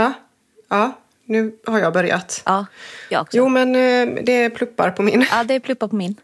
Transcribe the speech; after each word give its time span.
Ja, 0.00 0.12
ja, 0.68 0.92
nu 1.24 1.58
har 1.66 1.78
jag 1.78 1.92
börjat. 1.92 2.42
Ja, 2.46 2.66
jag 3.10 3.22
också. 3.22 3.36
Jo, 3.36 3.48
men 3.48 3.68
eh, 3.68 4.22
det 4.24 4.32
är 4.32 4.50
pluppar 4.50 4.90
på 4.90 5.02
min. 5.02 5.26
Ja, 5.30 5.44
det 5.44 5.54
är 5.54 5.60
pluppar 5.60 5.88
på 5.88 5.96
min. 5.96 6.16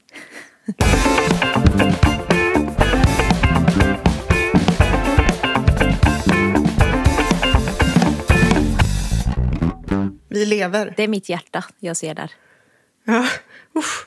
Vi 10.28 10.46
lever. 10.46 10.94
Det 10.96 11.02
är 11.02 11.08
mitt 11.08 11.28
hjärta 11.28 11.64
jag 11.78 11.96
ser 11.96 12.14
där. 12.14 12.30
Ja, 13.04 13.26
usch. 13.78 14.06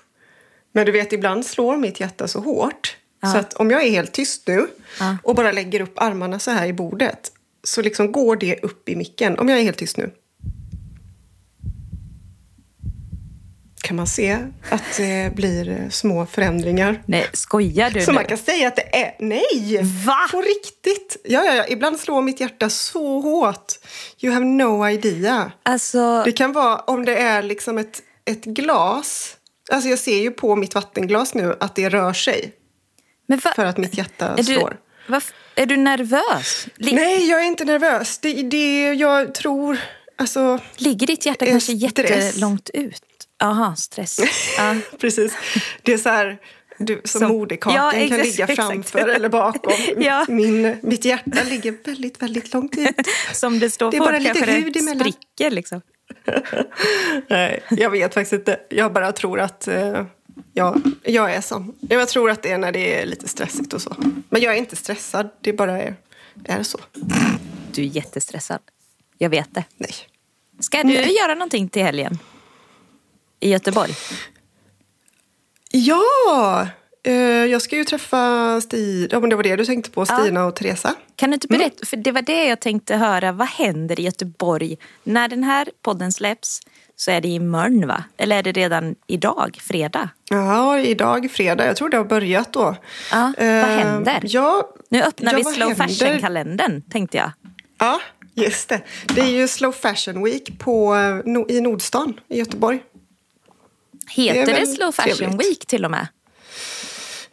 Men 0.71 0.85
du 0.85 0.91
vet, 0.91 1.13
ibland 1.13 1.45
slår 1.45 1.77
mitt 1.77 1.99
hjärta 1.99 2.27
så 2.27 2.39
hårt. 2.39 2.97
Ja. 3.21 3.31
Så 3.31 3.37
att 3.37 3.53
om 3.53 3.71
jag 3.71 3.83
är 3.83 3.89
helt 3.89 4.11
tyst 4.11 4.47
nu 4.47 4.67
Ja. 4.99 5.17
och 5.23 5.35
bara 5.35 5.51
lägger 5.51 5.81
upp 5.81 5.93
armarna 6.01 6.39
så 6.39 6.51
här 6.51 6.65
i 6.67 6.73
bordet 6.73 7.31
så 7.69 7.81
liksom 7.81 8.11
går 8.11 8.35
det 8.35 8.59
upp 8.63 8.89
i 8.89 8.95
micken. 8.95 9.39
Om 9.39 9.49
jag 9.49 9.59
är 9.59 9.63
helt 9.63 9.77
tyst 9.77 9.97
nu. 9.97 10.11
Kan 13.81 13.95
man 13.95 14.07
se 14.07 14.37
att 14.69 14.97
det 14.97 15.35
blir 15.35 15.89
små 15.89 16.25
förändringar. 16.25 17.03
Nej, 17.05 17.27
skojar 17.33 17.89
du 17.89 18.01
Så 18.01 18.11
nu? 18.11 18.15
man 18.15 18.25
kan 18.25 18.37
säga 18.37 18.67
att 18.67 18.75
det 18.75 18.95
är... 18.95 19.15
Nej! 19.19 19.79
Va? 20.05 20.27
På 20.31 20.41
riktigt! 20.41 21.17
Ja, 21.23 21.43
ja, 21.45 21.55
ja. 21.55 21.65
Ibland 21.67 21.99
slår 21.99 22.21
mitt 22.21 22.39
hjärta 22.39 22.69
så 22.69 23.19
hårt. 23.19 23.73
You 24.19 24.33
have 24.33 24.45
no 24.45 24.89
idea. 24.89 25.51
Alltså, 25.63 26.23
Det 26.23 26.31
kan 26.31 26.53
vara 26.53 26.77
om 26.77 27.05
det 27.05 27.17
är 27.17 27.43
liksom 27.43 27.77
ett, 27.77 28.01
ett 28.25 28.45
glas. 28.45 29.37
Alltså 29.71 29.89
jag 29.89 29.99
ser 29.99 30.21
ju 30.21 30.31
på 30.31 30.55
mitt 30.55 30.75
vattenglas 30.75 31.33
nu 31.33 31.55
att 31.59 31.75
det 31.75 31.89
rör 31.89 32.13
sig 32.13 32.53
men 33.29 33.39
va, 33.39 33.53
för 33.55 33.65
att 33.65 33.77
mitt 33.77 33.97
hjärta 33.97 34.27
är, 34.27 34.37
du, 34.37 34.43
slår. 34.43 34.77
Är 35.61 35.65
du 35.65 35.77
nervös? 35.77 36.67
Li- 36.75 36.91
Nej, 36.93 37.29
jag 37.29 37.41
är 37.41 37.45
inte 37.45 37.65
nervös. 37.65 38.17
Det 38.17 38.39
är 38.39 38.43
det 38.43 38.93
jag 38.93 39.33
tror. 39.33 39.77
Alltså, 40.15 40.59
Ligger 40.77 41.07
ditt 41.07 41.25
hjärta 41.25 41.45
Eh, 41.45 41.51
kanske 41.51 41.77
stress. 41.89 42.11
jättelångt 42.11 42.69
ut? 42.73 43.01
Aha, 43.43 43.75
stress. 43.75 44.19
Ja. 44.57 44.75
precis. 45.01 45.33
Det 45.81 45.93
är 45.93 45.97
så 45.97 46.09
här 46.09 46.37
du, 46.77 47.01
som, 47.05 47.19
Som- 47.21 47.31
moderkakan 47.31 47.75
Ja, 47.85 47.91
kan 47.91 48.01
exakt, 48.01 48.23
ligga 48.25 48.43
exakt. 48.45 48.55
framför 48.69 49.07
eller 49.07 49.29
bakom. 49.29 49.73
Ja. 49.97 50.25
Min, 50.29 50.77
mitt 50.81 51.05
hjärta 51.05 51.43
ligger 51.49 51.75
väldigt, 51.85 52.21
väldigt 52.21 52.53
långt 52.53 52.77
ut. 52.77 52.95
Som 53.33 53.59
det 53.59 53.69
står 53.69 53.91
Det 53.91 53.97
är 53.97 53.99
på 53.99 54.05
bara 54.05 54.19
lite 54.19 54.51
hud 54.51 54.73
det 54.73 54.79
emellan. 54.79 54.99
spricker 54.99 55.51
liksom. 55.51 55.81
Nej, 57.29 57.59
jag 57.69 57.89
vet 57.89 58.13
faktiskt 58.13 58.33
inte. 58.33 58.59
Jag 58.69 58.93
bara 58.93 59.11
tror 59.11 59.39
att 59.39 59.67
eh, 59.67 60.05
jag, 60.53 60.81
jag 61.03 61.33
är 61.33 61.41
sån. 61.41 61.75
Jag 61.79 62.07
tror 62.07 62.29
att 62.29 62.43
det 62.43 62.51
är 62.51 62.57
när 62.57 62.71
det 62.71 63.01
är 63.01 63.05
lite 63.05 63.27
stressigt 63.27 63.73
och 63.73 63.81
så. 63.81 63.95
Men 64.29 64.41
jag 64.41 64.53
är 64.53 64.57
inte 64.57 64.75
stressad, 64.75 65.29
det 65.41 65.53
bara 65.53 65.81
är, 65.81 65.95
är 66.45 66.63
så. 66.63 66.79
Du 67.71 67.81
är 67.81 67.85
jättestressad. 67.85 68.59
Jag 69.17 69.29
vet 69.29 69.53
det. 69.53 69.63
Nej. 69.77 69.93
Ska 70.59 70.83
du 70.83 70.93
göra 70.93 71.33
någonting 71.33 71.69
till 71.69 71.83
helgen? 71.83 72.19
I 73.39 73.49
Göteborg? 73.49 73.93
Ja! 75.71 76.67
Eh, 77.03 77.13
jag 77.45 77.61
ska 77.61 77.75
ju 77.75 77.83
träffa 77.83 78.61
Stina, 78.61 79.07
ja, 79.11 79.19
men 79.19 79.29
det 79.29 79.35
var 79.35 79.43
det 79.43 79.55
du 79.55 79.65
tänkte 79.65 79.91
på, 79.91 80.05
Stina 80.05 80.45
och 80.45 80.55
Teresa. 80.55 80.95
Kan 81.15 81.29
du 81.29 81.33
inte 81.33 81.47
berätta? 81.47 81.85
För 81.85 81.97
det 81.97 82.11
var 82.11 82.21
det 82.21 82.45
jag 82.45 82.59
tänkte 82.59 82.95
höra. 82.95 83.31
Vad 83.31 83.47
händer 83.47 83.99
i 83.99 84.03
Göteborg? 84.03 84.77
När 85.03 85.27
den 85.27 85.43
här 85.43 85.69
podden 85.81 86.11
släpps 86.11 86.61
så 86.99 87.11
är 87.11 87.21
det 87.21 87.27
imorgon 87.27 87.87
va? 87.87 88.03
Eller 88.17 88.37
är 88.37 88.43
det 88.43 88.51
redan 88.51 88.95
idag, 89.07 89.57
fredag? 89.61 90.09
Ja, 90.29 90.79
idag 90.79 91.31
fredag. 91.31 91.65
Jag 91.65 91.75
tror 91.75 91.89
det 91.89 91.97
har 91.97 92.03
börjat 92.03 92.53
då. 92.53 92.75
Ja, 93.11 93.33
vad 93.37 93.47
Eh, 93.47 93.65
händer? 93.65 94.21
Ja, 94.23 94.69
Nu 94.89 95.01
öppnar 95.03 95.31
ja, 95.31 95.37
vi 95.37 95.43
slow 95.43 95.73
fashion-kalendern 95.75 96.81
tänkte 96.91 97.17
jag. 97.17 97.31
Ja, 97.79 97.99
just 98.33 98.69
det. 98.69 98.81
Det 99.15 99.21
är 99.21 99.29
ju 99.31 99.47
Slow 99.47 99.71
Fashion 99.71 100.23
Week 100.23 100.59
på, 100.59 100.95
eh, 100.95 101.55
i 101.55 101.61
Nordstan 101.61 102.19
i 102.27 102.37
Göteborg. 102.39 102.79
Heter 104.09 104.45
Det 104.53 104.59
det, 104.59 104.67
slow 104.67 104.91
fashion 104.91 105.15
trevligt. 105.17 105.41
week 105.41 105.65
till 105.65 105.85
och 105.85 105.91
med? 105.91 106.07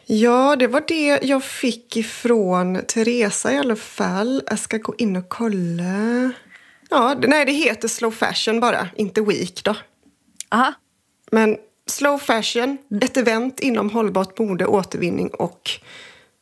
Ja, 0.06 0.56
det 0.56 0.66
var 0.66 0.83
det 0.88 1.19
jag 1.22 1.44
fick 1.44 1.97
ifrån 1.97 2.81
Teresa 2.88 3.53
i 3.53 3.56
alla 3.59 3.77
fall. 3.77 4.43
Jag 4.50 4.59
ska 4.59 4.77
gå 4.78 4.94
in 4.98 5.16
och 5.16 5.28
kolla. 5.28 6.31
Ja, 6.91 7.14
nej, 7.22 7.44
det 7.44 7.52
heter 7.52 7.88
Slow 7.88 8.10
Fashion 8.10 8.60
bara, 8.60 8.88
inte 8.97 9.20
Week 9.20 9.64
då. 9.64 9.76
Aha. 10.48 10.72
Men 11.32 11.56
Slow 11.86 12.19
Fashion, 12.19 12.78
ett 13.02 13.16
event 13.16 13.60
inom 13.60 13.91
hållbart 13.91 14.38
mode, 14.38 14.66
återvinning 14.66 15.28
och 15.28 15.70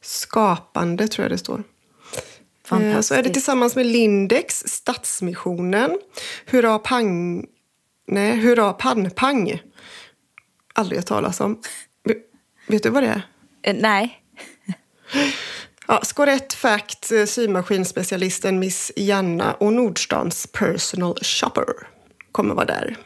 skapande 0.02 1.08
tror 1.08 1.24
jag 1.24 1.30
det 1.32 1.38
står. 1.38 1.62
Eh, 2.70 3.00
Så 3.00 3.14
är 3.14 3.22
det 3.22 3.30
tillsammans 3.30 3.76
med 3.76 3.86
Lindex, 3.86 4.64
Stadsmissionen, 4.66 5.98
Hurra 6.46 6.78
Pang... 6.78 7.46
Nej, 8.06 8.36
Hurra 8.40 8.72
Pannpang. 8.72 9.60
Aldrig 10.74 10.98
hört 10.98 11.06
talas 11.06 11.40
om. 11.40 11.60
Vet- 12.04 12.26
Vet 12.68 12.82
du 12.82 12.90
vad 12.90 13.02
det 13.02 13.08
är? 13.08 13.22
Eh, 13.62 13.76
nej. 13.80 14.22
Ja, 15.86 16.00
Scorett 16.04 16.52
Fact, 16.52 17.12
eh, 17.12 17.24
symaskinspecialisten 17.24 18.58
Miss 18.58 18.92
Janna 18.96 19.54
och 19.54 19.72
Nordstans 19.72 20.46
personal 20.52 21.18
shopper 21.22 21.64
kommer 22.32 22.54
vara 22.54 22.66
där. 22.66 22.96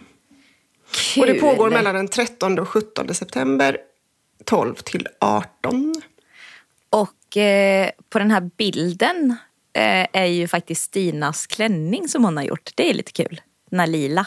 Kul. 0.92 1.22
Och 1.22 1.26
det 1.26 1.40
pågår 1.40 1.70
mellan 1.70 1.94
den 1.94 2.08
13 2.08 2.58
och 2.58 2.68
17 2.68 3.14
september 3.14 3.76
12 4.44 4.74
till 4.74 5.08
18. 5.20 5.94
Och 6.90 7.36
eh, 7.36 7.90
på 8.10 8.18
den 8.18 8.30
här 8.30 8.50
bilden 8.56 9.36
eh, 9.72 10.06
är 10.12 10.24
ju 10.24 10.48
faktiskt 10.48 10.82
Stinas 10.82 11.46
klänning 11.46 12.08
som 12.08 12.24
hon 12.24 12.36
har 12.36 12.44
gjort. 12.44 12.70
Det 12.74 12.90
är 12.90 12.94
lite 12.94 13.12
kul. 13.12 13.40
Den 13.70 13.80
här 13.80 13.86
lila 13.86 14.26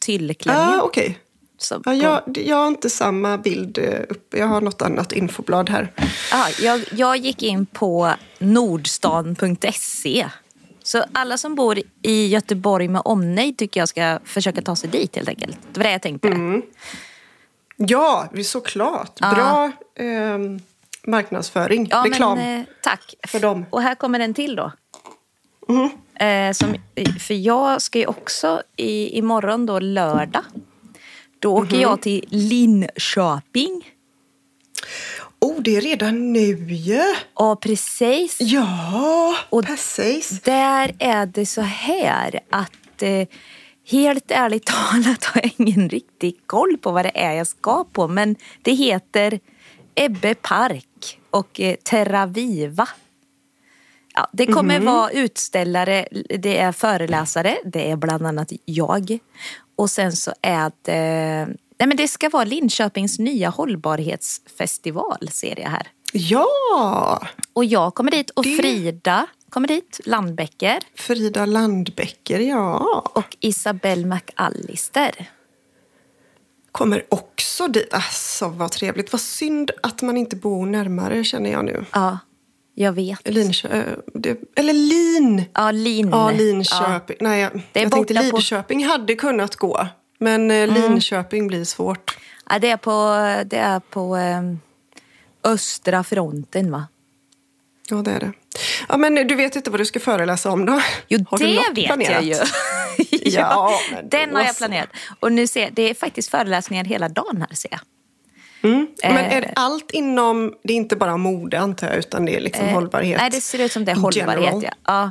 tyllklänningen. 0.00 0.70
Ja, 0.70 0.82
ah, 0.82 0.84
okej. 0.84 1.18
Som- 1.64 1.82
Ja, 1.86 1.92
jag, 1.94 2.38
jag 2.46 2.56
har 2.56 2.68
inte 2.68 2.90
samma 2.90 3.38
bild 3.38 3.78
eh, 3.78 4.00
uppe. 4.08 4.38
Jag 4.38 4.46
har 4.46 4.60
något 4.60 4.82
annat 4.82 5.12
infoblad 5.12 5.70
här. 5.70 5.92
Ja, 6.30 6.46
jag, 6.60 6.84
jag 6.90 7.16
gick 7.16 7.42
in 7.42 7.66
på 7.66 8.12
nordstan.se. 8.38 10.28
Så 10.82 11.04
alla 11.12 11.38
som 11.38 11.54
bor 11.54 11.78
i 12.02 12.26
Göteborg 12.26 12.88
med 12.88 13.02
omnejd 13.04 13.58
tycker 13.58 13.80
jag 13.80 13.88
ska 13.88 14.18
försöka 14.24 14.62
ta 14.62 14.76
sig 14.76 14.90
dit 14.90 15.16
helt 15.16 15.28
enkelt. 15.28 15.58
Det 15.72 15.80
var 15.80 15.84
det 15.84 15.92
jag 15.92 16.02
tänkte. 16.02 16.28
Mm. 16.28 16.62
Ja, 17.76 18.28
såklart. 18.44 19.12
Ja. 19.20 19.34
Bra 19.34 19.72
ehm, 20.06 20.60
marknadsföring, 21.06 21.88
Ja, 21.90 22.04
reklam. 22.06 22.38
Men, 22.38 22.60
eh, 22.60 22.66
tack. 22.82 23.14
för 23.28 23.40
dem. 23.40 23.66
Och 23.70 23.82
här 23.82 23.94
kommer 23.94 24.20
en 24.20 24.34
till 24.34 24.56
då. 24.56 24.72
Mhm. 25.68 25.90
Eh, 26.14 26.52
som, 26.52 26.74
för 27.20 27.34
jag 27.34 27.82
ska 27.82 27.98
ju 27.98 28.06
också 28.06 28.62
i, 28.76 29.18
imorgon 29.18 29.66
då 29.66 29.78
lördag. 29.80 30.42
Då 31.42 31.56
åker 31.56 31.72
Mhm. 31.72 31.80
jag 31.80 32.00
till 32.02 32.24
Linköping. 32.28 33.88
Oh, 35.40 35.60
det 35.62 35.76
är 35.76 35.80
redan 35.80 36.32
nu 36.32 36.72
ju! 36.72 37.02
Och 37.34 37.60
precis 37.60 38.36
Ja, 38.40 39.36
Och- 39.50 39.64
precis. 39.66 40.40
där 40.42 40.94
är 40.98 41.26
det 41.26 41.46
så 41.46 41.60
här 41.60 42.40
att 42.50 43.02
eh, 43.02 43.28
helt 43.90 44.30
ärligt 44.30 44.66
talat 44.66 45.24
har 45.24 45.42
jag 45.42 45.52
ingen 45.56 45.88
riktig 45.88 46.36
koll 46.46 46.76
på 46.80 46.90
vad 46.92 47.04
det 47.04 47.18
är 47.18 47.32
jag 47.32 47.46
ska 47.46 47.84
på. 47.84 48.08
Men 48.08 48.36
det 48.62 48.72
heter 48.72 49.40
Ebbe 49.94 50.34
Park 50.34 51.18
och 51.30 51.60
eh, 51.60 51.74
Terra 51.82 52.26
Viva. 52.26 52.88
Ja, 54.14 54.28
det 54.32 54.46
kommer 54.46 54.80
vara 54.80 55.10
utställare, 55.10 56.08
det 56.38 56.58
är 56.58 56.72
föreläsare, 56.72 57.56
det 57.64 57.90
är 57.90 57.96
bland 57.96 58.26
annat 58.26 58.52
jag. 58.64 59.18
Och 59.82 59.90
sen 59.90 60.12
så 60.12 60.32
är 60.42 60.72
det, 60.82 61.46
nej 61.78 61.88
men 61.88 61.96
det 61.96 62.08
ska 62.08 62.28
vara 62.28 62.44
Linköpings 62.44 63.18
nya 63.18 63.48
hållbarhetsfestival 63.48 65.28
ser 65.32 65.60
jag 65.60 65.68
här. 65.70 65.86
Ja! 66.12 67.22
Och 67.52 67.64
jag 67.64 67.94
kommer 67.94 68.10
dit 68.10 68.30
och 68.30 68.42
Det- 68.44 68.56
Frida 68.56 69.26
kommer 69.50 69.68
dit, 69.68 70.00
Landbäcker 70.04 70.78
Frida 70.94 71.46
Landbäcker, 71.46 72.40
ja. 72.40 73.02
och 73.14 73.36
Isabelle 73.40 74.06
McAllister. 74.06 75.30
Kommer 76.72 77.04
också 77.08 77.68
dit. 77.68 77.94
Alltså, 77.94 78.48
vad 78.48 78.70
trevligt. 78.72 79.12
Vad 79.12 79.20
synd 79.20 79.70
att 79.82 80.02
man 80.02 80.16
inte 80.16 80.36
bor 80.36 80.66
närmare, 80.66 81.24
känner 81.24 81.52
jag 81.52 81.64
nu. 81.64 81.84
Ja, 81.92 82.18
jag 82.74 82.92
vet. 82.92 83.20
Linkö- 83.24 83.96
eh, 84.24 84.34
eller 84.56 84.72
Lin. 84.72 85.44
Ja, 85.54 85.70
Lin. 85.70 86.08
Ja, 86.10 86.30
Linköping. 86.30 87.16
Nej, 87.20 87.40
jag, 87.40 87.52
Det 87.72 87.80
är 87.80 87.82
jag 87.82 87.92
tänkte 87.92 88.14
borta 88.14 88.30
på- 88.30 88.36
Lidköping 88.36 88.84
hade 88.86 89.14
kunnat 89.14 89.56
gå. 89.56 89.86
Men 90.18 90.50
eh, 90.50 90.66
Linköping 90.68 91.46
blir 91.46 91.64
svårt. 91.64 92.18
Ja, 92.50 92.58
det 92.58 92.70
är 92.70 92.76
på, 92.76 92.92
det 93.46 93.56
är 93.58 93.80
på 93.80 94.16
eh, 94.16 94.42
östra 95.52 96.04
fronten 96.04 96.70
va? 96.70 96.88
Ja, 97.90 97.96
det 97.96 98.10
är 98.10 98.20
det. 98.20 98.32
Ja, 98.88 98.96
men 98.96 99.14
du 99.14 99.34
vet 99.34 99.56
inte 99.56 99.70
vad 99.70 99.80
du 99.80 99.84
ska 99.84 100.00
föreläsa 100.00 100.50
om 100.50 100.66
då? 100.66 100.80
Jo, 101.08 101.24
Har 101.30 101.38
det 101.38 101.44
vet 101.74 101.86
planerat? 101.86 102.10
jag 102.12 102.22
ju. 102.24 102.34
Ja, 103.24 103.78
men 103.92 104.08
den 104.08 104.36
har 104.36 104.42
jag 104.44 104.56
planerat. 104.56 104.88
Och 105.20 105.32
nu 105.32 105.46
ser 105.46 105.70
det 105.70 105.90
är 105.90 105.94
faktiskt 105.94 106.30
föreläsningar 106.30 106.84
hela 106.84 107.08
dagen 107.08 107.44
här 107.48 107.56
ser 107.56 107.68
jag. 107.70 107.80
Mm. 108.62 108.86
Men 109.02 109.16
Eh. 109.16 109.36
är 109.36 109.40
det 109.40 109.52
allt 109.56 109.90
inom, 109.90 110.54
det 110.64 110.72
är 110.72 110.76
inte 110.76 110.96
bara 110.96 111.16
mode 111.16 111.60
antar 111.60 111.86
jag, 111.86 111.96
utan 111.96 112.24
det 112.24 112.36
är 112.36 112.40
liksom 112.40 112.64
Eh, 112.66 112.74
hållbarhet? 112.74 113.18
Nej, 113.20 113.30
det 113.30 113.40
ser 113.40 113.58
ut 113.64 113.72
som 113.72 113.84
det 113.84 113.92
är 113.92 113.96
hållbarhet. 113.96 114.54
Ja. 114.84 115.10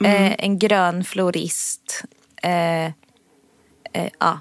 Ja. 0.00 0.06
Eh, 0.06 0.32
en 0.44 0.58
grön 0.58 1.04
florist. 1.04 2.02
Eh, 2.42 2.84
eh, 2.86 2.92
ja. 4.18 4.40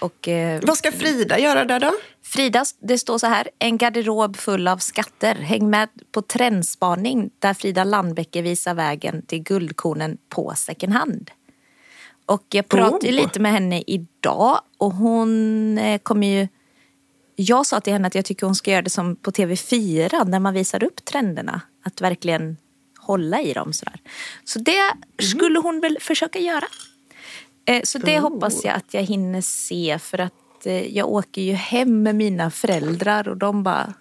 Och, 0.00 0.28
eh, 0.28 0.60
Vad 0.62 0.78
ska 0.78 0.92
Frida 0.92 1.38
göra 1.38 1.64
där 1.64 1.80
då? 1.80 1.92
Frida, 2.24 2.64
det 2.80 2.98
står 2.98 3.18
så 3.18 3.26
här. 3.26 3.48
En 3.58 3.78
garderob 3.78 4.36
full 4.36 4.68
av 4.68 4.78
skatter. 4.78 5.34
Häng 5.34 5.70
med 5.70 5.88
på 6.12 6.22
trendspaning 6.22 7.30
där 7.38 7.54
Frida 7.54 7.84
Landbäcke 7.84 8.42
visar 8.42 8.74
vägen 8.74 9.22
till 9.26 9.42
guldkornen 9.42 10.18
på 10.28 10.52
second 10.56 10.92
hand. 10.92 11.30
Och 12.26 12.44
jag 12.50 12.68
pratade 12.68 13.06
Oh. 13.08 13.12
lite 13.12 13.40
med 13.40 13.52
henne 13.52 13.82
idag 13.86 14.60
och 14.78 14.92
hon 14.92 15.78
eh, 15.78 15.98
kommer 15.98 16.26
ju... 16.26 16.48
Jag 17.42 17.66
sa 17.66 17.80
till 17.80 17.92
henne 17.92 18.06
att 18.06 18.14
jag 18.14 18.24
tycker 18.24 18.46
hon 18.46 18.54
ska 18.54 18.70
göra 18.70 18.82
det 18.82 18.90
som 18.90 19.16
på 19.16 19.30
TV4 19.30 20.28
när 20.28 20.38
man 20.40 20.54
visar 20.54 20.84
upp 20.84 21.04
trenderna. 21.04 21.60
Att 21.84 22.00
verkligen 22.00 22.56
hålla 22.98 23.40
i 23.40 23.52
dem 23.52 23.72
sådär. 23.72 24.00
Så 24.44 24.58
det 24.58 24.92
skulle 25.22 25.58
hon 25.58 25.80
väl 25.80 25.98
försöka 26.00 26.38
göra. 26.38 26.64
Eh, 27.64 27.82
Så 27.84 27.98
det 27.98 28.16
Oh. 28.18 28.22
hoppas 28.22 28.64
jag 28.64 28.74
att 28.74 28.94
jag 28.94 29.02
hinner 29.02 29.40
se 29.40 29.98
för 29.98 30.18
att 30.20 30.66
eh, 30.66 30.96
jag 30.96 31.08
åker 31.08 31.42
ju 31.42 31.52
hem 31.52 32.02
med 32.02 32.14
mina 32.14 32.50
föräldrar 32.50 33.28
och 33.28 33.36
de 33.36 33.62
bara 33.62 33.94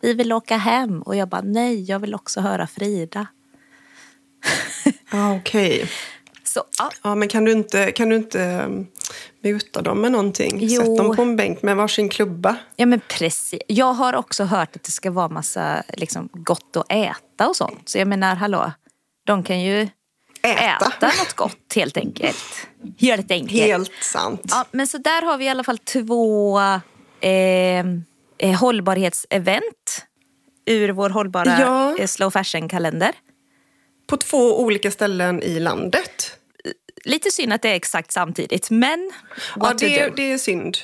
vi 0.00 0.14
vill 0.14 0.32
åka 0.32 0.56
hem 0.56 1.02
och 1.02 1.16
jag 1.16 1.28
bara 1.28 1.40
nej 1.42 1.82
jag 1.84 1.98
vill 1.98 2.14
också 2.14 2.40
höra 2.40 2.66
Frida. 2.66 3.26
Ja, 5.10 5.36
okej. 5.36 5.88
Så 6.54 6.64
ja, 6.78 6.90
Ja, 7.02 7.14
men 7.14 7.28
kan 7.28 7.44
du 7.44 7.52
inte, 7.52 7.92
kan 7.92 8.08
du 8.08 8.16
inte 8.16 8.38
um, 8.66 8.86
muta 9.42 9.82
dem 9.82 10.00
med 10.00 10.12
någonting? 10.12 10.58
Jo. 10.60 10.80
Sätt 10.80 10.96
dem 10.96 11.16
på 11.16 11.22
en 11.22 11.36
bänk 11.36 11.62
med 11.62 11.76
varsin 11.76 12.08
klubba. 12.08 12.56
ja 12.76 12.86
men 12.86 13.00
precis. 13.08 13.60
Jag 13.66 13.92
har 13.92 14.12
också 14.14 14.44
hört 14.44 14.76
att 14.76 14.82
det 14.82 14.90
ska 14.90 15.10
vara 15.10 15.28
massa 15.28 15.82
liksom, 15.96 16.28
gott 16.32 16.76
att 16.76 16.92
äta 16.92 17.48
och 17.48 17.56
sånt. 17.56 17.88
Så 17.88 17.98
jag 17.98 18.08
menar 18.08 18.34
hallå, 18.36 18.72
de 19.26 19.42
kan 19.42 19.60
ju 19.60 19.88
Äta. 20.42 20.86
äta 20.86 21.06
något 21.06 21.32
gott 21.36 21.72
helt 21.74 21.96
enkelt. 21.96 22.36
Helt 22.98 23.30
enkelt. 23.30 23.62
Helt 23.62 23.92
sant. 24.02 24.42
Ja, 24.48 24.64
men 24.70 24.86
så 24.86 24.98
där 24.98 25.22
har 25.22 25.38
vi 25.38 25.44
i 25.44 25.48
alla 25.48 25.64
fall 25.64 25.78
två 25.78 26.58
eh, 27.20 27.78
eh, 28.38 28.58
hållbarhetsevent 28.60 30.06
ur 30.66 30.88
vår 30.88 31.10
hållbara 31.10 31.60
Ja. 31.60 31.96
eh, 31.98 32.06
slow 32.06 32.30
fashion-kalender. 32.30 33.12
På 34.06 34.16
två 34.16 34.60
olika 34.60 34.90
ställen 34.90 35.42
i 35.42 35.60
landet. 35.60 36.11
Lite 37.04 37.30
synd 37.30 37.52
att 37.52 37.62
det 37.62 37.68
är 37.68 37.74
exakt 37.74 38.12
samtidigt, 38.12 38.70
men 38.70 39.10
Ja, 39.56 39.74
det, 39.78 40.08
det 40.16 40.32
är 40.32 40.38
synd. 40.38 40.78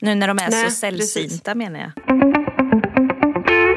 Nu 0.00 0.14
när 0.14 0.28
de 0.28 0.38
är 0.38 0.50
Nej, 0.50 0.64
så 0.64 0.76
sällsynta 0.76 1.30
precis. 1.30 1.54
menar 1.54 1.80
jag. 1.80 1.92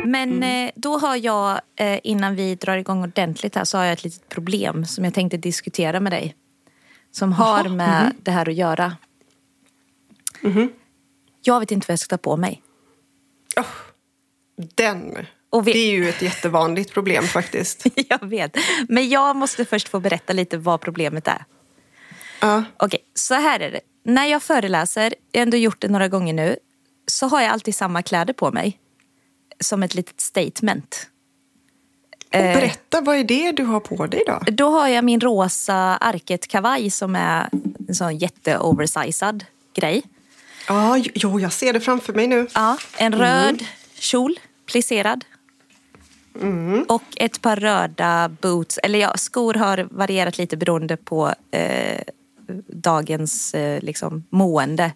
Men 0.07 0.43
eh, 0.43 0.71
då 0.75 0.97
har 0.97 1.15
jag, 1.15 1.61
eh, 1.75 1.99
innan 2.03 2.35
vi 2.35 2.55
drar 2.55 2.77
igång 2.77 3.03
ordentligt 3.03 3.55
här, 3.55 3.63
så 3.65 3.77
har 3.77 3.83
jag 3.85 3.93
ett 3.93 4.03
litet 4.03 4.29
problem 4.29 4.85
som 4.85 5.03
jag 5.05 5.13
tänkte 5.13 5.37
diskutera 5.37 5.99
med 5.99 6.11
dig. 6.11 6.35
Som 7.11 7.33
har 7.33 7.63
Jaha, 7.63 7.69
med 7.69 8.13
det 8.23 8.31
här 8.31 8.49
att 8.49 8.55
göra. 8.55 8.95
Jag 11.43 11.59
vet 11.59 11.71
inte 11.71 11.85
vad 11.87 11.91
jag 11.93 11.99
ska 11.99 12.17
ta 12.17 12.21
på 12.21 12.37
mig. 12.37 12.61
Oh, 13.57 13.65
den. 14.75 15.17
Vi- 15.65 15.73
Det 15.73 15.79
är 15.79 15.91
ju 15.91 16.09
ett 16.09 16.21
jättevanligt 16.21 16.93
problem 16.93 17.23
faktiskt. 17.23 17.85
Jag 18.09 18.25
vet. 18.29 18.57
Men 18.89 19.09
jag 19.09 19.35
måste 19.35 19.65
först 19.65 19.89
få 19.89 19.99
berätta 19.99 20.33
lite 20.33 20.57
vad 20.57 20.81
problemet 20.81 21.27
är. 21.27 21.45
Ja. 22.39 22.63
Okej, 22.77 22.99
så 23.13 23.33
här 23.33 23.59
är 23.59 23.71
det. 23.71 23.79
När 24.03 24.25
jag 24.25 24.43
föreläser, 24.43 25.13
jag 25.31 25.39
har 25.39 25.43
ändå 25.43 25.57
gjort 25.57 25.81
det 25.81 25.87
några 25.87 26.07
gånger 26.07 26.33
nu, 26.33 26.57
så 27.07 27.27
har 27.27 27.41
jag 27.41 27.51
alltid 27.51 27.75
samma 27.75 28.01
kläder 28.01 28.33
på 28.33 28.51
mig. 28.51 28.79
Som 29.59 29.83
ett 29.83 29.95
litet 29.95 30.21
statement. 30.21 31.07
Och 32.33 32.41
berätta, 32.41 33.01
vad 33.01 33.17
är 33.17 33.23
det 33.23 33.51
du 33.51 33.63
har 33.63 33.79
på 33.79 34.07
dig 34.07 34.23
då? 34.27 34.39
Då 34.51 34.69
har 34.69 34.87
jag 34.87 35.03
min 35.03 35.21
rosa 35.21 35.97
arket-kavaj 35.97 36.89
som 36.89 37.15
är 37.15 37.49
en 37.87 37.95
sån 37.95 38.17
jätte-oversized 38.17 39.45
grej. 39.75 40.03
Ja, 40.67 40.97
jo, 40.97 41.39
jag 41.39 41.53
ser 41.53 41.73
det 41.73 41.79
framför 41.79 42.13
mig 42.13 42.27
nu. 42.27 42.47
Ja, 42.53 42.77
en 42.97 43.13
röd 43.13 43.65
kjol, 43.93 44.39
plisserad. 44.65 45.25
Och 46.87 47.03
ett 47.15 47.41
par 47.41 47.55
röda 47.55 48.29
boots. 48.41 48.77
Eller 48.77 48.99
ja, 48.99 49.17
skor 49.17 49.53
har 49.53 49.87
varierat 49.91 50.37
lite 50.37 50.57
beroende 50.57 50.97
på 50.97 51.33
eh, 51.51 52.01
dagens 52.67 53.53
eh, 53.53 53.81
liksom, 53.83 54.23
mående. 54.29 54.93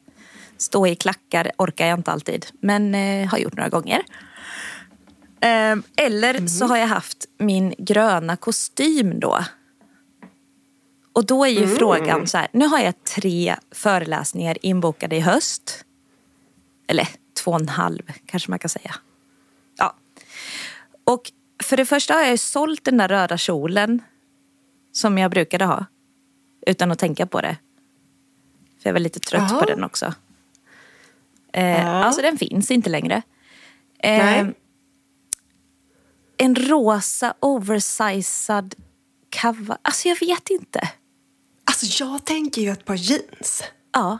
Stå 0.57 0.87
i 0.87 0.95
klackar 0.95 1.51
orkar 1.57 1.87
jag 1.87 1.99
inte 1.99 2.11
alltid, 2.11 2.45
men 2.59 2.95
eh, 2.95 3.29
har 3.29 3.37
gjort 3.37 3.55
några 3.55 3.69
gånger. 3.69 4.03
Eh, 5.41 5.75
eller 5.95 6.47
så 6.47 6.65
har 6.65 6.77
jag 6.77 6.87
haft 6.87 7.25
min 7.37 7.73
gröna 7.77 8.35
kostym 8.35 9.19
då. 9.19 9.39
Och 11.13 11.25
då 11.25 11.45
är 11.45 11.49
ju 11.49 11.67
frågan 11.67 12.27
så 12.27 12.37
här, 12.37 12.47
nu 12.53 12.65
har 12.65 12.79
jag 12.79 13.03
tre 13.03 13.55
föreläsningar 13.71 14.57
inbokade 14.61 15.15
i 15.15 15.19
höst. 15.19 15.85
Eller 16.87 17.07
två 17.43 17.51
och 17.51 17.59
en 17.59 17.69
halv 17.69 18.01
kanske 18.25 18.49
man 18.49 18.59
kan 18.59 18.69
säga. 18.69 18.95
Ja. 19.77 19.95
Och 21.03 21.31
för 21.63 21.77
det 21.77 21.85
första 21.85 22.13
har 22.13 22.21
jag 22.21 22.31
ju 22.31 22.37
sålt 22.37 22.83
den 22.83 22.97
där 22.97 23.07
röda 23.07 23.37
kjolen 23.37 24.01
som 24.91 25.17
jag 25.17 25.31
brukade 25.31 25.65
ha. 25.65 25.85
Utan 26.67 26.91
att 26.91 26.99
tänka 26.99 27.25
på 27.25 27.41
det. 27.41 27.57
För 28.81 28.89
jag 28.89 28.93
var 28.93 28.99
lite 28.99 29.19
trött 29.19 29.51
Jaha. 29.51 29.59
på 29.59 29.65
den 29.65 29.83
också. 29.83 30.13
Eh, 31.53 31.81
Ja. 31.81 32.03
Alltså 32.03 32.21
den 32.21 32.37
finns 32.37 32.71
inte 32.71 32.89
längre. 32.89 33.21
Eh, 33.99 34.47
en 36.37 36.55
rosa 36.55 37.33
oversized 37.39 38.75
kavaj. 39.29 39.77
Alltså 39.81 40.07
jag 40.07 40.19
vet 40.19 40.49
inte. 40.49 40.89
Alltså, 41.63 42.03
jag 42.03 42.25
tänker 42.25 42.61
ju 42.61 42.69
ett 42.71 42.85
par 42.85 42.95
jeans. 42.95 43.63
Ja. 43.93 44.19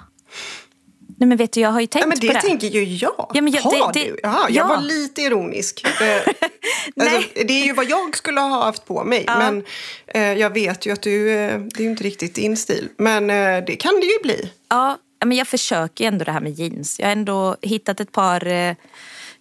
Nej 1.22 1.28
men 1.28 1.38
vet 1.38 1.52
du, 1.54 1.60
jag 1.62 1.70
har 1.72 1.82
ju 1.82 1.88
tänkt 1.88 2.04
Ja, 2.04 2.08
men 2.08 2.20
på 2.20 2.26
det 2.26 2.34
det. 2.34 2.42
tänker 2.42 2.68
ju 2.68 2.84
jag. 2.84 3.32
Ja, 3.34 3.42
men 3.42 3.54
jag- 3.54 3.62
har 3.62 3.94
det- 3.94 4.00
det- 4.00 4.10
du? 4.10 4.20
Jaha, 4.24 4.46
ja. 4.50 4.56
Jag 4.56 4.68
var 4.68 4.82
lite 4.82 5.22
ironisk. 5.22 5.86
Eh, 6.02 7.08
alltså, 7.16 7.30
det 7.36 7.54
är 7.62 7.66
ju 7.66 7.74
vad 7.74 7.90
jag 7.90 8.18
skulle 8.18 8.40
ha 8.40 8.64
haft 8.64 8.86
på 8.86 9.04
mig. 9.04 9.24
Men 9.28 9.64
eh, 10.08 10.22
jag 10.34 10.50
vet 10.54 10.86
ju 10.86 10.92
att 10.94 11.02
du, 11.02 11.30
eh, 11.32 11.60
det 11.60 11.80
är 11.80 11.84
ju 11.84 11.90
inte 11.90 12.04
riktigt 12.04 12.36
din 12.36 12.58
stil. 12.58 12.90
Men 12.98 13.30
eh, 13.30 13.66
det 13.68 13.76
kan 13.76 13.94
det 14.00 14.06
ju 14.06 14.20
bli. 14.24 14.52
Ja, 14.70 14.98
men 15.26 15.38
jag 15.38 15.48
försöker 15.48 16.04
ju 16.04 16.08
ändå 16.08 16.26
det 16.26 16.32
här 16.32 16.40
med 16.42 16.52
jeans. 16.60 17.00
Jag 17.00 17.08
har 17.08 17.12
ändå 17.12 17.58
hittat 17.62 18.00
ett 18.00 18.12
par... 18.12 18.48
eh, 18.48 18.76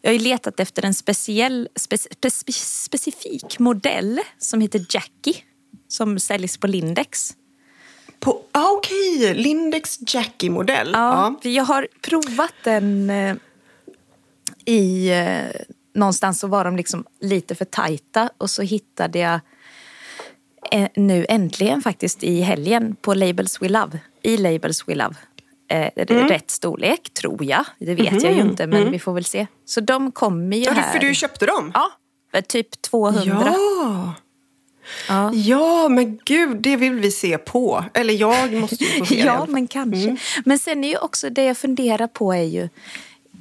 Jag 0.01 0.11
har 0.11 0.13
ju 0.13 0.19
letat 0.19 0.61
efter 0.61 0.85
en 0.85 0.95
speciell, 0.95 1.69
spe, 1.77 1.99
spe, 1.99 2.53
specifik 2.53 3.59
modell 3.59 4.21
som 4.39 4.61
heter 4.61 4.87
Jackie. 4.91 5.35
Som 5.89 6.19
säljs 6.19 6.57
på 6.59 6.67
Lindex. 6.67 7.31
På, 8.21 8.43
ah, 8.53 8.71
Okej, 8.71 9.35
Lindex 9.35 9.99
Jackie-modell. 10.15 10.91
Ja, 10.93 11.35
för 11.43 11.49
jag 11.49 11.65
har 11.65 11.89
provat 12.03 12.55
den 12.65 13.11
eh, 13.11 13.35
i... 14.65 15.11
Eh, 15.11 15.61
någonstans 15.95 16.41
så 16.41 16.47
var 16.47 16.65
de 16.65 16.77
liksom 16.77 17.05
lite 17.21 17.55
för 17.55 17.65
tajta 17.65 18.31
och 18.39 18.51
så 18.51 18.63
hittade 18.63 19.19
jag 19.19 19.41
eh, 20.73 20.89
nu 20.97 21.27
äntligen 21.29 21.83
faktiskt 21.83 22.25
i 22.25 22.41
helgen 22.41 22.97
på 23.01 23.15
Labels 23.15 23.63
We 23.63 23.69
Love. 23.69 23.99
I 24.23 24.37
Labels 24.37 24.89
We 24.89 24.95
Love. 24.95 25.15
Eh, 25.71 25.91
Rätt 26.07 26.51
storlek, 26.51 27.11
tror 27.15 27.45
jag. 27.45 27.65
Det 27.79 27.95
vet 27.95 28.23
jag 28.23 28.33
ju 28.33 28.41
inte, 28.41 28.67
men 28.67 28.91
vi 28.91 28.99
får 28.99 29.13
väl 29.13 29.25
se. 29.25 29.47
Så 29.65 29.81
de 29.81 30.13
kommer 30.13 30.57
ju 30.57 30.63
Ja, 30.65 30.73
här. 30.73 30.93
för 30.93 30.99
du 30.99 31.15
köpte 31.15 31.47
dem? 31.47 31.71
Ja, 31.75 31.91
för 32.31 32.41
typ 32.41 32.83
200. 32.83 33.43
Ja. 33.47 34.15
Ja. 35.09 35.31
ja, 35.35 35.89
men 35.89 36.19
gud, 36.25 36.57
det 36.57 36.77
vill 36.77 36.95
vi 36.95 37.11
se 37.11 37.39
på. 37.39 37.85
Eller 37.95 38.15
jag 38.15 38.53
måste 38.53 38.85
ju 38.85 38.99
få 38.99 39.05
se 39.07 39.21
Ja, 39.21 39.47
men 39.49 39.67
kanske. 39.67 40.17
Men 40.45 40.59
sen 40.59 40.85
är 40.85 40.89
ju 40.89 40.99
också 40.99 41.31
det 41.31 41.45
jag 41.45 41.57
funderar 41.59 42.07
på 42.07 42.33
är 42.35 42.43
ju, 42.43 42.69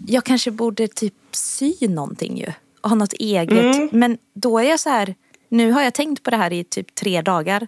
jag 0.07 0.23
kanske 0.23 0.51
borde 0.51 0.87
typ 0.87 1.13
sy 1.31 1.73
någonting 1.87 2.37
ju. 2.37 2.53
Och 2.81 2.89
ha 2.89 2.95
något 2.95 3.13
eget. 3.13 3.91
Men 3.93 4.17
då 4.33 4.59
är 4.59 4.63
jag 4.69 4.79
så 4.79 4.89
här, 4.89 5.15
nu 5.49 5.71
har 5.71 5.81
jag 5.81 5.93
tänkt 5.93 6.23
på 6.23 6.29
det 6.29 6.37
här 6.37 6.53
i 6.53 6.63
typ 6.63 6.95
tre 6.95 7.21
dagar. 7.21 7.67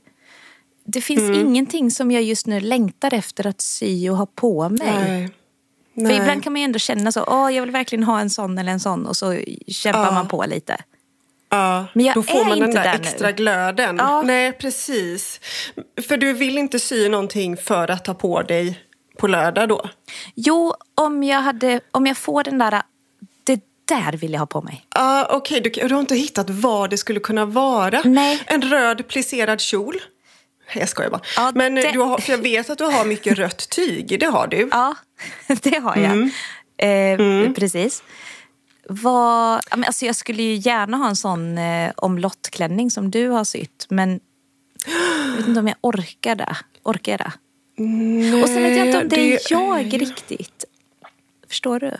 Det 0.86 1.02
finns 1.02 1.38
ingenting 1.38 1.92
som 1.92 2.12
jag 2.12 2.24
just 2.24 2.48
nu 2.48 2.60
längtar 2.60 3.14
efter 3.14 3.48
att 3.48 3.62
sy 3.62 4.10
och 4.10 4.18
ha 4.18 4.26
på 4.26 4.70
mig. 4.70 4.80
Nej. 5.08 5.30
För 5.96 6.02
Nej. 6.02 6.18
ibland 6.18 6.44
kan 6.44 6.54
man 6.54 6.62
ju 6.62 6.66
ändå 6.66 6.80
känna 6.80 7.12
så, 7.12 7.24
åh 7.28 7.54
jag 7.56 7.62
vill 7.62 7.72
verkligen 7.72 8.04
ha 8.04 8.20
en 8.20 8.30
sån 8.30 8.58
eller 8.58 8.72
en 8.72 8.80
sån 8.80 9.06
och 9.06 9.18
så 9.18 9.40
kämpar 9.68 10.06
Ja. 10.06 10.12
man 10.12 10.28
på 10.28 10.46
lite. 10.48 10.78
Ja, 11.52 11.86
Men 11.94 12.06
jag 12.06 12.16
då 12.16 12.24
får 12.24 12.40
är 12.40 12.46
man 12.46 12.60
den 12.60 12.72
där 12.72 12.84
där 12.84 12.94
nu. 12.94 13.00
extra 13.08 13.32
glöden. 13.32 13.96
Ja. 14.00 14.22
Nej, 14.22 14.52
precis. 14.52 15.40
För 16.08 16.18
du 16.18 16.34
vill 16.34 16.58
inte 16.58 16.80
sy 16.80 17.10
någonting 17.10 17.58
för 17.58 17.92
att 17.92 18.06
ta 18.06 18.14
på 18.14 18.42
dig 18.42 18.80
på 19.18 19.28
lördag 19.28 19.70
då? 19.70 19.90
Jo, 20.36 20.74
om 20.96 21.24
jag, 21.24 21.42
hade, 21.42 21.80
om 21.92 22.08
jag 22.08 22.18
får 22.18 22.44
den 22.44 22.58
där, 22.58 22.82
det 23.44 23.60
där 23.88 24.12
vill 24.18 24.32
jag 24.34 24.40
ha 24.40 24.46
på 24.46 24.62
mig. 24.62 24.86
Ja, 24.96 25.28
Okej, 25.32 25.62
du, 25.62 25.70
du 25.70 25.94
har 25.94 26.00
inte 26.02 26.16
hittat 26.16 26.50
vad 26.50 26.90
det 26.90 26.98
skulle 26.98 27.20
kunna 27.20 27.46
vara? 27.46 28.02
Nej. 28.06 28.44
En 28.46 28.62
röd 28.62 29.08
plisserad 29.08 29.62
kjol? 29.62 29.96
Jag 30.74 30.90
skojar 30.90 31.10
bara. 31.10 31.22
Ja, 31.38 31.52
Men 31.56 31.76
det- 31.76 31.92
du 31.92 32.00
har, 32.00 32.18
för 32.18 32.32
jag 32.32 32.38
vet 32.38 32.70
att 32.70 32.78
du 32.78 32.84
har 32.84 33.06
mycket 33.06 33.38
rött 33.38 33.70
tyg, 33.70 34.20
det 34.20 34.26
har 34.26 34.48
du. 34.48 34.58
Ja, 34.72 34.96
det 35.62 35.78
har 35.80 35.96
jag. 35.98 36.30
Eh, 36.78 37.52
Precis. 37.54 38.04
Vad, 38.92 39.62
alltså 39.70 40.06
jag 40.06 40.16
skulle 40.16 40.44
ju 40.44 40.56
gärna 40.56 40.98
ha 40.98 41.08
en 41.10 41.16
sån 41.16 41.58
eh, 41.58 41.92
omlottklänning 41.98 42.92
som 42.92 43.12
du 43.12 43.28
har 43.28 43.44
sytt. 43.44 43.86
Men 43.90 44.20
Jag 44.86 45.38
vet 45.38 45.48
inte 45.48 45.60
om 45.60 45.68
jag 45.68 45.78
orkar 45.82 46.36
det. 46.36 46.58
Orkar 46.84 47.18
det. 47.18 47.32
Och 48.44 48.50
sen 48.50 48.64
vet 48.64 48.78
jag 48.78 48.88
inte 48.88 49.02
om 49.02 49.10
det 49.10 49.34
är 49.34 49.40
jag 49.50 50.02
riktigt. 50.02 50.66
Förstår 51.48 51.80
du? 51.80 51.92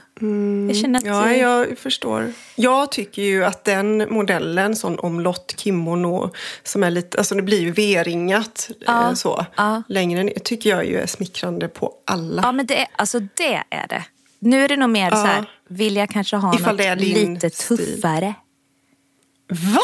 Jag 0.68 0.78
känner 0.78 1.00
att... 1.00 1.06
Ja, 1.06 1.34
jag 1.34 1.78
förstår. 1.78 2.34
Jag 2.56 2.92
tycker 2.92 3.22
ju 3.22 3.46
att 3.46 3.64
den 3.64 4.14
modellen, 4.14 4.76
sån 4.76 5.00
omlott 5.00 5.56
kimono, 5.58 6.32
som 6.64 6.84
är 6.84 6.92
lite, 6.92 7.18
alltså 7.18 7.36
det 7.36 7.42
blir 7.42 7.60
ju 7.62 7.72
V-ringat 7.72 8.70
Ja, 8.86 9.08
eh, 9.08 9.14
så, 9.14 9.46
ja. 9.56 9.84
längre 9.88 10.24
ner, 10.24 10.34
tycker 10.34 10.70
jag 10.70 10.86
ju 10.86 10.98
är 10.98 11.06
smickrande 11.08 11.68
på 11.68 11.94
alla. 12.06 12.42
Ja, 12.42 12.52
men 12.52 12.66
det 12.66 12.82
är, 12.82 12.88
alltså 12.96 13.20
det 13.20 13.64
är 13.70 13.88
det. 13.88 14.04
Nu 14.42 14.64
är 14.64 14.68
det 14.68 14.78
nog 14.78 14.90
mer 14.90 15.10
så 15.12 15.16
här, 15.16 15.50
vill 15.70 15.96
jag 15.96 16.10
kanske 16.10 16.36
ha 16.36 16.56
Ifall 16.56 16.78
något 16.78 16.98
lite 17.00 17.50
stil. 17.50 17.78
tuffare. 17.78 18.34
Va? 19.50 19.82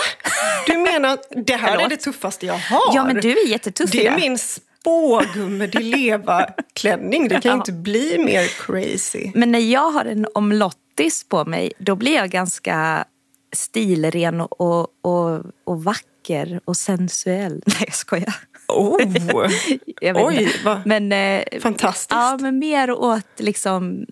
Du 0.67 0.77
menar 0.77 1.13
att 1.13 1.31
det 1.45 1.55
här 1.55 1.77
är 1.77 1.89
det 1.89 1.97
tuffaste 1.97 2.45
jag 2.45 2.57
har? 2.57 2.95
Ja, 2.95 3.03
men 3.05 3.15
du 3.15 3.29
är 3.31 3.47
jättetuff 3.47 3.91
Det 3.91 4.07
är 4.07 4.15
min 4.19 4.37
spågumme 4.37 5.67
di 5.67 5.83
leva-klänning. 5.83 7.27
Det 7.27 7.41
kan 7.41 7.49
Ja. 7.49 7.55
inte 7.55 7.71
bli 7.71 8.17
mer 8.25 8.47
crazy. 8.47 9.31
Men 9.35 9.51
när 9.51 9.59
jag 9.59 9.91
har 9.91 10.05
en 10.05 10.27
omlottis 10.33 11.23
på 11.29 11.45
mig, 11.45 11.71
då 11.79 11.95
blir 11.95 12.15
jag 12.15 12.29
ganska 12.29 13.05
stilren 13.55 14.41
och, 14.41 14.61
och, 14.61 14.87
och, 15.01 15.41
och 15.65 15.83
vacker 15.83 16.59
och 16.65 16.77
sensuell. 16.77 17.53
Nej, 17.65 17.77
jag 17.79 17.93
skojar. 17.95 18.35
Oh. 18.67 19.01
Jag 20.01 20.25
Oj, 20.27 20.51
vad 20.65 20.85
Men, 20.85 21.11
eh, 21.11 21.43
fantastiskt. 21.61 22.11
Ja, 22.11 22.37
men 22.41 22.59
mer 22.59 22.91
åt 22.91 23.25
liksom 23.37 24.05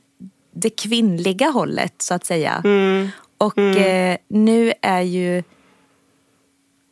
det 0.55 0.69
kvinnliga 0.69 1.49
hållet 1.49 2.01
så 2.01 2.13
att 2.13 2.25
säga. 2.25 2.61
Mm. 2.63 3.09
Och 3.37 3.57
eh, 3.57 4.17
nu 4.27 4.73
är 4.81 5.01
ju... 5.01 5.43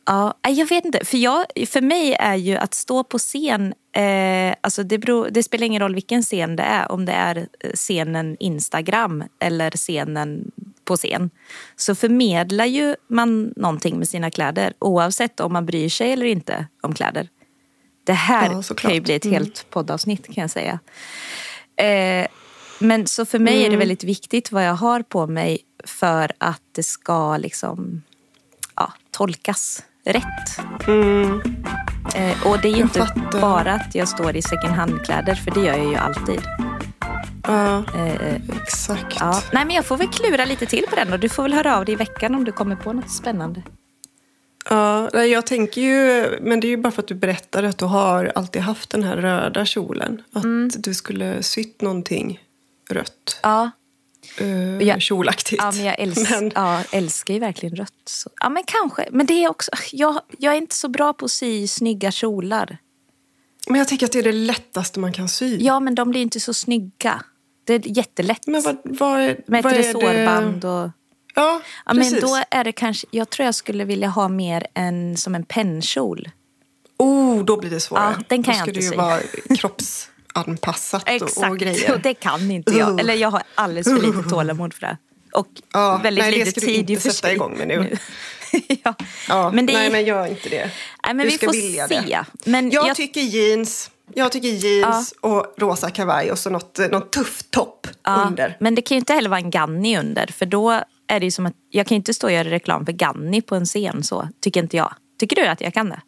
Ja, 0.06 0.34
jag 0.42 0.68
vet 0.68 0.84
inte. 0.84 1.04
För, 1.04 1.18
jag, 1.18 1.46
för 1.68 1.80
mig 1.80 2.16
är 2.20 2.34
ju 2.34 2.56
att 2.56 2.74
stå 2.74 3.04
på 3.04 3.18
scen, 3.18 3.74
eh, 3.96 4.54
alltså 4.60 4.82
det, 4.82 4.98
beror, 4.98 5.28
det 5.30 5.42
spelar 5.42 5.66
ingen 5.66 5.82
roll 5.82 5.94
vilken 5.94 6.22
scen 6.22 6.56
det 6.56 6.62
är. 6.62 6.92
Om 6.92 7.04
det 7.04 7.12
är 7.12 7.36
eh, 7.36 7.70
scenen 7.74 8.36
Instagram 8.40 9.24
eller 9.40 9.70
scenen 9.70 10.50
på 10.84 10.96
scen. 10.96 11.30
Så 11.76 11.94
förmedlar 11.94 12.64
ju 12.64 12.96
man 13.08 13.52
någonting 13.56 13.98
med 13.98 14.08
sina 14.08 14.30
kläder 14.30 14.72
oavsett 14.78 15.40
om 15.40 15.52
man 15.52 15.66
bryr 15.66 15.88
sig 15.88 16.12
eller 16.12 16.26
inte 16.26 16.66
om 16.82 16.94
kläder. 16.94 17.28
Det 18.04 18.12
här 18.12 18.62
Ja, 18.68 18.74
kan 18.76 18.94
ju 18.94 19.00
bli 19.00 19.14
ett 19.14 19.24
helt 19.24 19.70
poddavsnitt 19.70 20.34
kan 20.34 20.42
jag 20.42 20.50
säga. 20.50 20.78
Eh, 21.76 22.26
men 22.78 23.06
så 23.06 23.24
för 23.24 23.38
mig 23.38 23.64
är 23.66 23.70
det 23.70 23.76
väldigt 23.76 24.04
viktigt 24.04 24.52
vad 24.52 24.64
jag 24.66 24.74
har 24.74 25.02
på 25.02 25.26
mig 25.26 25.58
för 25.84 26.32
att 26.38 26.62
det 26.72 26.82
ska 26.82 27.36
liksom 27.36 28.02
ja, 28.76 28.92
tolkas 29.10 29.82
rätt. 30.04 30.58
Eh, 32.16 32.46
och 32.46 32.58
det 32.62 32.68
är 32.68 32.76
ju 32.76 32.82
inte 32.82 32.98
fattar. 33.06 33.40
bara 33.40 33.72
att 33.72 33.94
jag 33.94 34.08
står 34.08 34.36
i 34.36 34.42
second 34.42 34.74
hand-kläder 34.74 35.34
för 35.34 35.50
det 35.50 35.60
gör 35.60 35.76
jag 35.76 35.86
ju 35.90 35.94
alltid. 35.96 36.40
Ja, 37.46 37.84
Eh, 37.96 38.34
exakt. 38.62 39.16
ja. 39.20 39.42
Nej 39.52 39.64
men 39.64 39.76
jag 39.76 39.84
får 39.84 39.96
väl 39.96 40.08
klura 40.08 40.44
lite 40.44 40.66
till 40.66 40.84
på 40.90 40.96
den 40.96 41.12
och 41.12 41.20
du 41.20 41.28
får 41.28 41.42
väl 41.42 41.52
höra 41.52 41.76
av 41.76 41.84
dig 41.84 41.92
i 41.92 41.96
veckan 41.96 42.34
om 42.34 42.44
du 42.44 42.52
kommer 42.52 42.76
på 42.76 42.92
något 42.92 43.10
spännande. 43.10 43.62
Ja, 44.70 45.24
jag 45.24 45.46
tänker 45.46 45.80
ju, 45.80 46.26
men 46.42 46.60
det 46.60 46.66
är 46.66 46.68
ju 46.68 46.76
bara 46.76 46.90
för 46.90 47.02
att 47.02 47.08
du 47.08 47.14
berättade 47.14 47.68
att 47.68 47.78
du 47.78 47.84
har 47.84 48.32
alltid 48.34 48.62
haft 48.62 48.90
den 48.90 49.02
här 49.02 49.16
röda 49.16 49.64
kjolen. 49.64 50.22
Att 50.32 50.44
Mm. 50.44 50.70
du 50.78 50.94
skulle 50.94 51.42
sytt 51.42 51.80
någonting 51.82 52.40
rött. 52.90 53.40
Ja, 53.42 53.70
Uh, 54.40 54.82
jag- 54.82 55.02
kjolaktigt. 55.02 55.62
Ja, 55.62 55.72
men 55.72 55.84
jag 55.84 55.98
älsk, 56.00 56.30
Men- 56.30 56.52
ja, 56.54 56.82
älskar 56.90 57.34
ju 57.34 57.40
verkligen 57.40 57.76
rött. 57.76 57.92
Så. 58.04 58.30
Ja, 58.40 58.48
men 58.48 58.62
kanske. 58.66 59.08
Men 59.10 59.26
det 59.26 59.44
är 59.44 59.48
också... 59.50 59.70
Jag, 59.92 60.20
jag 60.38 60.52
är 60.54 60.58
inte 60.58 60.74
så 60.76 60.88
bra 60.88 61.12
på 61.12 61.24
att 61.24 61.30
sy 61.30 61.66
snygga 61.66 62.10
kjolar. 62.10 62.78
Men 63.66 63.78
jag 63.78 63.88
tänker 63.88 64.06
att 64.06 64.12
det 64.12 64.18
är 64.18 64.22
det 64.22 64.32
lättaste 64.32 65.00
man 65.00 65.12
kan 65.12 65.28
sy. 65.28 65.58
Ja, 65.60 65.80
men 65.80 65.94
de 65.94 66.10
blir 66.10 66.20
inte 66.22 66.40
så 66.40 66.54
snygga. 66.54 67.22
Det 67.64 67.74
är 67.74 67.96
jättelätt. 67.96 68.46
Men 68.46 68.62
vad, 68.62 68.76
vad 68.84 69.20
är, 69.20 69.40
Med 69.46 69.62
vad 69.64 69.72
ett 69.72 69.78
resårband 69.78 70.64
och... 70.64 70.90
Ja, 71.34 71.60
Ja, 71.86 71.92
precis. 71.92 72.12
men 72.12 72.20
då 72.20 72.42
är 72.50 72.64
det 72.64 72.72
kanske... 72.72 73.06
Jag 73.10 73.30
tror 73.30 73.44
jag 73.44 73.54
skulle 73.54 73.84
vilja 73.84 74.08
ha 74.08 74.28
mer 74.28 74.66
en, 74.74 75.16
som 75.16 75.34
en 75.34 75.44
pennkjol. 75.44 76.30
Oh, 76.98 77.44
då 77.44 77.56
blir 77.60 77.70
det 77.70 77.80
svårare. 77.80 78.14
Ja, 78.18 78.24
den 78.28 78.42
kan 78.42 78.52
då 78.54 78.58
jag 78.58 78.62
ska 78.62 78.70
inte 78.70 78.80
det 78.80 78.84
ju 78.84 79.86
sy. 79.86 80.06
vara 80.34 80.44
kroppsanpassat 80.44 81.02
och, 81.02 81.08
och 81.08 81.14
Exakt, 81.28 81.56
grejer. 81.58 81.94
och 81.94 82.00
det 82.02 82.14
kan 82.14 82.50
inte 82.50 82.72
jag. 82.72 82.90
Uh. 82.90 83.00
Eller 83.00 83.14
jag 83.14 83.30
har 83.30 83.42
alldeles 83.54 83.86
för 83.86 84.06
lite 84.16 84.28
tålamod 84.30 84.74
för 84.74 84.80
det. 84.80 84.96
Och 85.32 85.46
Ja, 85.72 86.00
väldigt 86.02 86.24
nej, 86.24 86.32
det 86.32 86.38
lite 86.38 86.50
ska 86.50 86.60
du 86.60 86.66
tid 86.66 86.80
inte 86.80 86.92
i 86.92 86.96
och 86.96 87.00
för 87.00 87.10
sätta 87.10 87.26
sig. 87.28 87.34
igång 87.34 87.58
med 87.58 87.68
nu. 87.68 87.96
ja. 88.84 88.94
Ja, 89.28 89.50
Men 89.54 89.66
det 89.66 89.72
är- 89.72 89.76
Nej, 89.78 89.90
men 89.90 90.04
gör 90.04 90.26
inte 90.26 90.48
det. 90.48 90.70
Nej, 91.04 91.14
men 91.14 91.18
du 91.18 91.24
vi 91.24 91.30
ska 91.36 91.46
får 91.46 91.52
vilja 91.52 91.88
se. 91.88 92.00
det. 92.00 92.24
Men 92.50 92.70
jag, 92.70 92.86
jag- 92.88 92.96
tycker 92.96 93.20
jeans. 93.20 93.90
Jag 94.14 94.32
tycker 94.32 94.48
jeans 94.48 95.14
och 95.20 95.54
rosa 95.58 95.90
kavaj 95.90 96.30
och 96.32 96.38
så 96.38 96.50
något, 96.50 96.78
eh, 96.78 96.88
någon 96.88 97.10
tuff 97.10 97.42
topp 97.50 97.86
Ja, 98.02 98.24
under. 98.28 98.56
Men 98.60 98.74
det 98.74 98.82
kan 98.82 98.94
ju 98.94 98.98
inte 98.98 99.12
heller 99.12 99.28
vara 99.30 99.40
en 99.40 99.50
Ganni 99.50 99.98
under. 99.98 100.26
För 100.26 100.46
då 100.46 100.70
är 101.08 101.20
det 101.20 101.24
ju 101.26 101.30
som 101.30 101.46
att 101.46 101.54
jag 101.70 101.86
kan 101.86 101.94
ju 101.94 101.96
inte 101.96 102.14
stå 102.14 102.26
och 102.26 102.32
göra 102.32 102.50
reklam 102.50 102.86
för 102.86 102.92
Ganni 102.92 103.42
på 103.42 103.54
en 103.54 103.64
scen 103.66 104.02
så. 104.02 104.28
Tycker 104.42 104.62
inte 104.62 104.76
jag. 104.76 104.94
Tycker 105.20 105.36
du 105.36 105.46
att 105.46 105.60
jag 105.60 105.74
kan 105.74 105.88
det? 105.88 106.00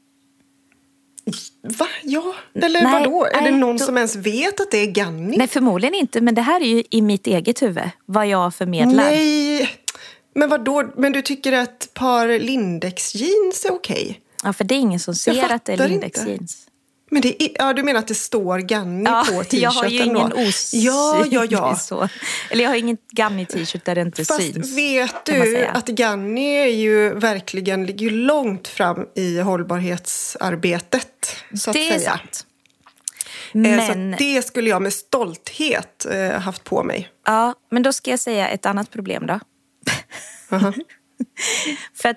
Va? 1.63 1.87
Ja? 2.03 2.35
Eller 2.55 2.83
Nej, 2.83 2.93
vadå? 2.93 3.25
Är 3.25 3.31
det 3.35 3.41
nej, 3.41 3.53
någon 3.53 3.77
då- 3.77 3.85
som 3.85 3.97
ens 3.97 4.17
vet 4.17 4.61
att 4.61 4.71
det 4.71 4.79
är 4.79 4.87
Ganni? 4.87 5.37
Nej 5.37 5.47
förmodligen 5.49 5.95
inte. 5.95 6.21
Men 6.21 6.35
det 6.35 6.43
här 6.43 6.61
är 6.61 6.67
ju 6.67 6.83
i 6.91 7.03
mitt 7.03 7.27
eget 7.27 7.63
huvud. 7.63 7.91
Vad 8.07 8.27
jag 8.27 8.55
förmedlar. 8.55 9.05
Nej. 9.05 9.71
Men 10.35 10.49
vadå? 10.49 10.91
Men 10.97 11.13
du 11.13 11.23
tycker 11.23 11.53
att 11.53 11.89
par 11.95 12.39
Lindex 12.39 13.15
jeans 13.15 13.65
är 13.65 13.73
okej? 13.73 14.21
Ja, 14.45 14.53
för 14.53 14.65
det 14.65 14.75
är 14.75 14.79
ingen 14.79 15.01
som 15.01 15.15
ser 15.15 15.31
att 15.31 15.65
det 15.65 15.73
är 15.73 15.77
fattar 15.77 15.89
Lindex 15.89 16.19
inte. 16.19 16.31
jeans. 16.31 16.66
Men 17.11 17.23
det 17.23 17.43
är, 17.43 17.51
ja, 17.55 17.73
du 17.73 17.83
menar 17.83 17.99
att 18.01 18.09
det 18.09 18.15
står 18.15 18.59
Ganni 18.59 19.05
Ja, 19.11 19.25
på 19.29 19.33
t-shirten 19.45 19.61
jag 19.61 19.71
har 19.71 19.87
ju 19.89 20.03
ingen 20.05 20.33
osynlig 20.33 20.87
Ja, 20.87 21.25
ja, 21.31 21.45
ja. 21.51 21.77
så. 21.77 22.09
Eller 22.51 22.63
jag 22.65 22.71
har 22.71 22.77
ingen 22.77 22.97
Ganni-t-shirt 23.13 23.85
där 23.85 23.95
det 23.95 24.01
inte 24.01 24.25
Fast 24.25 24.43
syns. 24.43 24.77
vet 24.77 25.25
du 25.27 25.67
att 25.67 25.87
Ganni 25.89 26.55
är 26.57 26.67
ju 26.67 27.15
verkligen 27.15 27.87
ligger 27.87 28.11
långt 28.11 28.69
fram 28.69 29.07
i 29.15 29.39
hållbarhetsarbetet. 29.41 31.37
Så 31.55 31.73
det 31.73 31.89
att 31.89 31.95
är 31.95 31.99
säga. 31.99 32.11
sant. 32.11 32.47
Eh, 33.55 33.61
Men, 33.61 33.87
Så 33.87 33.93
att 34.15 34.19
det 34.19 34.47
skulle 34.47 34.71
jag 34.71 34.83
med 34.83 34.93
stolthet 34.93 36.07
eh, 36.11 36.31
haft 36.41 36.65
på 36.65 36.83
mig. 36.83 37.09
ja, 37.27 37.55
men 37.71 37.83
då 37.83 37.93
ska 37.93 38.11
jag 38.11 38.21
säga 38.21 38.49
ett 38.49 38.67
annat 38.67 38.91
problem 38.91 39.27
då. 39.27 39.41
Aha. 40.51 40.73
För 41.95 42.09
att 42.09 42.17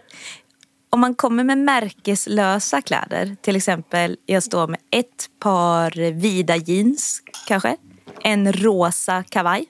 om 0.90 1.00
man 1.00 1.16
kommer 1.16 1.44
med 1.44 1.58
märkeslösa 1.58 2.82
kläder, 2.82 3.36
till 3.42 3.56
exempel 3.56 4.18
jag 4.26 4.44
står 4.44 4.68
med 4.68 4.80
ett 4.92 5.30
par 5.40 6.12
vida 6.12 6.56
jeans 6.56 7.22
kanske, 7.48 7.78
en 8.24 8.54
rosa 8.54 9.24
kavaj. 9.24 9.66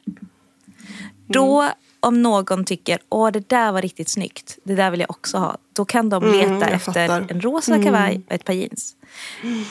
Då 1.27 1.69
om 1.99 2.21
någon 2.21 2.65
tycker 2.65 2.99
åh 3.09 3.31
det 3.31 3.49
där 3.49 3.71
var 3.71 3.81
riktigt 3.81 4.09
snyggt, 4.09 4.57
det 4.63 4.75
där 4.75 4.91
vill 4.91 4.99
jag 4.99 5.09
också 5.11 5.37
ha. 5.37 5.57
Då 5.73 5.85
kan 5.85 6.09
de 6.09 6.31
leta 6.31 6.53
jag 6.53 6.71
efter 6.71 7.07
fattar. 7.07 7.25
en 7.29 7.41
rosa 7.41 7.83
kavaj 7.83 8.21
och 8.27 8.33
ett 8.33 8.45
par 8.45 8.53
jeans. 8.53 8.95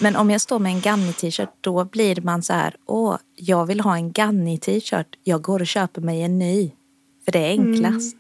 Men 0.00 0.16
om 0.16 0.30
jag 0.30 0.40
står 0.40 0.58
med 0.58 0.72
en 0.72 0.80
Ganni-t-shirt 0.80 1.48
då 1.60 1.84
blir 1.84 2.20
man 2.20 2.42
så 2.42 2.52
här, 2.52 2.76
åh 2.86 3.16
jag 3.34 3.66
vill 3.66 3.80
ha 3.80 3.96
en 3.96 4.12
Ganni-t-shirt, 4.12 5.16
jag 5.24 5.42
går 5.42 5.60
och 5.60 5.66
köper 5.66 6.00
mig 6.00 6.22
en 6.22 6.38
ny. 6.38 6.72
För 7.24 7.32
det 7.32 7.38
är 7.38 7.50
enklast. 7.50 8.16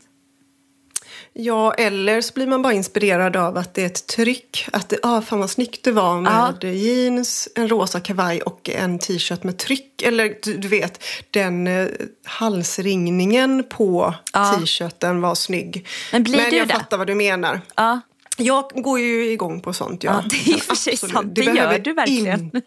Ja, 1.32 1.74
eller 1.74 2.20
så 2.20 2.32
blir 2.34 2.46
man 2.46 2.62
bara 2.62 2.72
inspirerad 2.72 3.36
av 3.36 3.56
att 3.56 3.74
det 3.74 3.82
är 3.82 3.86
ett 3.86 4.06
tryck. 4.06 4.66
Att 4.72 4.88
det, 4.88 4.98
ah, 5.02 5.22
fan 5.22 5.38
vad 5.40 5.50
snyggt 5.50 5.84
det 5.84 5.92
var 5.92 6.20
med 6.20 6.64
jeans, 6.74 7.48
en 7.54 7.68
rosa 7.68 8.00
kavaj 8.00 8.40
och 8.42 8.70
en 8.70 8.98
t-shirt 8.98 9.42
med 9.44 9.58
tryck. 9.58 10.02
Eller 10.02 10.34
du, 10.42 10.56
du 10.56 10.68
vet, 10.68 11.04
den 11.30 11.66
eh, 11.66 11.86
halsringningen 12.24 13.64
på 13.68 14.14
Ja. 14.32 14.54
t-shirten 14.60 15.20
var 15.20 15.34
snygg. 15.34 15.86
Men 16.12 16.22
blir 16.22 16.50
du 16.50 16.56
jag 16.56 16.68
det? 16.68 16.74
fattar 16.74 16.98
vad 16.98 17.06
du 17.06 17.14
menar. 17.14 17.60
Ja, 17.76 18.00
Jag 18.36 18.70
går 18.74 19.00
ju 19.00 19.30
igång 19.32 19.60
på 19.60 19.72
sånt. 19.72 20.04
Ja, 20.04 20.12
Ja, 20.22 20.28
det 20.30 20.50
är 20.50 20.56
i 20.56 20.58
och 20.58 20.62
för 20.62 20.74
sig 20.74 20.92
Absolut. 20.94 21.14
sant. 21.14 21.34
Det 21.34 21.42
gör 21.44 21.54
behöver 21.54 21.78
du 21.78 21.92
verkligen. 21.92 22.40
in- 22.40 22.62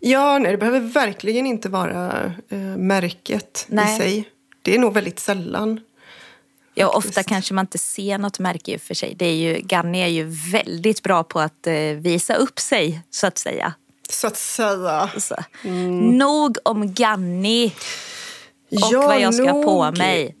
Ja, 0.00 0.38
nej, 0.38 0.52
det 0.52 0.58
behöver 0.58 0.80
verkligen 0.80 1.46
inte 1.46 1.68
vara 1.68 2.32
eh, 2.50 2.58
märket 2.58 3.66
Nej. 3.68 3.94
i 3.96 3.98
sig. 4.00 4.28
Det 4.62 4.74
är 4.74 4.78
nog 4.78 4.94
väldigt 4.94 5.18
sällan. 5.20 5.80
Ja, 6.78 6.88
ofta 6.88 7.22
kanske 7.22 7.54
man 7.54 7.62
inte 7.62 7.78
ser 7.78 8.18
något 8.18 8.38
märke 8.38 8.72
i 8.72 8.76
och 8.76 8.80
för 8.80 8.94
sig. 8.94 9.14
Det 9.18 9.26
är 9.26 9.34
ju, 9.34 9.60
Ganni 9.60 10.00
är 10.02 10.06
ju 10.06 10.24
väldigt 10.52 11.02
bra 11.02 11.24
på 11.24 11.40
att 11.40 11.66
eh, 11.66 11.74
visa 11.74 12.34
upp 12.34 12.58
sig, 12.58 13.00
så 13.10 13.26
att 13.26 13.38
säga. 13.38 13.74
Så 14.10 14.26
att 14.26 14.36
säga. 14.36 15.10
Så. 15.18 15.34
Nog 16.12 16.56
om 16.64 16.94
Ganni 16.94 17.66
och 17.66 17.72
Ja, 18.70 19.02
vad 19.06 19.20
jag 19.20 19.34
ska 19.34 19.50
ha 19.52 19.62
på 19.62 19.84
nog. 19.84 19.98
mig. 19.98 20.36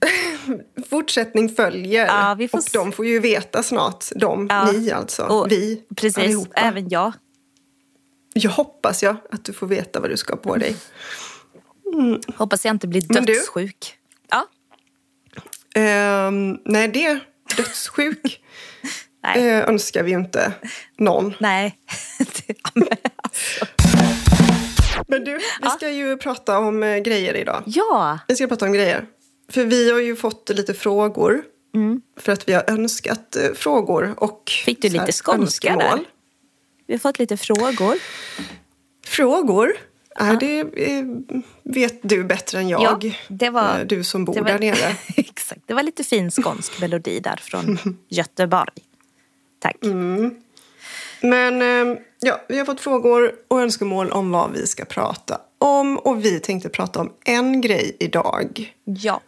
Fortsättning 0.90 1.48
följer. 1.48 2.06
Ja, 2.06 2.34
vi 2.38 2.48
får 2.48 2.58
och 2.58 2.64
de 2.72 2.92
får 2.92 3.06
ju 3.06 3.20
veta 3.20 3.62
snart. 3.62 4.04
De, 4.16 4.46
Ja. 4.50 4.72
ni 4.72 4.90
alltså. 4.90 5.22
Och 5.22 5.52
vi 5.52 5.82
Precis, 5.96 6.18
allihopa. 6.18 6.60
även 6.60 6.88
jag. 6.88 7.12
Jag 8.34 8.50
hoppas 8.50 9.02
jag 9.02 9.16
att 9.30 9.44
du 9.44 9.52
får 9.52 9.66
veta 9.66 10.00
vad 10.00 10.10
du 10.10 10.16
ska 10.16 10.32
ha 10.32 10.38
på 10.38 10.56
dig. 10.56 10.76
Hoppas 12.36 12.64
jag 12.64 12.74
inte 12.74 12.86
blir 12.88 13.00
dödssjuk. 13.00 13.97
Ja, 15.74 15.80
Ehm, 15.80 16.58
nej, 16.64 16.88
det 16.88 17.18
dödssjuk. 17.56 18.40
Nej. 19.24 19.48
Eh, 19.48 19.68
önskar 19.68 20.02
vi 20.02 20.10
ju 20.10 20.16
inte 20.16 20.52
någon. 20.98 21.34
Nej. 21.40 21.78
Ja, 22.46 22.70
men 22.74 22.88
alltså. 23.22 23.66
Men 25.08 25.24
du, 25.24 25.38
vi 25.62 25.68
ska 25.76 25.90
ju 25.90 26.16
prata 26.16 26.58
om 26.58 26.82
eh, 26.82 26.98
grejer 26.98 27.34
idag. 27.34 27.62
ja, 27.66 28.18
Vi 28.28 28.36
ska 28.36 28.46
prata 28.46 28.66
om 28.66 28.72
grejer. 28.72 29.06
För 29.52 29.64
vi 29.64 29.90
har 29.90 29.98
ju 30.00 30.16
fått 30.16 30.48
lite 30.48 30.74
frågor. 30.74 31.42
För 32.20 32.32
att 32.32 32.48
vi 32.48 32.52
har 32.52 32.64
önskat 32.70 33.36
eh, 33.36 33.52
frågor 33.54 34.14
och 34.16 34.50
Fick 34.64 34.82
du 34.82 34.88
här 34.88 34.98
lite 35.06 35.12
skånska 35.12 35.76
där? 35.76 35.98
vi 36.86 36.94
har 36.94 36.98
fått 36.98 37.18
lite 37.18 37.36
frågor. 37.36 37.94
Frågor? 39.06 39.72
Nej, 40.20 40.36
det 40.40 40.60
eh, 40.60 41.04
vet 41.62 41.98
du 42.02 42.24
bättre 42.24 42.58
än 42.58 42.68
jag. 42.68 42.82
Ja, 42.82 43.10
det 43.28 43.50
var- 43.50 43.78
Eh, 43.80 43.86
Du 43.86 44.04
som 44.04 44.24
bor 44.24 44.34
var- 44.34 44.42
där 44.44 44.58
nere. 44.58 44.96
Exakt, 45.16 45.60
det 45.66 45.74
var 45.74 45.82
lite 45.82 46.04
fin 46.04 46.30
skånsk 46.30 46.80
melodi 46.80 47.20
där 47.20 47.36
från 47.42 47.78
Göteborg. 48.08 48.72
Tack. 49.60 49.76
Mm. 49.84 50.34
Men 51.20 51.62
eh, 51.62 51.98
ja, 52.20 52.40
vi 52.48 52.58
har 52.58 52.64
fått 52.64 52.80
frågor 52.80 53.32
och 53.48 53.60
önskemål 53.62 54.10
om 54.10 54.30
vad 54.30 54.52
vi 54.52 54.66
ska 54.66 54.84
prata 54.84 55.40
om. 55.58 55.98
Och 55.98 56.24
vi 56.24 56.40
tänkte 56.40 56.68
prata 56.68 57.00
om 57.00 57.12
en 57.24 57.60
grej 57.60 57.96
idag. 58.00 58.74
Ja, 58.84 59.20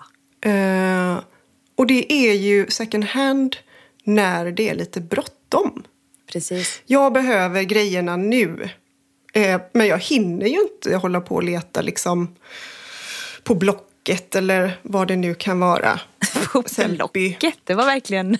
Eh, 0.42 1.18
och 1.76 1.86
det 1.86 2.12
är 2.12 2.32
ju 2.32 2.66
second 2.70 3.04
hand 3.04 3.56
när 4.04 4.50
det 4.50 4.68
är 4.68 4.74
lite 4.74 5.00
bråttom. 5.00 5.82
precis. 6.32 6.82
Jag 6.86 7.12
behöver 7.12 7.62
grejerna 7.62 8.16
nu. 8.16 8.68
Eh, 9.32 9.60
men 9.72 9.86
jag 9.86 9.98
hinner 9.98 10.46
ju 10.46 10.60
inte 10.60 10.96
hålla 10.96 11.20
på 11.20 11.34
och 11.34 11.42
leta 11.42 11.80
liksom 11.80 12.36
på 13.42 13.54
Blocket 13.54 14.34
eller 14.34 14.78
vad 14.82 15.08
det 15.08 15.16
nu 15.16 15.34
kan 15.34 15.60
vara. 15.60 16.00
På 16.52 16.62
Sellpy. 16.66 17.28
Blocket, 17.28 17.54
det 17.64 17.74
var 17.74 17.86
verkligen 17.86 18.38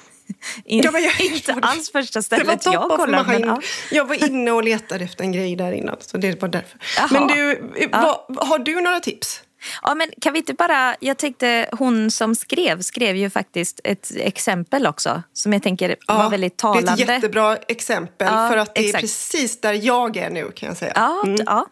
in, 0.64 0.82
Ja, 0.84 0.98
jag- 0.98 1.20
inte 1.34 1.52
alls 1.62 1.92
första 1.92 2.18
Det 2.20 2.44
var 2.44 2.56
stället 2.56 2.66
jag 2.66 2.90
kollade. 2.90 3.24
Men, 3.38 3.40
ja. 3.48 3.60
Jag 3.90 4.04
var 4.04 4.24
inne 4.28 4.50
och 4.52 4.64
letade 4.64 5.04
efter 5.04 5.24
en 5.24 5.32
grej 5.32 5.56
där 5.56 5.72
innan. 5.72 5.96
Så 6.00 6.16
det 6.18 6.42
var 6.42 6.48
därför. 6.48 6.78
Jaha. 6.96 7.08
Men 7.10 7.26
du, 7.26 7.50
eh, 7.76 7.88
vad, 8.02 8.46
har 8.48 8.58
du 8.58 8.80
några 8.80 9.00
tips? 9.00 9.42
Ja, 9.82 9.94
men 9.94 10.08
kan 10.20 10.32
vi 10.32 10.38
inte 10.38 10.54
bara... 10.54 10.96
Jag 11.00 11.16
tänkte, 11.18 11.68
hon 11.72 12.10
som 12.10 12.34
skrev 12.34 12.82
skrev 12.82 13.16
ju 13.16 13.30
faktiskt 13.30 13.80
ett 13.84 14.12
exempel 14.16 14.86
också 14.86 15.22
som 15.32 15.52
jag 15.52 15.62
tänker 15.62 15.96
var 16.08 16.30
väldigt 16.30 16.58
Det 16.58 16.68
är 16.68 16.72
talande. 16.72 16.92
ett 16.92 16.98
jättebra 17.08 17.56
exempel 17.56 18.28
Ja, 18.30 18.48
för 18.48 18.56
att 18.56 18.74
det 18.74 18.80
exakt. 18.80 18.96
är 18.96 19.00
precis 19.00 19.60
där 19.60 19.72
jag 19.72 20.16
är 20.16 20.30
nu 20.30 20.50
kan 20.54 20.68
jag 20.68 20.76
säga. 20.76 20.92
Ja, 20.94 21.24
ja. 21.46 21.66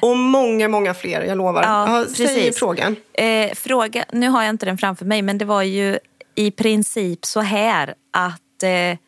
Och 0.00 0.16
många, 0.16 0.68
många 0.68 0.94
fler, 0.94 1.22
jag 1.22 1.38
lovar. 1.38 1.62
Ja, 1.62 2.04
Säg 2.16 2.52
frågan. 2.52 2.96
Eh, 3.12 3.54
fråga, 3.54 4.04
nu 4.12 4.28
har 4.28 4.42
jag 4.42 4.50
inte 4.50 4.66
den 4.66 4.78
framför 4.78 5.04
mig, 5.04 5.22
men 5.22 5.38
det 5.38 5.44
var 5.44 5.62
ju 5.62 5.98
i 6.34 6.50
princip 6.50 7.24
så 7.24 7.40
här 7.40 7.94
att 8.12 8.62
eh, 8.62 8.98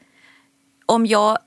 om 0.87 1.07
jag, 1.07 1.39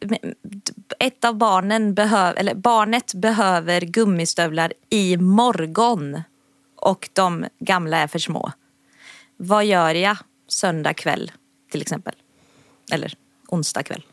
ett 1.00 1.26
av 1.26 1.36
barnen 1.36 1.94
behöver, 1.94 2.40
eller 2.40 2.56
barnet 2.56 3.14
behöver 3.14 3.82
gummistövlar 3.82 4.74
i 4.90 5.18
morgon 5.18 6.22
och 6.84 7.10
de 7.14 7.46
gamla 7.60 7.98
är 7.98 8.08
för 8.08 8.20
små. 8.20 8.52
Vad 9.38 9.66
gör 9.66 9.96
jag 9.96 10.18
söndag 10.48 10.94
kväll 10.94 11.32
till 11.72 11.82
exempel? 11.82 12.14
Eller 12.92 13.14
onsdag 13.48 13.84
kväll? 13.84 14.04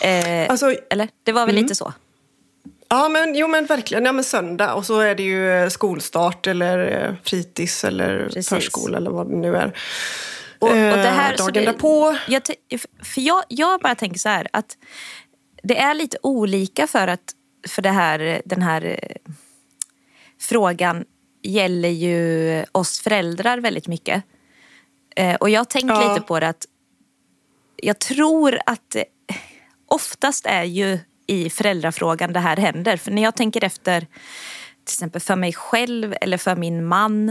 Eh, 0.00 0.50
Alltså, 0.50 0.74
eller? 0.90 1.08
Det 1.22 1.32
var 1.32 1.46
väl 1.46 1.54
lite 1.54 1.74
så? 1.74 1.92
Ja, 2.88 3.08
men, 3.08 3.34
jo, 3.34 3.48
men 3.48 3.66
verkligen. 3.66 4.04
Ja, 4.04 4.12
men 4.12 4.24
söndag. 4.24 4.74
Och 4.74 4.86
så 4.86 5.00
är 5.00 5.14
det 5.14 5.22
ju 5.22 5.50
eh, 5.50 5.68
skolstart 5.68 6.46
eller 6.46 6.78
eh, 7.08 7.14
fritids 7.24 7.84
eller 7.84 8.24
Precis. 8.24 8.48
förskola 8.48 8.96
eller 8.96 9.10
vad 9.10 9.30
det 9.30 9.36
nu 9.36 9.56
är. 9.56 9.78
Och, 10.58 10.68
och 10.68 10.76
Eh, 10.76 10.96
det 10.96 11.08
här, 11.08 11.36
så 11.36 11.42
dagen 11.42 11.52
det, 11.64 11.72
därpå. 11.72 12.16
Jag, 12.28 12.42
för 13.02 13.20
jag, 13.20 13.44
jag 13.48 13.80
bara 13.80 13.94
tänker 13.94 14.18
så 14.18 14.28
här 14.28 14.48
att 14.52 14.76
det 15.62 15.78
är 15.78 15.94
lite 15.94 16.16
olika 16.22 16.86
för 16.86 17.08
att 17.08 17.34
för 17.68 17.82
det 17.82 17.90
här, 17.90 18.42
den 18.44 18.62
här 18.62 18.84
eh, 18.84 19.32
frågan 20.40 21.04
gäller 21.44 21.88
ju 21.88 22.64
oss 22.72 23.00
föräldrar 23.00 23.58
väldigt 23.58 23.88
mycket. 23.88 24.22
Eh, 25.16 25.34
och 25.34 25.50
jag 25.50 25.60
har 25.60 25.64
tänkt 25.64 25.88
Ja. 25.88 26.08
lite 26.14 26.26
på 26.26 26.40
det 26.40 26.48
att 26.48 26.66
jag 27.76 27.98
tror 27.98 28.58
att 28.66 28.90
det 28.90 29.04
oftast 29.88 30.46
är 30.46 30.64
ju 30.64 30.98
i 31.26 31.50
föräldrafrågan 31.50 32.32
det 32.32 32.40
här 32.40 32.56
händer. 32.56 32.96
För 32.96 33.10
när 33.10 33.22
jag 33.22 33.34
tänker 33.36 33.64
efter 33.64 34.00
till 34.00 34.08
exempel 34.94 35.20
för 35.20 35.36
mig 35.36 35.52
själv 35.52 36.14
eller 36.20 36.36
för 36.38 36.56
min 36.56 36.86
man, 36.86 37.28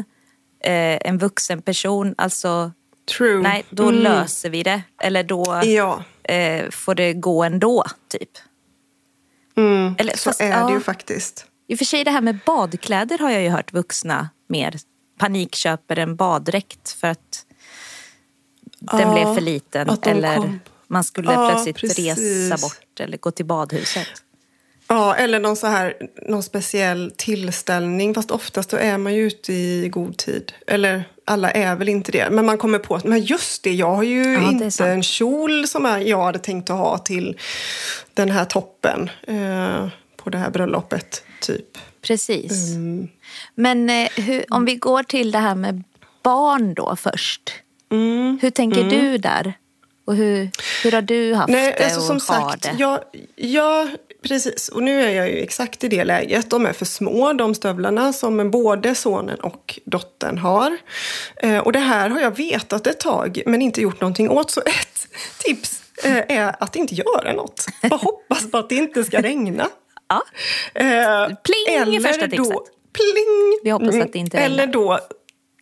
eh, 0.64 0.98
en 1.08 1.18
vuxen 1.18 1.62
person, 1.62 2.16
alltså 2.18 2.72
True. 3.18 3.42
nej, 3.42 3.64
då 3.70 3.84
Mm. 3.90 3.96
löser 4.04 4.50
vi 4.50 4.64
det. 4.64 4.82
Eller 5.02 5.24
då 5.24 5.62
Ja, 5.64 6.04
eh, 6.24 6.70
får 6.70 6.96
det 6.96 7.14
gå 7.14 7.44
ändå, 7.44 7.84
typ. 8.08 8.30
mm, 9.58 9.96
Eller, 9.98 10.18
så 10.18 10.30
fast, 10.30 10.42
är 10.42 10.50
ja. 10.50 10.68
det 10.68 10.74
ju 10.74 10.80
faktiskt. 10.80 11.46
I 11.68 11.74
och 11.74 11.78
för 11.78 11.86
sig 11.86 12.04
det 12.04 12.12
här 12.12 12.22
med 12.22 12.40
badkläder 12.46 13.18
har 13.18 13.30
jag 13.30 13.42
ju 13.44 13.50
hört 13.50 13.74
vuxna 13.74 14.30
mer 14.50 14.76
panikköper 15.20 16.00
en 16.00 16.16
baddräkt 16.16 16.92
för 16.92 17.08
att 17.08 17.46
den 18.80 19.00
Ja, 19.00 19.14
blev 19.14 19.34
för 19.36 19.42
liten. 19.42 19.90
Eller 20.06 20.36
kom. 20.38 20.60
man 20.88 21.04
skulle 21.04 21.34
Ja, 21.34 21.50
plötsligt 21.50 21.78
precis. 21.78 22.18
resa 22.18 22.58
bort 22.68 23.00
eller 23.00 23.18
gå 23.18 23.32
till 23.32 23.46
badhuset. 23.46 24.08
Ja, 24.88 25.16
eller 25.16 25.40
någon, 25.40 25.56
så 25.56 25.68
här, 25.68 25.94
någon 26.28 26.44
speciell 26.44 27.14
tillställning. 27.18 28.14
Fast 28.14 28.32
oftast 28.32 28.70
då 28.70 28.78
är 28.78 28.98
man 28.98 29.14
ju 29.16 29.28
ute 29.28 29.54
i 29.54 29.90
god 29.90 30.18
tid. 30.18 30.54
Eller 30.68 31.04
alla 31.26 31.52
är 31.52 31.76
väl 31.76 31.90
inte 31.90 32.12
det. 32.12 32.30
Men 32.32 32.46
man 32.46 32.58
kommer 32.58 32.80
på 32.80 32.96
att 32.96 33.04
men 33.04 33.22
just 33.22 33.64
det, 33.64 33.74
jag 33.74 33.96
har 33.96 34.04
ju 34.04 34.34
Ja, 34.34 34.52
inte 34.52 34.86
en 34.86 35.04
kjol 35.04 35.68
som 35.68 35.86
jag 36.06 36.24
hade 36.24 36.40
tänkt 36.40 36.70
att 36.70 36.78
ha 36.78 36.98
till 36.98 37.38
den 38.14 38.32
här 38.32 38.46
toppen 38.46 39.10
eh, 39.28 39.88
på 40.24 40.30
det 40.30 40.38
här 40.38 40.50
bröllopet. 40.50 41.24
Typ. 41.42 41.78
Precis. 42.02 42.72
Mm. 42.76 43.08
Men 43.56 43.90
eh, 43.90 44.10
hur, 44.16 44.46
om 44.50 44.66
vi 44.66 44.76
går 44.76 45.04
till 45.04 45.32
det 45.32 45.40
här 45.40 45.56
med 45.56 45.84
barn 46.24 46.74
då 46.74 46.96
först. 46.96 47.54
Mm. 47.92 48.40
Hur 48.42 48.50
tänker 48.50 48.84
du 48.84 49.18
där? 49.18 49.54
Och 50.06 50.16
hur, 50.16 50.50
hur 50.84 50.92
har 50.92 51.02
du 51.02 51.34
haft 51.34 51.50
Nej, 51.50 51.76
det 51.78 51.84
alltså 51.84 52.00
och 52.00 52.06
som 52.06 52.20
sagt, 52.20 52.64
det? 52.64 52.76
jag, 52.78 53.00
ja, 53.36 53.88
precis. 54.22 54.70
Och 54.70 54.84
nu 54.84 55.04
är 55.04 55.10
jag 55.10 55.30
ju 55.30 55.38
exakt 55.38 55.84
i 55.84 55.88
det 55.88 56.04
läget. 56.04 56.50
De 56.50 56.66
är 56.66 56.74
för 56.74 56.86
små, 56.86 57.34
de 57.34 57.56
stövlarna 57.56 58.14
som 58.14 58.52
både 58.52 58.96
sonen 58.96 59.40
och 59.40 59.80
dottern 59.86 60.38
har. 60.38 60.78
Eh, 61.36 61.58
och 61.58 61.72
det 61.72 61.80
här 61.80 62.10
har 62.10 62.22
jag 62.22 62.38
vetat 62.38 62.88
ett 62.88 63.00
tag, 63.00 63.42
men 63.46 63.62
inte 63.62 63.82
gjort 63.82 64.02
någonting 64.02 64.30
åt. 64.30 64.52
Så 64.52 64.62
ett 64.62 65.08
tips 65.38 65.82
eh, 66.04 66.38
är 66.38 66.56
att 66.60 66.76
inte 66.76 66.96
göra 66.96 67.34
något. 67.34 67.66
Bara 67.90 68.00
hoppas 68.00 68.52
på 68.52 68.58
att 68.58 68.70
det 68.70 68.76
inte 68.76 69.04
ska 69.04 69.22
regna. 69.22 69.70
Ja. 70.08 70.24
Eh, 70.74 71.28
Pling, 71.44 72.02
första 72.02 72.28
tipset. 72.28 72.38
Då, 72.54 72.66
pling! 72.94 73.60
Vi 73.64 73.70
hoppas 73.70 73.96
att 73.96 74.14
det 74.14 74.20
inte 74.20 74.38
Eller 74.38 74.58
regnar. 74.58 74.74
då, 74.74 75.00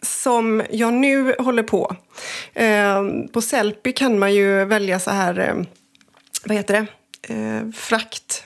som 0.01 0.63
jag 0.69 0.93
nu 0.93 1.35
håller 1.39 1.63
på. 1.63 1.95
Eh, 2.53 3.03
på 3.33 3.41
Sellpy 3.41 3.91
kan 3.93 4.19
man 4.19 4.33
ju 4.33 4.65
välja 4.65 4.99
så 4.99 5.11
här, 5.11 5.39
eh, 5.39 5.55
vad 6.45 6.57
heter 6.57 6.73
det? 6.73 7.33
Eh, 7.33 7.71
frakt. 7.71 8.43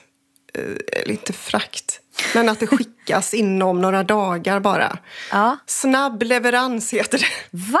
Eh, 0.54 0.62
eller 1.02 1.10
inte 1.10 1.32
frakt, 1.32 2.00
men 2.34 2.48
att 2.48 2.60
det 2.60 2.66
skickas 2.66 3.34
inom 3.34 3.80
några 3.80 4.02
dagar 4.02 4.60
bara. 4.60 4.98
Ja. 5.32 5.58
Snabb 5.66 6.22
leverans 6.22 6.92
heter 6.94 7.18
det. 7.18 7.26
Va? 7.72 7.80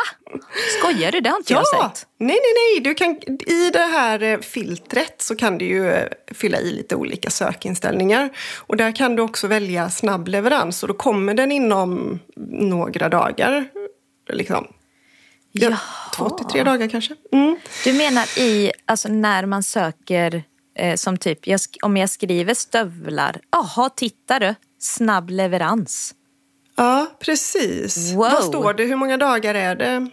Skojar 0.78 1.12
du? 1.12 1.20
Det 1.20 1.30
har 1.30 1.36
inte 1.36 1.52
jag 1.52 1.62
Ja! 1.72 1.90
sett. 1.94 2.06
Nej, 2.18 2.38
nej, 2.42 2.52
nej. 2.74 2.80
Du 2.84 2.94
kan, 2.94 3.10
I 3.46 3.70
det 3.72 3.78
här 3.92 4.22
eh, 4.22 4.38
filtret 4.38 5.22
så 5.22 5.36
kan 5.36 5.58
du 5.58 5.64
ju 5.64 5.90
eh, 5.90 6.08
fylla 6.34 6.60
i 6.60 6.72
lite 6.72 6.96
olika 6.96 7.30
sökinställningar. 7.30 8.30
Och 8.56 8.76
där 8.76 8.92
kan 8.92 9.16
du 9.16 9.22
också 9.22 9.46
välja 9.46 9.90
snabb 9.90 10.28
leverans. 10.28 10.82
Och 10.82 10.88
då 10.88 10.94
kommer 10.94 11.34
den 11.34 11.52
inom 11.52 12.18
några 12.60 13.08
dagar. 13.08 13.68
Liksom. 14.32 14.66
Ja, 15.52 15.76
två 16.16 16.30
till 16.30 16.46
tre 16.46 16.62
dagar 16.62 16.88
kanske. 16.88 17.14
Mm. 17.32 17.56
Du 17.84 17.92
menar 17.92 18.38
i, 18.38 18.72
alltså 18.86 19.08
när 19.08 19.46
man 19.46 19.62
söker 19.62 20.42
eh, 20.76 20.96
som 20.96 21.16
typ, 21.16 21.46
jag, 21.46 21.60
om 21.82 21.96
jag 21.96 22.10
skriver 22.10 22.54
stövlar. 22.54 23.40
Jaha, 23.50 23.90
titta 23.96 24.38
du. 24.38 24.54
Snabb 24.78 25.30
leverans. 25.30 26.14
Ja, 26.76 27.06
precis. 27.20 28.12
Wow. 28.12 28.18
Vad 28.18 28.44
står 28.44 28.74
det? 28.74 28.84
Hur 28.84 28.96
många 28.96 29.16
dagar 29.16 29.54
är 29.54 29.76
det? 29.76 30.10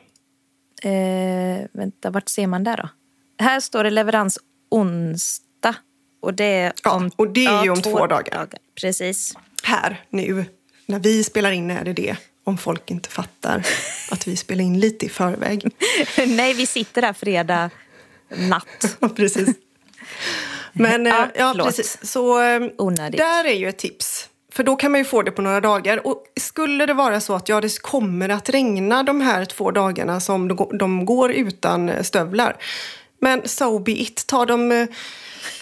Eh, 0.89 1.67
vänta, 1.73 2.09
vart 2.09 2.29
ser 2.29 2.47
man 2.47 2.63
det 2.63 2.75
då? 2.75 2.89
Här 3.43 3.59
står 3.59 3.83
det 3.83 3.89
leverans 3.89 4.39
onsdag. 4.71 5.75
Och 6.21 6.33
det 6.33 6.43
är 6.43 6.73
Ja, 6.83 6.91
om, 6.91 7.11
och 7.15 7.29
det 7.29 7.45
är 7.45 7.63
ju 7.63 7.69
om 7.69 7.81
två 7.81 8.07
dagar. 8.07 8.47
Precis. 8.81 9.33
Här, 9.63 10.01
nu. 10.09 10.45
När 10.85 10.99
vi 10.99 11.23
spelar 11.23 11.51
in 11.51 11.71
är 11.71 11.85
det 11.85 11.93
det. 11.93 12.15
Om 12.43 12.57
folk 12.57 12.91
inte 12.91 13.09
fattar 13.09 13.65
att 14.11 14.27
vi 14.27 14.35
spelar 14.35 14.63
in 14.63 14.79
lite 14.79 15.05
i 15.05 15.09
förväg. 15.09 15.71
Nej, 16.27 16.53
vi 16.53 16.65
sitter 16.65 17.01
där 17.01 17.13
fredag 17.13 17.69
natt. 18.35 18.97
Ja, 18.99 19.09
precis. 19.09 19.49
Men 20.73 21.05
Ja, 21.05 21.27
ja, 21.35 21.53
ja 21.57 21.63
precis. 21.65 21.97
Så 22.11 22.41
eh, 22.41 22.61
Onödigt. 22.77 23.17
där 23.17 23.45
är 23.45 23.53
ju 23.53 23.69
ett 23.69 23.77
tips. 23.77 24.29
För 24.53 24.63
då 24.63 24.75
kan 24.75 24.91
man 24.91 24.99
ju 25.01 25.05
få 25.05 25.21
det 25.21 25.31
på 25.31 25.41
några 25.41 25.61
dagar. 25.61 26.07
Och 26.07 26.23
skulle 26.39 26.85
det 26.85 26.93
vara 26.93 27.19
så 27.19 27.33
att 27.35 27.49
ja, 27.49 27.61
det 27.61 27.81
kommer 27.81 28.29
att 28.29 28.49
regna 28.49 29.03
de 29.03 29.21
här 29.21 29.45
två 29.45 29.71
dagarna 29.71 30.19
som 30.19 30.47
de- 30.79 31.05
går 31.05 31.31
utan 31.31 31.91
stövlar. 32.03 32.55
Men 33.21 33.41
so 33.47 33.79
be 33.79 33.91
it. 33.91 34.27
Ta 34.27 34.45
dem... 34.45 34.71
eh, 34.71 34.87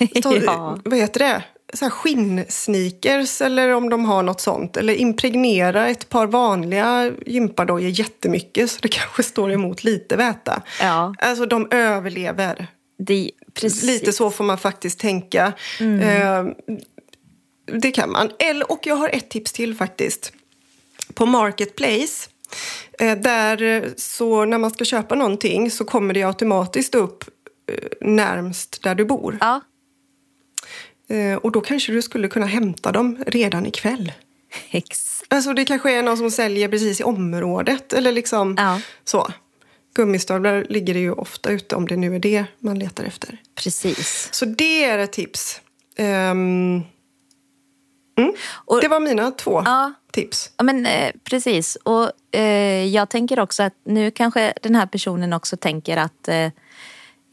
Ta, 0.24 0.36
Ja. 0.36 0.78
Vad 0.86 0.98
heter 1.00 1.20
det? 1.20 1.44
Så 1.74 1.86
här 1.86 1.90
skinnsneakers 1.90 3.42
eller 3.42 3.70
om 3.70 3.90
de 3.90 4.06
har 4.06 4.24
något 4.24 4.42
sånt. 4.42 4.78
Eller 4.78 4.94
impregnera 4.94 5.88
ett 5.88 6.10
par 6.10 6.28
vanliga 6.28 7.12
gympardojor 7.26 7.90
jättemycket 7.90 8.72
så 8.72 8.80
det 8.82 8.88
kanske 8.92 9.24
står 9.24 9.52
emot 9.52 9.84
lite 9.84 10.16
väta. 10.16 10.62
Ja. 10.82 11.14
Alltså 11.20 11.46
de 11.46 11.68
överlever. 11.72 12.68
Det, 12.98 13.32
precis. 13.54 13.84
Lite 13.84 14.14
så 14.14 14.32
får 14.32 14.44
man 14.44 14.58
faktiskt 14.58 15.00
tänka. 15.00 15.54
Eh, 15.80 16.46
det 17.82 17.92
kan 17.92 18.12
man. 18.12 18.32
Eller, 18.40 18.72
och 18.72 18.80
jag 18.84 18.96
har 18.96 19.10
ett 19.10 19.30
tips 19.30 19.54
till 19.54 19.76
faktiskt. 19.76 20.34
På 21.14 21.26
Marketplace, 21.26 22.30
eh, 23.00 23.18
där 23.18 23.90
så 23.98 24.46
när 24.46 24.58
man 24.58 24.72
ska 24.72 24.86
köpa 24.86 25.16
någonting 25.16 25.72
så 25.72 25.86
kommer 25.86 26.14
det 26.14 26.24
automatiskt 26.24 26.96
upp 26.96 27.24
eh, 27.72 28.08
närmst 28.08 28.84
där 28.84 28.96
du 28.96 29.06
bor. 29.06 29.38
Ja, 29.42 29.62
Eh, 31.10 31.36
och 31.36 31.52
då 31.52 31.62
kanske 31.62 31.92
du 31.92 32.02
skulle 32.02 32.28
kunna 32.28 32.46
hämta 32.46 32.92
dem 32.92 33.24
redan 33.28 33.66
ikväll. 33.66 34.12
exakt. 34.72 35.34
Alltså 35.34 35.54
det 35.54 35.66
kanske 35.66 35.92
är 35.92 36.04
någon 36.04 36.18
som 36.18 36.32
säljer 36.32 36.68
precis 36.70 37.00
i 37.00 37.04
området 37.04 37.94
eller 37.94 38.12
liksom 38.12 38.56
Ja. 38.58 38.82
så. 39.04 39.28
Gummistövlar 39.94 40.66
ligger 40.70 40.94
det 40.94 41.00
ju 41.00 41.12
ofta 41.12 41.50
ute 41.52 41.76
om 41.76 41.88
det 41.88 41.96
nu 41.98 42.16
är 42.16 42.20
det 42.20 42.46
man 42.60 42.80
letar 42.80 43.04
efter. 43.04 43.38
Precis. 43.56 44.30
Så 44.32 44.46
det 44.46 44.84
är 44.84 44.98
ett 44.98 45.12
tips. 45.14 45.62
Ehm, 45.98 46.82
mm. 48.18 48.34
Och- 48.52 48.82
det 48.82 48.88
var 48.88 49.00
mina 49.00 49.32
två 49.32 49.62
Ja. 49.66 49.94
tips. 50.12 50.52
Ja, 50.58 50.64
men 50.64 50.86
eh, 50.86 51.12
precis. 51.24 51.76
Och 51.84 52.36
eh, 52.36 52.86
jag 52.86 53.10
tänker 53.10 53.40
också 53.40 53.64
att 53.64 53.74
nu 53.86 54.12
kanske 54.12 54.54
den 54.62 54.76
här 54.76 54.86
personen 54.86 55.34
också 55.34 55.58
tänker 55.58 55.98
att 55.98 56.28
eh, 56.28 56.38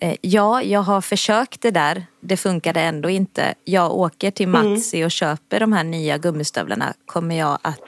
eh, 0.01 0.14
ja, 0.21 0.62
jag 0.62 0.81
har 0.81 1.01
försökt 1.01 1.61
det 1.61 1.71
där. 1.71 2.07
Det 2.21 2.37
funkade 2.37 2.81
ändå 2.81 3.11
inte. 3.11 3.55
Jag 3.64 3.92
åker 3.97 4.31
till 4.31 4.49
Maxi 4.49 5.05
och 5.05 5.11
köper 5.11 5.61
de 5.61 5.73
här 5.73 5.85
nya 5.85 6.18
gummistövlarna. 6.18 6.94
Kommer 7.07 7.38
jag 7.38 7.59
att 7.62 7.88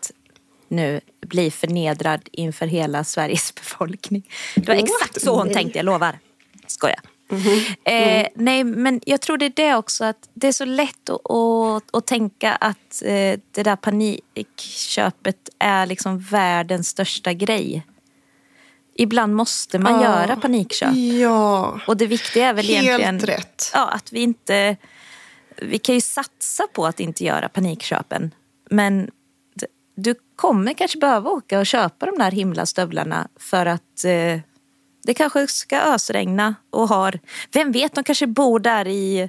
nu 0.70 1.00
bli 1.26 1.50
förnedrad 1.50 2.28
inför 2.33 2.66
hela 2.66 3.04
Sveriges 3.04 3.54
befolkning? 3.61 4.28
Det 4.54 4.68
var 4.68 4.74
exakt 4.74 5.22
så 5.22 5.37
hon 5.37 5.52
tänkte, 5.52 5.78
jag 5.78 5.85
lovar. 5.85 6.18
Skoja. 6.66 7.00
Eh, 7.85 8.26
nej, 8.35 8.64
men 8.64 9.00
jag 9.06 9.20
tror 9.20 9.38
det 9.38 9.44
är 9.44 9.52
det 9.56 9.74
också 9.74 10.04
att 10.04 10.28
det 10.35 10.48
är 10.48 10.52
så 10.52 10.64
lätt 10.64 11.09
att, 11.11 11.30
att, 11.30 11.94
att 11.96 12.06
tänka 12.06 12.52
att 12.54 13.02
eh, 13.04 13.38
det 13.50 13.62
där 13.62 13.76
panikköpet 13.76 15.48
är 15.59 15.87
liksom 15.87 16.18
världens 16.18 16.88
största 16.88 17.33
grej. 17.33 17.87
Ibland 18.94 19.35
måste 19.35 19.78
man 19.78 19.92
Ja. 19.92 20.02
göra 20.02 20.37
panikköp. 20.37 20.94
Ja, 21.20 21.80
Och 21.87 21.96
det 21.96 22.06
viktiga 22.06 22.46
är 22.48 22.54
väl 22.54 22.66
helt 22.66 22.85
egentligen 22.87 23.18
rätt. 23.20 23.70
Ja, 23.74 23.88
att 23.88 24.12
vi 24.12 24.20
inte... 24.20 24.76
Vi 25.62 25.78
kan 25.78 25.94
ju 25.94 26.00
satsa 26.00 26.66
på 26.72 26.87
att 26.87 27.00
inte 27.00 27.24
göra 27.24 27.48
panikköpen. 27.48 28.35
Men 28.70 29.11
du 29.96 30.14
kommer 30.40 30.74
kanske 30.74 30.98
behöva 30.98 31.31
åka 31.31 31.59
och 31.59 31.66
köpa 31.66 32.07
de 32.07 32.18
där 32.18 32.31
himla 32.31 32.66
stövlarna 32.66 33.29
för 33.37 33.66
att 33.66 34.05
eh, 34.05 34.40
det 35.03 35.14
kanske 35.14 35.46
ska 35.46 35.81
ösregna 35.81 36.55
och 36.70 36.88
har... 36.88 37.18
Vem 37.53 37.72
vet, 37.72 37.94
de 37.94 38.05
kanske 38.05 38.26
bor 38.26 38.61
där 38.61 38.88
i... 38.88 39.29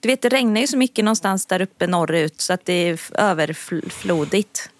Du 0.00 0.08
vet, 0.08 0.22
det 0.22 0.28
regnar 0.28 0.60
ju 0.60 0.66
så 0.66 0.76
mycket 0.76 1.04
någonstans 1.04 1.46
där 1.46 1.62
uppe 1.62 1.86
norrut 1.86 2.40
så 2.40 2.52
att 2.52 2.64
det 2.64 2.72
är 2.72 3.00
överflodigt. 3.14 4.70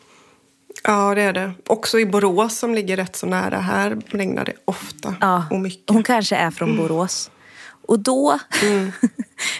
Ja, 0.84 1.14
det 1.14 1.22
är 1.22 1.32
det. 1.32 1.52
Också 1.66 1.98
i 1.98 2.06
Borås 2.06 2.58
som 2.58 2.74
ligger 2.74 2.96
rätt 2.96 3.16
så 3.16 3.26
nära 3.26 3.58
här 3.58 3.96
regnar 4.06 4.44
det 4.44 4.54
ofta 4.64 5.14
Ja, 5.20 5.44
och 5.50 5.60
mycket. 5.60 5.90
hon 5.90 6.02
kanske 6.02 6.36
är 6.36 6.50
från 6.50 6.76
Borås. 6.76 7.30
Och 7.88 7.98
då... 7.98 8.38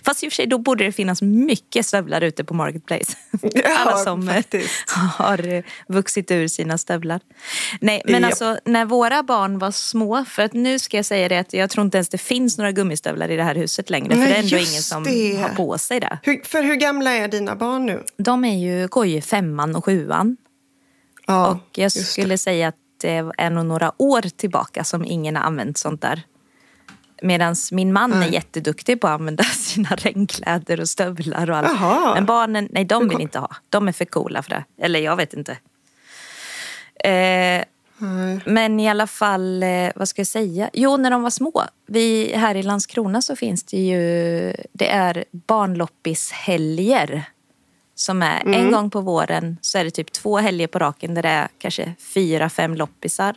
Fast 0.05 0.25
i 0.25 0.29
och 0.29 0.33
för 0.33 0.35
sig, 0.35 0.47
då 0.47 0.59
borde 0.59 0.85
det 0.85 0.93
finnas 0.93 1.23
mycket 1.23 1.87
stövlar 1.87 2.21
ute 2.21 2.45
på 2.45 2.55
Marketplace. 2.55 3.17
Ja, 3.55 3.79
Alla 3.79 3.97
som 3.97 4.29
eh, 4.29 4.35
faktiskt. 4.35 4.91
har 4.91 5.63
vuxit 5.93 6.31
ur 6.31 6.49
sina 6.49 6.79
stövlar. 6.79 7.21
Nej, 7.81 8.03
men 8.05 8.15
Japp. 8.15 8.25
alltså 8.25 8.59
när 8.65 8.85
våra 8.85 9.23
barn 9.23 9.59
var 9.59 9.71
små, 9.71 10.25
för 10.25 10.43
att 10.43 10.53
nu 10.53 10.79
ska 10.79 10.97
jag 10.97 11.07
säga 11.07 11.29
det 11.29 11.39
att 11.39 11.53
jag 11.53 11.71
tror 11.71 11.85
inte 11.85 11.97
ens 11.99 12.09
det 12.09 12.19
finns 12.19 12.59
några 12.59 12.73
gummistövlar 12.73 13.29
i 13.31 13.37
det 13.37 13.43
här 13.43 13.55
huset 13.55 13.91
längre. 13.91 14.11
för 14.11 14.17
Nej, 14.17 14.29
det 14.29 14.35
är 14.35 14.43
ändå 14.43 14.57
ingen 14.57 14.83
som 14.83 15.05
det. 15.05 15.37
har 15.37 15.49
på 15.49 15.79
sig 15.79 16.01
det. 16.01 16.19
Hur, 16.23 16.43
för 16.45 16.63
hur 16.63 16.75
gamla 16.75 17.11
är 17.13 17.29
dina 17.29 17.57
barn 17.57 17.87
nu? 17.87 18.03
De 18.17 18.45
är 18.45 18.59
ju, 18.59 18.89
går 18.89 19.07
ju 19.07 19.21
femman 19.21 19.77
och 19.77 19.85
sjuan. 19.85 20.37
Ja, 21.27 21.49
och 21.51 21.59
jag 21.75 21.85
just 21.85 21.97
det. 21.97 22.03
skulle 22.03 22.39
säga 22.39 22.69
att 22.69 22.77
det 23.01 23.25
är 23.39 23.51
nog 23.51 23.67
några 23.67 23.93
år 23.99 24.23
tillbaka 24.37 24.85
som 24.85 25.05
ingen 25.05 25.37
har 25.37 25.43
använt 25.43 25.79
sånt 25.79 26.03
där. 26.03 26.23
Medan 27.23 27.55
min 27.73 27.93
man 27.93 28.13
är 28.13 28.19
Nej. 28.19 28.33
jätteduktig 28.33 29.01
på 29.01 29.07
att 29.07 29.21
använda 29.21 29.45
sina 29.45 29.89
regnkläder 29.89 30.81
och 30.81 30.89
stövlar 30.89 31.51
och 31.51 31.57
allt. 31.57 31.69
Jaha. 31.69 32.15
Men 32.15 32.27
barnen, 32.27 32.69
nej 32.71 32.85
de 32.85 33.09
vill 33.09 33.21
inte 33.21 33.39
ha. 33.39 33.51
De 33.69 33.89
är 33.89 33.93
för 33.93 34.05
coola 34.05 34.43
för 34.43 34.51
det. 34.51 34.65
Eller 34.79 35.01
jag 35.01 35.17
vet 35.17 35.35
inte. 35.35 35.53
Eh, 37.05 37.65
Nej. 37.99 38.41
men 38.47 38.81
i 38.81 38.89
alla 38.89 39.07
fall, 39.07 39.63
eh, 39.63 39.91
vad 39.95 40.09
ska 40.09 40.21
jag 40.21 40.27
säga? 40.27 40.71
Jo, 40.73 40.97
när 40.97 41.11
de 41.11 41.23
var 41.23 41.31
små. 41.31 41.65
Vi, 41.87 42.33
här 42.37 42.55
i 42.55 42.63
Landskrona 42.63 43.23
så 43.23 43.37
finns 43.37 43.65
det 43.65 43.79
ju, 43.79 44.55
det 44.73 44.91
är 44.91 45.25
barnloppishelger. 45.31 47.25
Som 47.95 48.23
är 48.23 48.55
en 48.55 48.73
gång 48.73 48.91
på 48.91 49.01
våren 49.01 49.57
så 49.61 49.79
är 49.79 49.85
det 49.85 49.91
typ 49.91 50.13
två 50.13 50.39
helger 50.39 50.67
på 50.67 50.79
raken 50.79 51.15
där 51.15 51.23
det 51.23 51.29
är 51.29 51.49
kanske 51.59 51.95
fyra, 51.99 52.49
fem 52.49 52.75
loppisar. 52.75 53.37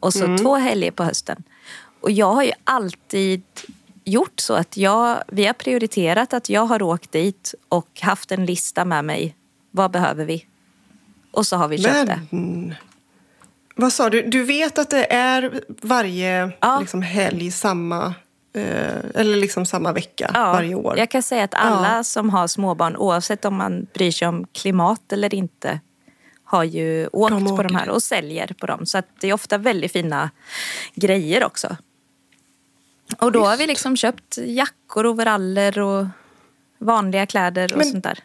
Och 0.00 0.12
så 0.12 0.38
två 0.38 0.56
helger 0.56 0.90
på 0.90 1.04
hösten. 1.04 1.42
Och 2.06 2.12
jag 2.12 2.32
har 2.32 2.42
ju 2.42 2.52
alltid 2.64 3.42
gjort 4.04 4.40
så 4.40 4.54
att 4.54 4.76
jag, 4.76 5.22
vi 5.28 5.46
har 5.46 5.52
prioriterat 5.52 6.32
att 6.34 6.48
jag 6.48 6.66
har 6.66 6.82
åkt 6.82 7.12
dit 7.12 7.54
och 7.68 8.00
haft 8.00 8.32
en 8.32 8.46
lista 8.46 8.84
med 8.84 9.04
mig. 9.04 9.36
Vad 9.70 9.90
behöver 9.90 10.24
vi? 10.24 10.46
Och 11.32 11.46
så 11.46 11.56
har 11.56 11.68
vi 11.68 11.78
köpt 11.78 12.06
det. 12.06 12.20
Men, 12.30 12.74
vad 13.76 13.92
sa 13.92 14.10
du? 14.10 14.22
Du 14.22 14.42
vet 14.44 14.78
att 14.78 14.90
det 14.90 15.12
är 15.12 15.60
varje 15.82 16.52
Ja. 16.60 16.78
liksom, 16.80 17.02
helg 17.02 17.50
samma, 17.50 18.14
eh, 18.52 18.96
eller 19.14 19.36
liksom 19.36 19.66
samma 19.66 19.92
vecka 19.92 20.30
Ja, 20.34 20.52
varje 20.52 20.74
år? 20.74 20.98
Jag 20.98 21.10
kan 21.10 21.22
säga 21.22 21.44
att 21.44 21.54
alla 21.54 21.96
Ja. 21.96 22.04
som 22.04 22.30
har 22.30 22.46
småbarn, 22.46 22.96
oavsett 22.96 23.44
om 23.44 23.54
man 23.56 23.86
bryr 23.94 24.10
sig 24.10 24.28
om 24.28 24.46
klimat 24.52 25.12
eller 25.12 25.34
inte, 25.34 25.80
har 26.44 26.64
ju 26.64 27.06
åkt 27.12 27.30
De 27.32 27.56
på 27.56 27.62
de 27.62 27.74
här 27.74 27.86
det. 27.86 27.92
och 27.92 28.02
säljer 28.02 28.54
på 28.60 28.66
dem. 28.66 28.86
Så 28.86 29.02
det 29.20 29.28
är 29.28 29.32
ofta 29.32 29.58
väldigt 29.58 29.92
fina 29.92 30.30
grejer 30.94 31.44
också. 31.44 31.76
Och 33.18 33.32
då 33.32 33.44
har 33.44 33.56
vi 33.56 33.66
liksom 33.66 33.96
köpt 33.96 34.38
jackor, 34.38 35.06
overaller 35.06 35.78
och 35.78 36.06
vanliga 36.78 37.26
kläder 37.26 37.72
och 37.72 37.78
Men- 37.78 37.86
sånt 37.90 38.04
där. 38.04 38.18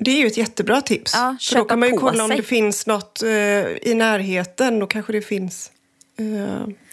Det 0.00 0.10
är 0.10 0.18
ju 0.20 0.26
ett 0.26 0.36
jättebra 0.36 0.80
tips. 0.80 1.12
Ja, 1.14 1.36
För 1.40 1.56
då 1.56 1.64
kan 1.64 1.78
man 1.80 1.88
ju 1.88 1.96
kolla 1.96 2.22
om 2.24 2.28
sig. 2.28 2.36
det 2.36 2.42
finns 2.42 2.86
något 2.86 3.22
eh, 3.22 3.30
i 3.66 3.94
närheten. 3.94 4.78
Då 4.78 4.86
kanske 4.86 5.12
det 5.12 5.22
finns 5.22 5.72
eh, 6.18 6.24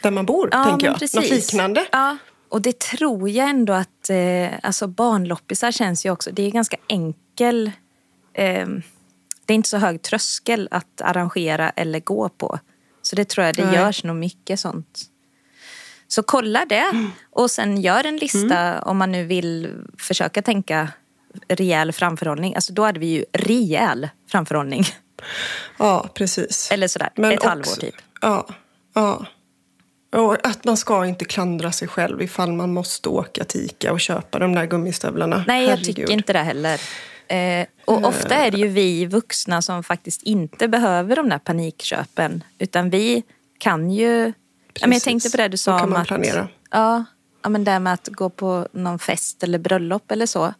där 0.01 0.11
man 0.11 0.25
bor, 0.25 0.49
tänker 0.65 0.87
jag. 0.87 1.01
Något 1.15 1.29
liknande. 1.29 1.85
Ja, 1.91 2.17
och 2.49 2.61
det 2.61 2.79
tror 2.79 3.29
jag 3.29 3.49
ändå 3.49 3.73
att 3.73 4.09
eh, 4.09 4.47
alltså 4.63 4.87
barnloppisar 4.87 5.71
känns 5.71 6.05
ju 6.05 6.09
också, 6.11 6.31
det 6.31 6.43
är 6.43 6.51
ganska 6.51 6.77
enkel 6.87 7.71
eh, 8.33 8.67
det 9.45 9.53
är 9.53 9.55
inte 9.55 9.69
så 9.69 9.77
hög 9.77 10.01
tröskel 10.01 10.67
att 10.71 11.01
arrangera 11.01 11.69
eller 11.69 11.99
gå 11.99 12.29
på. 12.29 12.59
Så 13.01 13.15
det 13.15 13.25
tror 13.25 13.45
jag 13.45 13.55
det 13.55 13.65
Nej. 13.65 13.75
görs 13.75 14.03
nog 14.03 14.15
mycket 14.15 14.59
sånt. 14.59 15.01
Så 16.07 16.23
kolla 16.23 16.65
det 16.69 16.85
och 17.31 17.51
sen 17.51 17.81
gör 17.81 18.05
en 18.05 18.17
lista 18.17 18.57
Mm. 18.59 18.83
om 18.83 18.97
man 18.97 19.11
nu 19.11 19.23
vill 19.25 19.69
försöka 19.99 20.41
tänka 20.41 20.87
rejäl 21.47 21.91
framförhållning. 21.91 22.55
Alltså 22.55 22.73
då 22.73 22.83
hade 22.83 22.99
vi 22.99 23.05
ju 23.07 23.25
rejäl 23.33 24.09
framförhållning. 24.31 24.83
Ja, 25.77 26.09
precis. 26.13 26.71
Eller 26.71 26.87
sådär, 26.87 27.09
Men 27.15 27.31
ett 27.31 27.37
också- 27.37 27.49
halvår 27.49 27.75
typ. 27.81 27.95
Ja, 28.21 28.47
ja. 28.93 29.25
Och 30.15 30.47
att 30.47 30.65
man 30.65 30.77
ska 30.77 31.05
inte 31.05 31.25
klandra 31.25 31.71
sig 31.71 31.87
själv 31.87 32.21
ifall 32.21 32.51
man 32.51 32.73
måste 32.73 33.09
åka 33.09 33.43
till 33.43 33.61
Ica 33.61 33.91
och 33.91 33.99
köpa 33.99 34.39
de 34.39 34.53
där 34.55 34.65
gummistövlarna. 34.65 35.43
Nej, 35.47 35.61
jag 35.63 35.69
Herregud. 35.69 35.85
tycker 35.95 36.11
inte 36.13 36.33
det 36.33 36.39
heller. 36.39 36.81
Eh, 37.27 37.65
och 37.85 38.05
ofta 38.05 38.35
är 38.35 38.51
det 38.51 38.57
ju 38.57 38.67
vi 38.67 39.05
vuxna 39.05 39.61
som 39.61 39.83
faktiskt 39.83 40.23
inte 40.23 40.67
behöver 40.67 41.15
de 41.15 41.29
där 41.29 41.39
panikköpen. 41.39 42.43
Utan 42.59 42.89
vi 42.89 43.23
kan 43.57 43.91
ju... 43.91 44.33
Men 44.81 44.91
jag 44.91 45.01
tänkte 45.01 45.29
på 45.29 45.37
det 45.37 45.47
du 45.47 45.57
sa 45.57 45.83
om 45.83 45.93
att... 45.93 46.07
planera. 46.07 46.47
Ja, 46.71 47.05
ja, 47.43 47.49
men 47.49 47.63
det 47.63 47.79
med 47.79 47.93
att 47.93 48.07
gå 48.07 48.29
på 48.29 48.67
någon 48.71 48.99
fest 48.99 49.43
eller 49.43 49.59
bröllop 49.59 50.11
eller 50.11 50.25
så. 50.25 50.53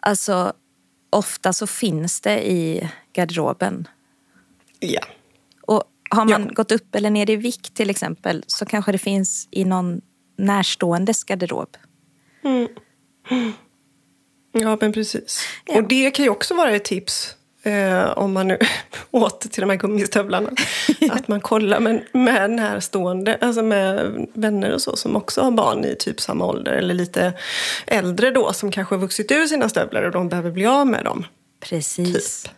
Alltså, 0.00 0.52
ofta 1.10 1.52
så 1.52 1.66
finns 1.66 2.20
det 2.20 2.50
i 2.50 2.90
garderoben. 3.12 3.88
Ja. 4.80 5.00
Och 5.62 5.84
har 6.10 6.24
man 6.24 6.42
Ja. 6.42 6.50
gått 6.54 6.72
upp 6.72 6.94
eller 6.94 7.10
ner 7.10 7.30
i 7.30 7.36
vikt 7.36 7.74
till 7.74 7.90
exempel 7.90 8.44
så 8.46 8.66
kanske 8.66 8.92
det 8.92 8.98
finns 8.98 9.48
i 9.50 9.64
någon 9.64 10.00
närståendes 10.38 11.24
garderob. 11.24 11.76
Ja, 14.52 14.78
men 14.80 14.92
precis. 14.92 15.40
Ja. 15.64 15.76
Och 15.76 15.88
det 15.88 16.10
kan 16.10 16.24
ju 16.24 16.30
också 16.30 16.54
vara 16.54 16.70
ett 16.70 16.84
tips 16.84 17.34
eh, 17.62 18.18
om 18.18 18.32
man 18.32 18.48
nu 18.48 18.58
åter 19.10 19.48
till 19.48 19.60
de 19.60 19.70
här 19.70 19.76
gummistövlarna, 19.76 20.50
att 21.10 21.28
man 21.28 21.40
kollar 21.40 21.80
med, 21.80 22.02
med 22.12 22.50
närstående, 22.50 23.38
alltså 23.40 23.62
med 23.62 24.12
vänner 24.34 24.72
och 24.72 24.82
så 24.82 24.96
som 24.96 25.16
också 25.16 25.40
har 25.40 25.50
barn 25.50 25.84
i 25.84 25.96
typ 25.98 26.20
samma 26.20 26.46
ålder 26.46 26.72
eller 26.72 26.94
lite 26.94 27.32
äldre 27.86 28.30
då 28.30 28.52
som 28.52 28.70
kanske 28.70 28.94
har 28.94 29.00
vuxit 29.00 29.30
ur 29.30 29.46
sina 29.46 29.68
stövlar 29.68 30.02
och 30.02 30.12
de 30.12 30.28
behöver 30.28 30.50
bli 30.50 30.66
av 30.66 30.86
med 30.86 31.04
dem. 31.04 31.24
Precis. 31.60 32.42
Typ. 32.42 32.52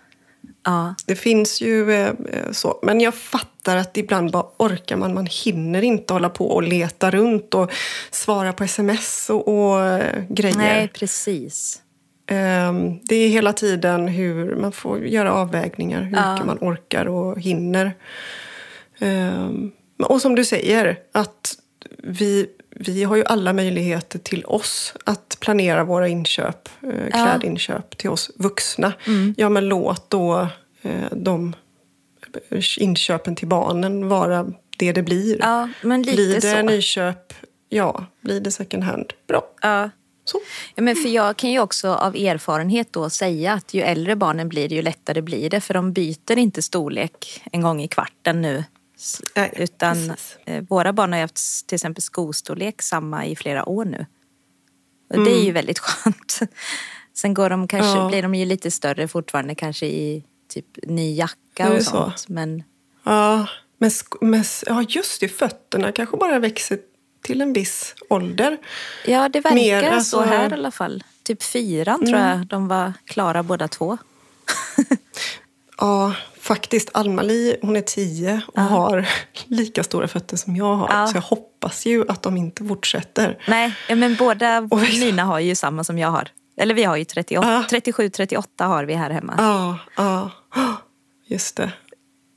Ja. 0.64 0.94
Det 1.06 1.16
finns 1.16 1.60
ju 1.60 1.92
eh, 1.92 2.08
eh, 2.08 2.50
så. 2.52 2.78
Men 2.82 3.00
jag 3.00 3.14
fattar 3.14 3.76
att 3.76 3.96
ibland 3.96 4.30
bara 4.30 4.46
orkar 4.56 4.96
man. 4.96 5.14
Man 5.14 5.26
hinner 5.26 5.82
inte 5.82 6.12
hålla 6.12 6.30
på 6.30 6.50
och 6.50 6.62
leta 6.62 7.10
runt 7.10 7.54
och 7.54 7.70
svara 8.10 8.52
på 8.52 8.64
sms 8.64 9.30
och, 9.30 9.48
och 9.48 9.82
eh, 9.86 10.22
grejer. 10.28 10.56
Nej, 10.56 10.88
precis. 10.88 11.80
Ehm, 12.26 12.98
det 13.02 13.14
är 13.16 13.28
hela 13.28 13.52
tiden 13.52 14.08
hur 14.08 14.56
man 14.56 14.72
får 14.72 15.06
göra 15.06 15.32
avvägningar. 15.32 16.02
Hur 16.02 16.16
Ja. 16.16 16.32
mycket 16.32 16.46
man 16.46 16.58
orkar 16.60 17.06
och 17.08 17.40
hinner. 17.40 17.92
Ehm, 18.98 19.72
och 20.02 20.20
som 20.20 20.34
du 20.34 20.44
säger, 20.44 20.98
att 21.12 21.58
vi, 21.98 22.46
vi 22.70 23.04
har 23.04 23.16
ju 23.16 23.24
alla 23.24 23.52
möjligheter 23.52 24.18
till 24.18 24.44
oss 24.44 24.94
att 25.04 25.37
planera 25.40 25.84
våra 25.84 26.08
inköp, 26.08 26.68
eh, 26.82 27.10
klädinköp 27.10 27.98
till 27.98 28.10
oss 28.10 28.30
vuxna. 28.37 28.92
Mm. 29.06 29.34
Ja, 29.38 29.48
men 29.48 29.68
låt 29.68 30.10
då 30.10 30.48
eh, 30.82 31.12
de 31.12 31.54
inköpen 32.78 33.37
till 33.37 33.48
barnen 33.48 34.08
vara 34.08 34.46
det 34.78 34.92
det 34.92 35.02
blir. 35.02 35.37
Ja, 35.40 35.68
men 35.82 36.02
lite 36.02 36.16
blir 36.16 36.34
det 36.34 36.40
så. 36.40 36.62
nyköp, 36.62 37.34
ja. 37.68 38.06
Blir 38.20 38.40
det 38.40 38.50
second 38.50 38.82
hand, 38.84 39.12
bra. 39.28 39.42
Ja. 39.62 39.90
Så. 40.24 40.40
Ja, 40.74 40.82
men 40.82 40.96
för 40.96 41.08
jag 41.08 41.37
kan 41.37 41.50
ju 41.50 41.60
också 41.60 41.88
av 41.88 42.16
erfarenhet 42.16 42.92
då 42.92 43.10
säga 43.10 43.52
att 43.52 43.74
ju 43.74 43.80
äldre 43.82 44.16
barnen 44.16 44.48
blir 44.48 44.72
ju 44.72 44.82
lättare 44.82 45.22
blir 45.22 45.50
det. 45.50 45.60
För 45.60 45.74
de 45.74 45.92
byter 45.92 46.38
inte 46.38 46.62
storlek 46.62 47.42
en 47.52 47.60
gång 47.62 47.82
i 47.82 47.88
kvarten 47.88 48.42
nu. 48.42 48.64
Nej, 49.37 49.52
Utan 49.56 50.14
eh, 50.46 50.64
våra 50.68 50.92
barn 50.92 51.12
har 51.12 51.18
ju 51.18 51.22
haft 51.22 51.66
till 51.66 51.76
exempel 51.76 52.02
skostorlek 52.02 52.82
samma 52.82 53.26
i 53.26 53.37
flera 53.37 53.68
år 53.68 53.84
nu. 53.84 54.06
Och 55.14 55.24
det 55.24 55.30
är 55.30 55.44
ju 55.44 55.52
väldigt 55.52 55.78
skönt. 55.82 56.38
Sen 57.16 57.34
går 57.34 57.50
de 57.50 57.68
kanske, 57.68 57.88
Mm. 57.90 58.02
Ja. 58.02 58.08
blir 58.08 58.22
de 58.22 58.34
ju 58.34 58.44
lite 58.44 58.70
större 58.70 59.08
fortfarande 59.08 59.54
kanske 59.54 59.87
i 59.87 60.24
typ 60.48 60.66
ny 60.82 61.14
jacka 61.14 61.72
och 61.72 61.82
så? 61.82 61.90
sånt. 61.90 62.28
Men 62.28 62.62
Ja, 63.04 63.46
men, 63.78 63.90
men, 64.20 64.44
ja, 64.66 64.82
just 64.88 65.20
det. 65.20 65.28
Fötterna 65.28 65.92
kanske 65.92 66.16
bara 66.16 66.38
växer 66.38 66.78
till 67.24 67.40
en 67.40 67.52
viss 67.52 67.94
ålder. 68.10 68.58
ja, 69.06 69.28
det 69.28 69.40
verkar 69.40 69.54
Mer, 69.56 69.82
så 69.82 69.94
alltså- 69.94 70.16
Mm. 70.22 70.28
här 70.28 70.50
i 70.50 70.52
alla 70.52 70.70
fall. 70.70 71.04
Typ 71.22 71.42
fyran 71.42 72.06
tror 72.06 72.18
jag 72.20 72.46
de 72.46 72.68
var 72.68 72.92
klara 73.04 73.42
båda 73.42 73.68
två. 73.68 73.98
Ja, 75.78 76.14
faktiskt. 76.40 76.90
Alma-Li, 76.94 77.56
hon 77.62 77.76
är 77.76 77.80
tio 77.80 78.42
och 78.46 78.62
har 78.62 79.08
lika 79.46 79.82
stora 79.84 80.08
fötter 80.08 80.37
som 80.37 80.56
jag 80.56 80.74
har. 80.74 80.88
Ja. 80.92 81.06
Så 81.06 81.16
jag 81.16 81.22
hoppas 81.22 81.87
ju 81.87 82.08
att 82.10 82.22
de 82.22 82.37
inte 82.37 82.64
fortsätter. 82.64 83.38
Nej, 83.48 83.74
ja, 83.88 83.94
men 83.94 84.16
båda 84.16 84.58
Och 84.70 84.80
mina 84.80 85.24
har 85.24 85.38
ju 85.38 85.54
samma 85.54 85.84
som 85.84 85.98
jag 85.98 86.08
har. 86.08 86.28
Eller 86.56 86.74
vi 86.74 86.84
har 86.84 86.96
ju 86.96 87.04
38, 87.04 87.48
Ja. 87.52 87.64
37, 87.70 88.08
38 88.08 88.64
har 88.66 88.84
vi 88.84 88.94
här 88.94 89.10
hemma. 89.10 89.34
Ja, 89.38 89.78
ja. 89.96 90.30
Just 91.26 91.56
det. 91.56 91.72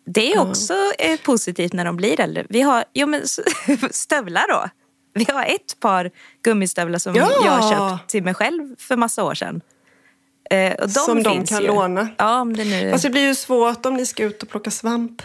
Det 0.07 0.33
är 0.33 0.39
också 0.39 0.73
eh, 0.99 1.19
positivt 1.19 1.73
när 1.73 1.85
de 1.85 1.95
blir 1.95 2.19
äldre. 2.19 2.45
Vi 2.49 2.61
har 2.61 2.83
jo, 2.93 3.07
men, 3.07 3.21
stövlar 3.91 4.47
då. 4.47 4.69
Vi 5.13 5.25
har 5.31 5.45
ett 5.45 5.79
par 5.79 6.11
gummistövlar 6.43 6.99
som 6.99 7.15
Ja! 7.15 7.31
jag 7.45 7.69
köpt 7.69 8.09
till 8.09 8.23
mig 8.23 8.33
själv 8.33 8.75
för 8.79 8.97
massa 8.97 9.23
år 9.23 9.33
sedan. 9.33 9.61
Eh, 10.49 10.73
de 10.81 10.89
Som 10.89 11.23
de 11.23 11.45
kan 11.45 11.61
ju. 11.61 11.67
låna. 11.67 12.07
Ja, 12.17 12.41
om 12.41 12.55
det 12.57 12.65
nu... 12.65 12.91
Fast 12.91 13.03
det 13.03 13.09
blir 13.09 13.21
ju 13.27 13.35
svårt 13.35 13.85
om 13.85 13.93
ni 13.93 14.05
ska 14.05 14.23
ut 14.23 14.43
och 14.43 14.49
plocka 14.49 14.71
svamp. 14.71 15.21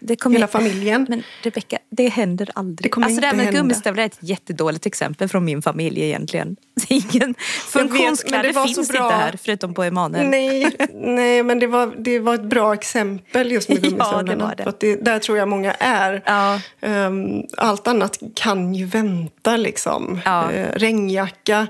det 0.00 0.16
kommer- 0.16 0.36
Hela 0.36 0.46
familjen. 0.48 1.06
Men 1.08 1.22
Rebecka, 1.42 1.78
det 1.90 2.08
händer 2.08 2.50
aldrig. 2.54 2.84
Det 2.84 2.88
kommer 2.88 3.06
alltså 3.06 3.20
det 3.20 3.26
här 3.26 3.34
med 3.34 3.52
gummistövlar 3.54 4.02
är 4.02 4.06
ett 4.06 4.18
jättedåligt 4.20 4.86
exempel 4.86 5.28
från 5.28 5.44
min 5.44 5.62
familj 5.62 6.02
egentligen. 6.02 6.56
Ingen 6.88 7.34
funktionskläder 7.68 8.48
det 8.48 8.54
så 8.54 8.64
finns 8.64 8.78
inte 8.78 9.02
här 9.02 9.38
förutom 9.42 9.74
på 9.74 9.82
Emanuel. 9.82 10.26
Nej, 10.26 10.76
nej, 10.94 11.42
men 11.42 11.58
det 11.58 11.66
var, 11.66 11.94
det 11.98 12.18
var 12.18 12.34
ett 12.34 12.44
bra 12.44 12.74
exempel 12.74 13.52
just 13.52 13.68
med 13.68 13.76
Ja, 13.78 13.80
det 13.82 13.88
gummistövlarna. 13.90 14.44
var 14.44 14.54
det. 14.56 14.64
Att 14.64 14.80
det, 14.80 14.96
där 14.96 15.18
tror 15.18 15.38
jag 15.38 15.48
många 15.48 15.72
är. 15.72 16.22
Ja. 16.26 16.60
Ehm, 16.80 17.42
allt 17.56 17.86
annat 17.88 18.18
kan 18.34 18.74
ju 18.74 18.84
vänta 18.84 19.56
liksom. 19.56 20.20
Ja. 20.24 20.52
Eh, 20.52 20.72
regnjacka, 20.74 21.66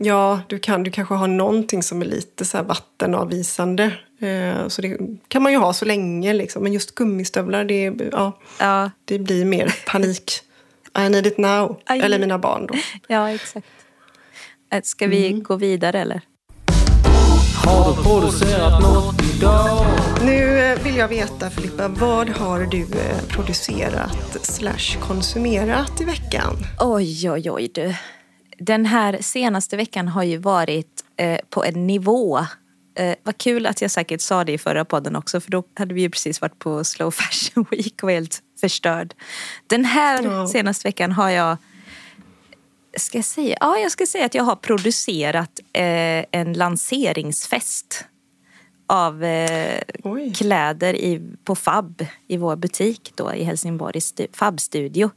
ja 0.00 0.40
du, 0.46 0.58
kan, 0.58 0.82
du 0.82 0.90
kanske 0.90 1.14
har 1.14 1.26
någonting 1.28 1.82
som 1.82 2.00
är 2.02 2.06
lite 2.06 2.44
så 2.44 2.56
här 2.56 2.64
vattenavvisande. 2.64 3.84
Eh, 4.20 4.68
så 4.68 4.82
det 4.82 4.98
kan 5.28 5.42
man 5.42 5.52
ju 5.52 5.58
ha 5.58 5.72
så 5.72 5.84
länge 5.84 6.32
liksom. 6.32 6.62
Men 6.62 6.72
just 6.72 6.94
gummistövlar, 6.94 7.64
det, 7.64 7.92
ja, 8.12 8.38
Ja, 8.58 8.90
det 9.04 9.18
blir 9.18 9.44
mer 9.44 9.74
panik. 9.86 10.40
I 10.98 11.08
need 11.08 11.26
it 11.26 11.38
now. 11.38 11.80
Aj. 11.86 12.00
Eller 12.00 12.18
mina 12.18 12.38
barn 12.38 12.66
då. 12.66 12.74
ja 13.08 13.30
exakt. 13.30 13.66
Eh, 14.72 14.82
Ska 14.82 15.06
vi 15.06 15.26
Mm. 15.28 15.42
gå 15.42 15.56
vidare 15.56 16.00
eller? 16.00 16.20
Har 17.64 17.96
du 17.96 18.02
producerat 18.02 18.82
något 18.82 19.22
idag? 19.36 19.86
Nu 20.24 20.58
eh, 20.58 20.78
vill 20.84 20.96
jag 20.96 21.08
veta 21.08 21.50
Filippa, 21.50 21.88
vad 21.88 22.28
har 22.28 22.60
du 22.60 22.80
eh, 22.80 23.22
producerat 23.28 24.36
slash 24.42 24.98
konsumerat 25.00 26.00
i 26.00 26.04
veckan? 26.04 26.56
Oj, 26.80 27.30
oj, 27.30 27.50
oj 27.50 27.70
du. 27.74 27.94
Den 28.58 28.86
här 28.86 29.18
senaste 29.20 29.76
veckan 29.76 30.08
har 30.08 30.22
ju 30.22 30.36
varit 30.36 31.04
eh, 31.16 31.38
på 31.50 31.64
en 31.64 31.86
nivå. 31.86 32.38
Eh, 32.98 33.14
vad 33.22 33.38
kul 33.38 33.66
att 33.66 33.82
jag 33.82 33.90
säkert 33.90 34.20
sa 34.20 34.44
det 34.44 34.52
i 34.52 34.58
förra 34.58 34.84
podden 34.84 35.16
också 35.16 35.40
för 35.40 35.50
då 35.50 35.62
hade 35.74 35.94
vi 35.94 36.00
ju 36.00 36.10
precis 36.10 36.40
varit 36.40 36.58
på 36.58 36.84
Slow 36.84 37.10
Fashion 37.14 37.66
Week 37.70 38.02
och 38.02 38.10
helt 38.10 38.42
förstörd. 38.60 39.14
Den 39.66 39.84
här 39.84 40.22
Ja. 40.22 40.48
senaste 40.48 40.88
veckan 40.88 41.12
har 41.12 41.30
jag 41.30 41.56
ska 42.96 43.18
jag 43.18 43.24
säga? 43.24 43.56
Ja, 43.60 43.78
jag 43.78 43.92
ska 43.92 44.06
säga 44.06 44.24
att 44.26 44.34
jag 44.34 44.44
har 44.44 44.56
producerat 44.56 45.60
eh, 45.72 46.24
en 46.30 46.52
lanseringsfest 46.52 48.04
av 48.86 49.24
eh, 49.24 49.80
kläder 50.34 50.94
i, 50.94 51.20
på 51.44 51.54
Fab 51.54 52.04
i 52.28 52.36
vår 52.36 52.56
butik 52.56 53.12
då 53.14 53.34
i 53.34 53.44
Helsingborg, 53.44 54.00
stu, 54.00 54.26
Fab 54.32 54.60
Studio. 54.60 55.10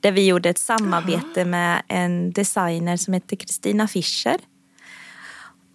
Där 0.00 0.12
vi 0.12 0.26
gjorde 0.26 0.48
ett 0.48 0.58
samarbete 0.58 1.44
med 1.44 1.82
en 1.88 2.32
designer 2.32 2.96
som 2.96 3.14
heter 3.14 3.36
Kristina 3.36 3.88
Fischer. 3.88 4.38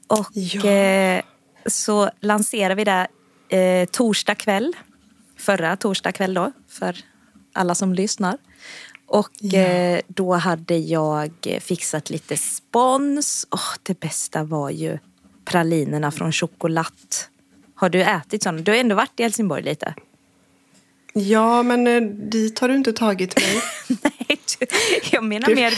Och 0.08 0.28
Ja. 0.34 0.70
eh, 0.70 1.22
så 1.66 2.10
lanserade 2.22 2.76
vi 2.76 2.84
det 2.84 3.08
eh, 3.58 3.86
torsdag 3.90 4.36
kväll. 4.36 4.74
Förra 5.38 5.76
torsdag 5.78 6.12
kväll 6.12 6.34
då, 6.34 6.52
för 6.70 6.98
alla 7.54 7.76
som 7.76 7.94
lyssnar. 7.94 8.38
Och 9.08 9.30
Ja. 9.40 9.60
eh, 9.60 10.02
då 10.08 10.34
hade 10.34 10.78
jag 10.78 11.32
fixat 11.62 12.10
lite 12.10 12.38
spons. 12.38 13.48
Åh, 13.52 13.74
det 13.84 14.00
bästa 14.00 14.44
var 14.44 14.70
ju 14.70 14.98
pralinerna 15.46 16.12
från 16.12 16.32
Choklad. 16.32 16.88
Har 17.76 17.90
du 17.90 18.02
ätit 18.04 18.44
sådana? 18.44 18.62
Du 18.62 18.72
har 18.72 18.78
ändå 18.80 18.96
varit 18.96 19.20
i 19.20 19.24
Helsingborg 19.24 19.64
lite. 19.64 19.94
Ja, 21.18 21.64
men 21.64 21.88
eh, 21.88 22.02
dit 22.02 22.60
har 22.60 22.68
du 22.68 22.76
inte 22.76 22.94
tagit 22.94 23.36
mig. 23.36 23.62
Nej, 24.04 24.40
du, 24.60 24.66
jag 25.12 25.24
menar 25.24 25.48
Du- 25.48 25.56
mer 25.56 25.74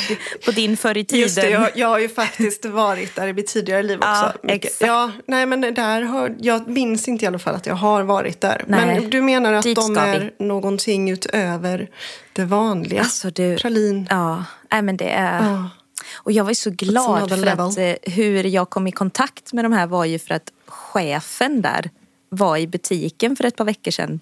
på 0.46 0.52
din 0.52 0.78
förr 0.78 0.98
i 0.98 1.04
tiden. 1.06 1.22
Just 1.22 1.36
det, 1.36 1.50
jag, 1.50 1.70
jag 1.76 1.88
har 1.88 2.00
ju 2.00 2.10
faktiskt 2.10 2.66
varit 2.66 3.16
där 3.16 3.28
i 3.28 3.34
mitt 3.34 3.48
tidigare 3.48 3.84
liv 3.84 3.98
också. 3.98 4.10
Ja, 4.10 4.34
exakt. 4.44 4.82
Ja, 4.82 5.12
nej, 5.26 5.46
men 5.46 5.62
där 5.62 6.02
har, 6.02 6.36
jag 6.40 6.68
minns 6.68 7.08
inte 7.08 7.26
i 7.26 7.28
alla 7.28 7.40
fall 7.40 7.56
att 7.56 7.66
jag 7.66 7.76
har 7.76 8.04
varit 8.04 8.42
där. 8.42 8.64
Nej, 8.68 8.86
men 8.86 9.10
du 9.10 9.22
menar 9.22 9.54
att 9.54 9.64
dit 9.64 9.76
de 9.76 9.98
är 9.98 10.32
någonting 10.40 11.10
utöver 11.10 11.90
det 12.34 12.46
vanliga? 12.46 13.02
Alltså 13.02 13.30
du, 13.30 13.58
Pralin. 13.58 14.08
Ja, 14.10 14.46
nej, 14.72 14.82
men 14.82 14.98
det 14.98 15.10
är... 15.10 15.44
Ja. 15.52 15.70
Och 16.16 16.32
jag 16.32 16.44
var 16.44 16.52
ju 16.52 16.56
så 16.56 16.70
glad 16.70 17.30
för 17.30 17.36
att 17.36 17.40
level. 17.40 17.72
eh, 18.06 18.14
hur 18.14 18.44
jag 18.44 18.70
kom 18.70 18.88
i 18.88 18.92
kontakt 18.92 19.54
med 19.54 19.66
de 19.66 19.74
här 19.74 19.88
var 19.88 20.06
ju 20.06 20.20
för 20.20 20.34
att 20.36 20.52
chefen 20.68 21.62
där 21.62 21.90
var 22.30 22.58
i 22.58 22.68
butiken 22.68 23.36
för 23.36 23.44
ett 23.44 23.56
par 23.56 23.66
veckor 23.66 23.92
sedan. 23.92 24.20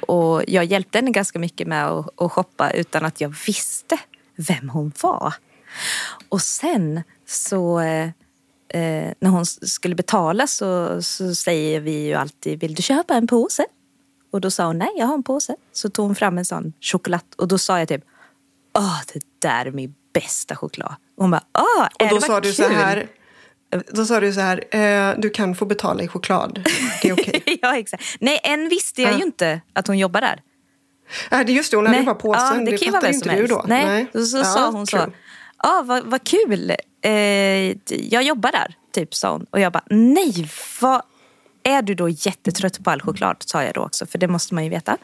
Och 0.00 0.42
jag 0.48 0.64
hjälpte 0.64 0.98
henne 0.98 1.10
ganska 1.10 1.38
mycket 1.38 1.66
med 1.66 1.86
att, 1.86 2.22
att 2.22 2.32
shoppa 2.32 2.70
utan 2.70 3.04
att 3.04 3.20
jag 3.20 3.34
visste 3.46 3.98
vem 4.36 4.68
hon 4.68 4.92
var. 5.02 5.34
Och 6.28 6.42
sen 6.42 7.02
så 7.26 7.80
eh, 7.80 8.10
eh, 8.68 9.12
när 9.20 9.28
hon 9.28 9.46
skulle 9.46 9.94
betala 9.94 10.46
så, 10.46 11.02
så 11.02 11.34
säger 11.34 11.80
vi 11.80 12.06
ju 12.06 12.14
alltid 12.14 12.60
vill 12.60 12.74
du 12.74 12.82
köpa 12.82 13.14
en 13.14 13.26
påse? 13.26 13.66
Och 14.30 14.40
då 14.40 14.50
sa 14.50 14.66
hon 14.66 14.78
nej 14.78 14.92
jag 14.96 15.06
har 15.06 15.14
en 15.14 15.22
påse. 15.22 15.56
Så 15.72 15.90
tog 15.90 16.06
hon 16.06 16.14
fram 16.14 16.38
en 16.38 16.44
sån 16.44 16.72
choklad 16.80 17.20
och 17.36 17.48
då 17.48 17.58
sa 17.58 17.78
jag 17.78 17.88
typ 17.88 18.04
åh 18.78 19.00
det 19.12 19.20
där 19.38 19.66
är 19.66 19.70
min 19.70 19.94
bästa 20.12 20.56
choklad. 20.56 20.94
Och 21.16 21.22
hon 21.24 21.30
bara 21.30 21.44
åh 21.58 22.06
Och 22.06 22.08
då 22.14 22.20
sa 22.20 22.40
du 22.40 22.52
så 22.52 22.62
kul?" 22.62 22.72
här. 22.72 23.08
Då 23.92 24.04
sa 24.04 24.20
du 24.20 24.32
så 24.32 24.40
här, 24.40 24.64
eh, 24.76 25.14
du 25.18 25.30
kan 25.30 25.54
få 25.54 25.64
betala 25.64 26.02
i 26.02 26.08
choklad. 26.08 26.64
Det 27.02 27.08
är 27.08 27.12
okej. 27.12 27.42
ja 27.62 27.76
exakt. 27.76 28.04
Nej 28.20 28.40
än 28.44 28.68
visste 28.68 29.02
jag 29.02 29.12
Ja. 29.12 29.16
ju 29.16 29.22
inte 29.22 29.60
att 29.72 29.86
hon 29.86 29.98
jobbar 29.98 30.20
där. 30.20 30.42
Nej, 31.30 31.44
det 31.44 31.52
är 31.52 31.54
just 31.54 31.70
det, 31.70 31.76
hon 31.76 31.86
hade 31.86 31.98
Nej. 31.98 32.06
bara 32.06 32.14
påsen. 32.14 32.58
Ja, 32.58 32.70
det, 32.70 32.70
ju 32.70 32.92
fattar 32.92 33.00
vem 33.06 33.14
inte 33.14 33.36
du 33.36 33.46
då. 33.46 33.64
Nej. 33.68 34.06
Så, 34.12 34.24
så 34.24 34.36
Ja, 34.36 34.44
sa 34.44 34.70
hon 34.70 34.86
så. 34.86 35.06
Ja, 35.62 35.82
vad, 35.84 36.04
vad 36.04 36.24
kul. 36.24 36.72
Eh, 37.02 37.12
jag 38.10 38.22
jobbar 38.22 38.52
där, 38.52 38.74
typ 38.94 39.14
sa 39.14 39.32
hon. 39.32 39.46
Och 39.50 39.60
jag 39.60 39.72
bara, 39.72 39.84
nej, 39.90 40.50
vad 40.80 41.02
är 41.62 41.82
du 41.82 41.94
då 41.94 42.08
jättetrött 42.08 42.84
på 42.84 42.90
all 42.90 43.00
choklad? 43.02 43.36
Sa 43.40 43.64
jag 43.64 43.74
då 43.74 43.80
också, 43.80 44.06
för 44.06 44.18
det 44.18 44.28
måste 44.28 44.54
man 44.54 44.64
ju 44.64 44.70
veta. 44.70 44.96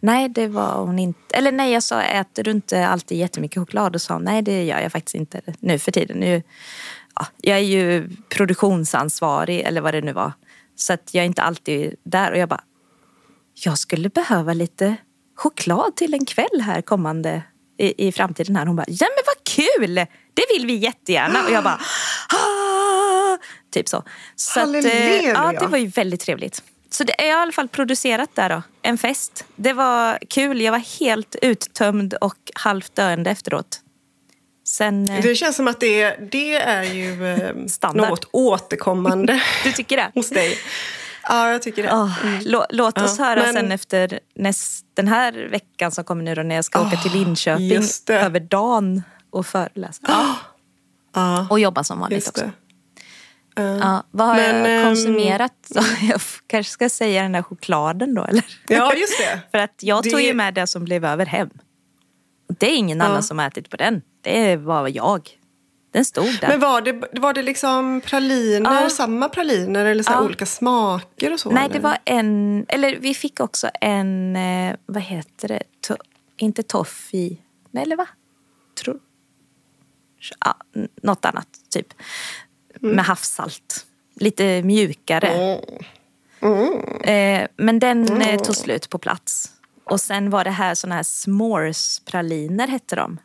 Nej, 0.00 0.28
det 0.28 0.48
var 0.48 0.74
hon 0.74 0.98
inte. 0.98 1.36
Eller 1.36 1.52
nej, 1.52 1.72
jag 1.72 1.82
sa 1.82 2.02
äter 2.02 2.42
du 2.42 2.50
inte 2.50 2.86
alltid 2.86 3.18
jättemycket 3.18 3.58
choklad? 3.58 3.94
Och 3.94 4.02
sa 4.02 4.14
hon, 4.14 4.24
nej 4.24 4.42
det 4.42 4.64
gör 4.64 4.80
jag 4.80 4.92
faktiskt 4.92 5.14
inte 5.14 5.40
nu 5.60 5.78
för 5.78 5.92
tiden. 5.92 6.16
Nu, 6.18 6.42
ja, 7.20 7.26
jag 7.50 7.58
är 7.58 7.62
ju 7.62 8.10
produktionsansvarig 8.28 9.60
eller 9.60 9.80
vad 9.80 9.94
det 9.94 10.00
nu 10.00 10.12
var. 10.12 10.32
Så 10.76 10.92
att 10.92 11.14
jag 11.14 11.22
är 11.22 11.26
inte 11.26 11.42
alltid 11.42 11.94
där. 12.04 12.32
Och 12.32 12.38
jag 12.38 12.48
bara, 12.48 12.64
jag 13.54 13.78
skulle 13.78 14.08
behöva 14.08 14.52
lite 14.52 14.96
choklad 15.36 15.96
till 15.96 16.14
en 16.14 16.24
kväll 16.24 16.60
här 16.60 16.82
kommande 16.82 17.42
i, 17.78 18.08
i 18.08 18.12
framtiden. 18.12 18.56
Här. 18.56 18.66
Hon 18.66 18.76
bara, 18.76 18.86
ja 18.88 19.06
men 19.16 19.24
vad 19.26 19.44
kul! 19.44 19.94
Det 20.34 20.44
vill 20.54 20.66
vi 20.66 20.74
jättegärna. 20.74 21.44
Och 21.44 21.50
jag 21.50 21.64
bara, 21.64 21.80
ah! 22.28 23.38
typ 23.72 23.88
så. 23.88 24.04
så 24.36 24.60
att, 24.60 24.84
eh, 24.84 25.24
ja, 25.24 25.52
det 25.60 25.66
var 25.66 25.78
ju 25.78 25.86
väldigt 25.86 26.20
trevligt. 26.20 26.62
Så 26.90 27.04
det 27.04 27.22
är 27.22 27.28
i 27.28 27.32
alla 27.32 27.52
fall 27.52 27.68
producerat 27.68 28.30
där 28.34 28.48
då. 28.48 28.62
En 28.82 28.98
fest. 28.98 29.44
Det 29.56 29.72
var 29.72 30.18
kul. 30.28 30.60
Jag 30.60 30.72
var 30.72 31.00
helt 31.00 31.36
uttömd 31.42 32.14
och 32.14 32.38
halvt 32.54 32.94
döende 32.94 33.30
efteråt. 33.30 33.80
Sen, 34.70 35.08
eh, 35.08 35.22
Det 35.22 35.34
känns 35.34 35.56
som 35.56 35.68
att 35.68 35.80
det, 35.80 36.16
det 36.32 36.54
är 36.54 36.82
ju 36.82 37.26
eh, 37.34 37.66
Standard. 37.66 38.08
något 38.10 38.28
återkommande 38.32 39.42
du 39.64 39.72
tycker 39.72 39.96
det? 39.96 40.10
hos 40.14 40.30
dig. 40.30 40.58
Ja, 41.22 41.50
jag 41.50 41.62
tycker 41.62 41.82
det. 41.82 42.48
Lå, 42.50 42.66
låt 42.70 42.98
oss 42.98 43.18
Ja, 43.18 43.24
höra 43.24 43.42
men- 43.42 43.54
sen 43.54 43.72
efter 43.72 44.20
näst, 44.36 44.84
den 44.94 45.08
här 45.08 45.48
veckan 45.50 45.90
som 45.92 46.04
kommer 46.04 46.24
nu 46.24 46.34
då 46.34 46.42
när 46.42 46.54
jag 46.54 46.64
ska 46.64 46.80
åka 46.86 46.96
till 46.96 47.12
Linköping 47.12 47.68
just 47.68 48.06
det. 48.06 48.14
över 48.20 48.40
dagen 48.40 49.02
och 49.30 49.46
föreläsa. 49.46 50.00
Ja. 50.08 50.36
Ja, 51.14 51.46
Och 51.50 51.60
jobba 51.60 51.84
som 51.84 52.00
vanligt 52.00 52.28
också. 52.28 52.44
det. 52.44 52.50
Ja. 53.62 54.04
Vad 54.10 54.26
har 54.26 54.34
Men, 54.36 54.56
jag 54.64 54.76
ehm, 54.80 54.84
konsumerat? 54.84 55.52
Jag 56.00 56.16
f- 56.16 56.38
kanske 56.46 56.72
ska 56.72 56.88
säga 56.88 57.22
den 57.22 57.32
där 57.32 57.42
chokladen 57.42 58.14
då 58.14 58.24
eller? 58.24 58.44
Ja, 58.68 58.94
just 58.94 59.18
det. 59.18 59.40
För 59.50 59.58
att 59.58 59.74
jag 59.80 60.04
tog 60.04 60.12
Det- 60.12 60.22
ju 60.22 60.34
med 60.34 60.54
det 60.54 60.66
som 60.66 60.84
blev 60.84 61.04
över 61.04 61.26
hem. 61.26 61.50
Det 62.58 62.66
är 62.66 62.76
ingen 62.76 62.98
Ja. 62.98 63.04
annan 63.04 63.22
som 63.22 63.38
har 63.38 63.46
ätit 63.46 63.70
på 63.70 63.76
den. 63.76 64.02
Det 64.20 64.56
var 64.56 64.88
jag. 64.88 65.30
Den 65.92 66.04
stod 66.04 66.40
där. 66.40 66.48
Men 66.48 66.60
var 66.60 66.80
det, 66.80 67.02
var 67.20 67.32
det 67.34 67.42
liksom 67.42 68.00
praliner, 68.04 68.82
Ja. 68.82 68.90
samma 68.90 69.28
praliner 69.28 69.84
eller 69.84 70.02
så 70.02 70.12
Ja. 70.12 70.24
olika 70.24 70.46
smaker 70.46 71.32
och 71.32 71.40
så? 71.40 71.50
Nej, 71.50 71.64
eller? 71.64 71.74
det 71.74 71.80
var 71.80 71.98
en... 72.04 72.66
Eller 72.68 72.96
vi 73.00 73.14
fick 73.14 73.40
också 73.40 73.70
en... 73.80 74.36
eh, 74.36 74.76
Vad 74.86 75.02
heter 75.02 75.48
det? 75.48 75.62
To, 75.80 75.94
inte 76.36 76.62
toffee. 76.62 77.36
Nej, 77.70 77.82
eller 77.82 77.96
va? 77.96 78.06
Tror... 78.84 78.98
Ja, 80.44 80.56
något 81.02 81.24
annat, 81.24 81.48
typ. 81.70 81.86
Mm. 82.82 82.96
Med 82.96 83.04
havssalt. 83.04 83.86
Lite 84.14 84.62
mjukare. 84.62 85.60
Mm. 86.40 86.80
Eh, 87.02 87.48
men 87.56 87.78
den 87.78 88.20
eh, 88.22 88.40
tog 88.40 88.56
slut 88.56 88.90
på 88.90 88.98
plats. 88.98 89.52
Och 89.90 90.00
sen 90.00 90.30
var 90.30 90.44
det 90.44 90.50
här 90.50 90.74
såna 90.74 90.94
här 90.94 91.02
s'mores-praliner 91.02 92.68
hette 92.68 92.96
de. 92.96 93.18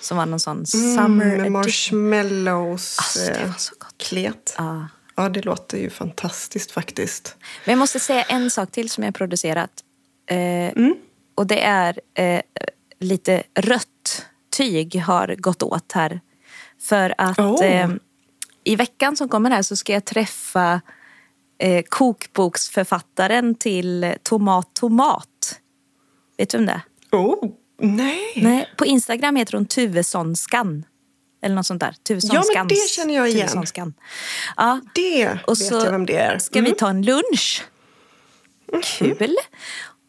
Som 0.00 0.16
var 0.16 0.26
någon 0.26 0.40
sån 0.40 0.66
summer 0.66 1.24
Mm, 1.26 1.42
med 1.42 1.52
marshmallows 1.52 2.98
Alltså, 2.98 3.18
det 3.32 3.38
eh, 3.38 3.46
var 3.46 3.54
så 3.58 3.74
gott. 3.78 3.94
klet. 3.98 4.54
Ja. 4.58 4.88
Ja, 5.16 5.28
det 5.28 5.44
låter 5.44 5.78
ju 5.78 5.90
fantastiskt 5.90 6.70
faktiskt. 6.70 7.36
Men 7.64 7.72
jag 7.72 7.78
måste 7.78 8.00
säga 8.00 8.22
en 8.22 8.50
sak 8.50 8.70
till 8.72 8.90
som 8.90 9.04
jag 9.04 9.08
har 9.08 9.12
producerat. 9.12 9.70
Eh, 10.30 10.36
Mm. 10.76 10.94
Och 11.34 11.46
det 11.46 11.64
är 11.64 12.00
eh, 12.14 12.40
lite 13.00 13.42
rött 13.54 14.26
tyg 14.56 15.00
har 15.02 15.34
gått 15.38 15.62
åt 15.62 15.92
här. 15.92 16.20
För 16.80 17.14
att 17.18 17.38
Oh. 17.38 17.64
eh, 17.64 17.90
i 18.64 18.76
veckan 18.76 19.16
som 19.16 19.28
kommer 19.28 19.50
här 19.50 19.62
så 19.62 19.76
ska 19.76 19.92
jag 19.92 20.04
träffa 20.04 20.80
eh, 21.58 21.82
kokboksförfattaren 21.88 23.54
till 23.54 24.14
Tomat 24.22 24.74
Tomat. 24.74 25.28
Vet 26.38 26.50
du 26.50 26.58
om 26.58 26.66
det? 26.66 26.80
Oh, 27.12 27.50
nej. 27.80 28.32
Nej, 28.36 28.68
på 28.78 28.86
Instagram 28.86 29.36
heter 29.36 29.52
hon 29.52 29.66
Tuvessonskan. 29.66 30.84
Eller 31.42 31.54
något 31.54 31.66
sånt 31.66 31.80
där. 31.80 31.94
Tuvessonskans. 32.08 32.50
Ja, 32.54 32.60
men 32.60 32.68
det 32.68 32.88
känner 32.90 33.14
jag 33.14 33.28
igen. 33.28 33.94
Ja, 34.56 34.80
Det 34.94 35.28
och 35.46 35.60
vet 35.60 35.66
så 35.68 35.74
jag 35.74 35.90
vem 35.90 36.06
det 36.06 36.16
är. 36.16 36.38
ska 36.38 36.60
vi 36.60 36.72
ta 36.72 36.88
en 36.90 37.02
lunch. 37.02 37.64
Kul! 38.82 39.36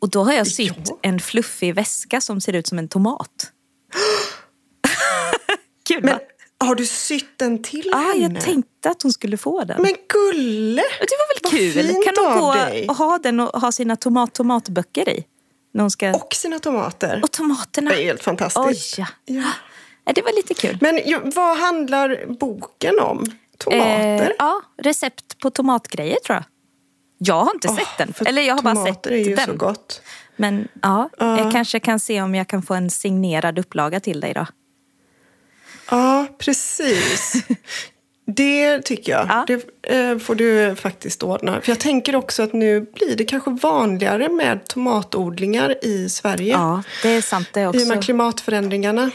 Och 0.02 0.10
då 0.10 0.24
har 0.24 0.34
jag 0.34 0.48
sytt 0.48 0.72
Mm. 0.72 0.84
Ja. 0.88 0.98
en 1.02 1.20
fluffig 1.20 1.76
väska 1.76 2.22
som 2.22 2.42
ser 2.42 2.54
ut 2.54 2.68
som 2.68 2.80
en 2.80 2.88
tomat. 2.88 3.52
Kul 5.88 6.04
Men 6.04 6.14
va? 6.14 6.20
har 6.66 6.76
du 6.76 6.86
sytt 6.86 7.38
den 7.38 7.64
till 7.64 7.90
Ja, 7.92 7.98
henne? 7.98 8.34
jag 8.36 8.42
tänkte 8.42 8.90
att 8.90 9.02
hon 9.02 9.14
skulle 9.14 9.38
få 9.38 9.64
den. 9.64 9.82
Men 9.82 9.94
gulle! 10.14 10.82
Det 11.00 11.16
var 11.18 11.34
väl 11.34 11.40
Vad 11.44 11.52
kul? 11.52 12.04
Kan 12.04 12.26
hon 12.26 12.40
gå 12.40 12.54
dig. 12.54 12.88
och 12.88 12.96
ha 12.96 13.18
den 13.18 13.40
och 13.40 13.62
ha 13.62 13.72
sina 13.72 13.96
tomat-tomatböcker 13.96 15.10
i? 15.10 15.24
När 15.72 15.82
hon 15.82 15.92
ska... 15.92 16.14
Och 16.14 16.34
sina 16.34 16.60
tomater. 16.60 17.20
och 17.24 17.32
tomaterna. 17.32 17.90
Det 17.92 18.02
är 18.02 18.06
helt 18.06 18.24
fantastiskt. 18.24 19.00
Oj, 19.00 19.06
ja. 19.26 19.44
Ja. 20.06 20.14
Det 20.14 20.22
var 20.22 20.36
lite 20.36 20.54
kul. 20.54 20.78
Men 20.82 21.00
vad 21.36 21.58
handlar 21.58 22.26
boken 22.40 23.00
om? 23.00 23.26
Tomater? 23.58 24.22
Eh, 24.22 24.32
ja, 24.40 24.62
recept 24.78 25.40
på 25.40 25.50
tomatgrejer 25.50 26.18
tror 26.26 26.36
jag. 26.36 26.44
Jag 27.18 27.44
har 27.46 27.54
inte 27.54 27.68
Åh, 27.68 27.76
sett 27.78 27.98
den. 27.98 28.14
Eller 28.28 28.42
jag 28.42 28.56
har 28.56 28.62
bara 28.62 28.76
sett 28.76 28.86
tomater 28.86 29.12
är 29.12 29.18
ju 29.18 29.36
den. 29.36 29.46
så 29.46 29.54
gott. 29.54 30.02
Men 30.36 30.68
ja, 30.82 31.10
Ja. 31.18 31.38
jag 31.40 31.52
kanske 31.52 31.80
kan 31.80 32.00
se 32.00 32.22
om 32.22 32.36
jag 32.36 32.48
kan 32.48 32.62
få 32.62 32.74
en 32.74 32.90
signerad 32.90 33.60
upplaga 33.60 34.00
till 34.00 34.20
dig 34.20 34.34
då. 34.34 34.46
Ja, 35.92 36.28
precis. 36.38 37.34
Det 38.36 38.82
tycker 38.82 39.12
jag. 39.12 39.26
Ja. 39.30 39.46
Det 39.48 39.70
eh, 39.96 40.18
får 40.18 40.36
du 40.36 40.76
faktiskt 40.76 41.24
ordna. 41.24 41.62
För 41.62 41.72
jag 41.72 41.80
tänker 41.80 42.16
också 42.16 42.44
att 42.44 42.54
nu 42.54 42.82
blir 42.82 43.16
det 43.16 43.24
kanske 43.24 43.52
vanligare 43.52 44.30
med 44.30 44.68
tomatodlingar 44.68 45.86
i 45.86 46.10
Sverige. 46.10 46.54
Ja, 46.54 46.84
det 47.04 47.10
är 47.10 47.22
sant 47.22 47.48
det 47.54 47.62
I 47.62 47.66
och 47.66 47.70
också. 47.70 47.88
med 47.88 48.04
klimatförändringarna. 48.04 49.12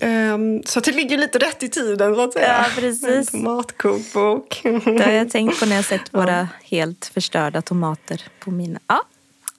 Ehm, 0.00 0.62
så 0.64 0.78
att 0.78 0.84
det 0.84 0.92
ligger 0.92 1.18
lite 1.18 1.38
rätt 1.38 1.62
i 1.62 1.68
tiden 1.68 2.14
så 2.14 2.20
att 2.20 2.32
säga. 2.32 2.64
Ja, 2.64 2.80
precis. 2.80 3.30
Tomatkokbok. 3.30 4.60
Det 4.84 5.04
har 5.04 5.12
jag 5.12 5.30
tänkt 5.30 5.60
på 5.60 5.66
när 5.66 5.76
jag 5.76 5.84
sett 5.84 6.14
våra 6.14 6.48
helt 6.64 7.10
förstörda 7.14 7.62
tomater 7.62 8.22
på 8.40 8.50
mina. 8.50 8.80
Ja. 8.86 9.02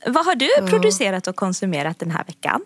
Vad 0.05 0.25
har 0.25 0.35
du 0.35 0.49
producerat 0.69 1.27
och 1.27 1.35
konsumerat 1.35 1.99
den 1.99 2.11
här 2.11 2.23
veckan? 2.27 2.61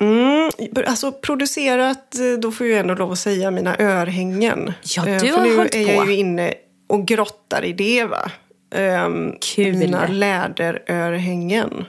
Mm, 0.00 0.50
alltså 0.86 1.12
producerat, 1.12 2.14
eh, 2.14 2.38
då 2.40 2.52
får 2.52 2.66
jag 2.66 2.80
ändå 2.80 2.94
lov 2.94 3.12
att 3.12 3.18
säga 3.18 3.50
mina 3.50 3.76
örhängen. 3.78 4.72
Ja, 4.96 5.08
Eh, 5.08 5.20
du 5.22 5.28
För 5.28 5.38
har 5.38 5.46
nu 5.46 5.56
hållit 5.56 5.74
är 5.74 5.80
jag 5.94 6.04
på. 6.04 6.10
ju 6.10 6.16
inne 6.16 6.54
och 6.88 7.06
grottar 7.06 7.64
i 7.64 7.72
det 7.72 8.04
va. 8.04 8.30
Ehm, 8.74 9.32
Kul. 9.40 9.74
Mina 9.76 10.06
läderörhängen. 10.06 11.84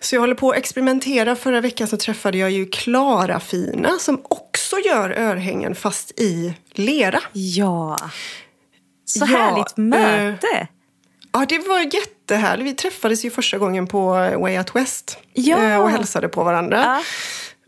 Så 0.00 0.14
jag 0.14 0.20
håller 0.20 0.34
på 0.34 0.50
att 0.50 0.56
experimentera. 0.56 1.36
Förra 1.36 1.60
veckan 1.60 1.88
så 1.88 1.96
träffade 1.96 2.38
jag 2.38 2.50
ju 2.50 2.66
Klara 2.66 3.40
Fina 3.40 3.90
som 3.98 4.20
också 4.24 4.76
gör 4.78 5.10
örhängen 5.10 5.74
fast 5.74 6.20
i 6.20 6.54
lera. 6.72 7.20
Ja. 7.32 7.98
Så 9.04 9.18
Ja, 9.20 9.26
härligt 9.26 9.78
eh, 9.78 9.84
möte. 9.84 10.68
Ja, 11.32 11.46
det 11.48 11.58
var 11.58 11.80
jättehärligt. 12.22 12.66
Vi 12.70 12.74
träffades 12.74 13.24
ju 13.24 13.30
första 13.30 13.58
gången 13.58 13.86
på 13.86 14.08
Way 14.38 14.58
Out 14.58 14.74
West 14.76 15.18
Ja. 15.32 15.62
eh, 15.62 15.80
och 15.80 15.90
hälsade 15.90 16.28
på 16.28 16.44
varandra. 16.44 16.82
Ja. 16.84 17.00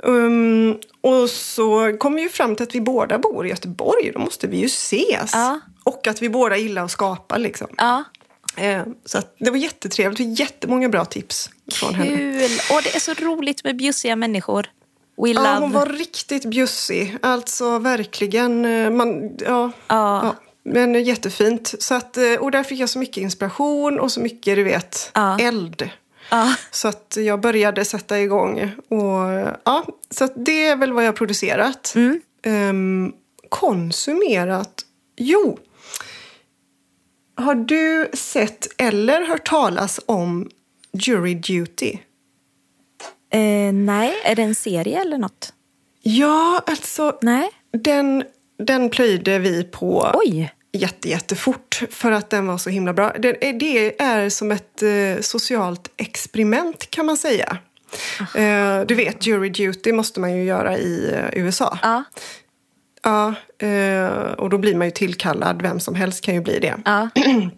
Um, 0.02 0.78
och 1.00 1.30
så 1.30 1.96
kom 1.98 2.14
vi 2.14 2.22
ju 2.22 2.28
fram 2.28 2.56
till 2.56 2.62
att 2.62 2.74
vi 2.74 2.80
båda 2.80 3.18
bor 3.18 3.46
i 3.46 3.48
Göteborg. 3.50 4.10
Då 4.14 4.18
måste 4.20 4.46
vi 4.46 4.56
ju 4.56 4.66
ses. 4.66 5.30
Ja. 5.32 5.60
Och 5.84 6.06
att 6.06 6.22
vi 6.22 6.28
båda 6.28 6.56
gillar 6.56 6.84
att 6.84 6.90
skapa. 6.90 7.36
Liksom. 7.36 7.66
Ja. 7.76 8.04
Eh, 8.56 8.82
så 9.04 9.18
det 9.38 9.50
var 9.50 9.56
jättetrevligt. 9.56 10.20
Var 10.20 10.26
jättemånga 10.40 10.88
bra 10.88 11.04
tips 11.04 11.50
från 11.72 11.94
henne. 11.94 12.16
Kul! 12.16 12.50
Och 12.76 12.82
det 12.82 12.96
är 12.96 13.00
så 13.00 13.14
roligt 13.14 13.64
med 13.64 13.76
bjussiga 13.76 14.16
människor. 14.16 14.66
We 15.22 15.28
Ja, 15.28 15.40
love. 15.40 15.56
hon 15.60 15.72
var 15.72 15.86
riktigt 15.86 16.44
bjussig. 16.44 17.16
Alltså 17.22 17.78
verkligen. 17.78 18.64
eh, 18.64 18.90
Man, 18.90 19.30
ja, 19.38 19.70
Ja. 19.88 20.34
Men 20.64 21.04
jättefint. 21.04 21.74
Så 21.78 21.94
att, 21.94 22.16
eh, 22.16 22.34
och 22.40 22.50
där 22.50 22.62
fick 22.62 22.80
jag 22.80 22.88
så 22.88 22.98
mycket 22.98 23.16
inspiration 23.16 24.00
och 24.00 24.12
så 24.12 24.20
mycket, 24.20 24.56
du 24.56 24.62
vet, 24.62 25.10
Ja. 25.14 25.38
eld. 25.40 25.90
Ja. 26.30 26.54
Så 26.70 26.88
att 26.88 27.16
jag 27.20 27.40
började 27.40 27.84
sätta 27.84 28.20
igång. 28.20 28.70
Och, 28.88 29.50
ja, 29.64 29.84
så 30.10 30.28
det 30.36 30.66
är 30.66 30.76
väl 30.76 30.92
vad 30.92 31.04
jag 31.04 31.08
har 31.08 31.16
producerat. 31.16 31.92
Mm. 31.96 32.20
Ehm, 32.42 33.12
konsumerat? 33.48 34.82
Jo. 35.16 35.58
Har 37.36 37.54
du 37.54 38.08
sett 38.14 38.66
eller 38.78 39.26
hört 39.26 39.46
talas 39.48 40.00
om 40.06 40.48
Jury 40.92 41.34
Duty? 41.34 41.98
Eh, 43.32 43.72
nej, 43.72 44.14
är 44.24 44.34
det 44.36 44.42
en 44.42 44.54
serie 44.54 45.00
eller 45.00 45.18
något? 45.18 45.52
Ja, 46.02 46.62
alltså 46.66 47.18
Nej. 47.22 47.50
den, 47.72 48.24
den 48.58 48.90
plöjde 48.90 49.38
vi 49.38 49.64
på 49.64 50.10
Oj! 50.14 50.53
Jätte, 50.78 51.08
jättefort 51.08 51.82
för 51.90 52.12
att 52.12 52.30
den 52.30 52.46
var 52.46 52.58
så 52.58 52.70
himla 52.70 52.92
bra. 52.92 53.12
Det, 53.18 53.48
är- 53.48 53.52
det 53.52 54.02
är 54.02 54.28
som 54.28 54.52
ett 54.52 54.82
eh, 54.82 55.20
socialt 55.20 55.90
experiment 55.96 56.90
kan 56.90 57.06
man 57.06 57.16
säga. 57.16 57.56
Eh, 58.34 58.80
du 58.86 58.94
vet, 58.94 59.26
jury 59.26 59.48
duty 59.48 59.92
måste 59.92 60.20
man 60.20 60.36
ju 60.36 60.44
göra 60.44 60.78
i 60.78 61.10
eh, 61.14 61.44
USA. 61.44 61.78
Ja. 61.82 62.04
Ja, 63.02 63.34
eh, 63.66 64.06
och 64.32 64.50
då 64.50 64.58
blir 64.58 64.74
man 64.74 64.86
ju 64.86 64.90
tillkallad. 64.90 65.62
Vem 65.62 65.80
som 65.80 65.94
helst 65.94 66.24
kan 66.24 66.34
ju 66.34 66.40
bli 66.40 66.58
det. 66.58 66.74
Ja. 66.84 67.08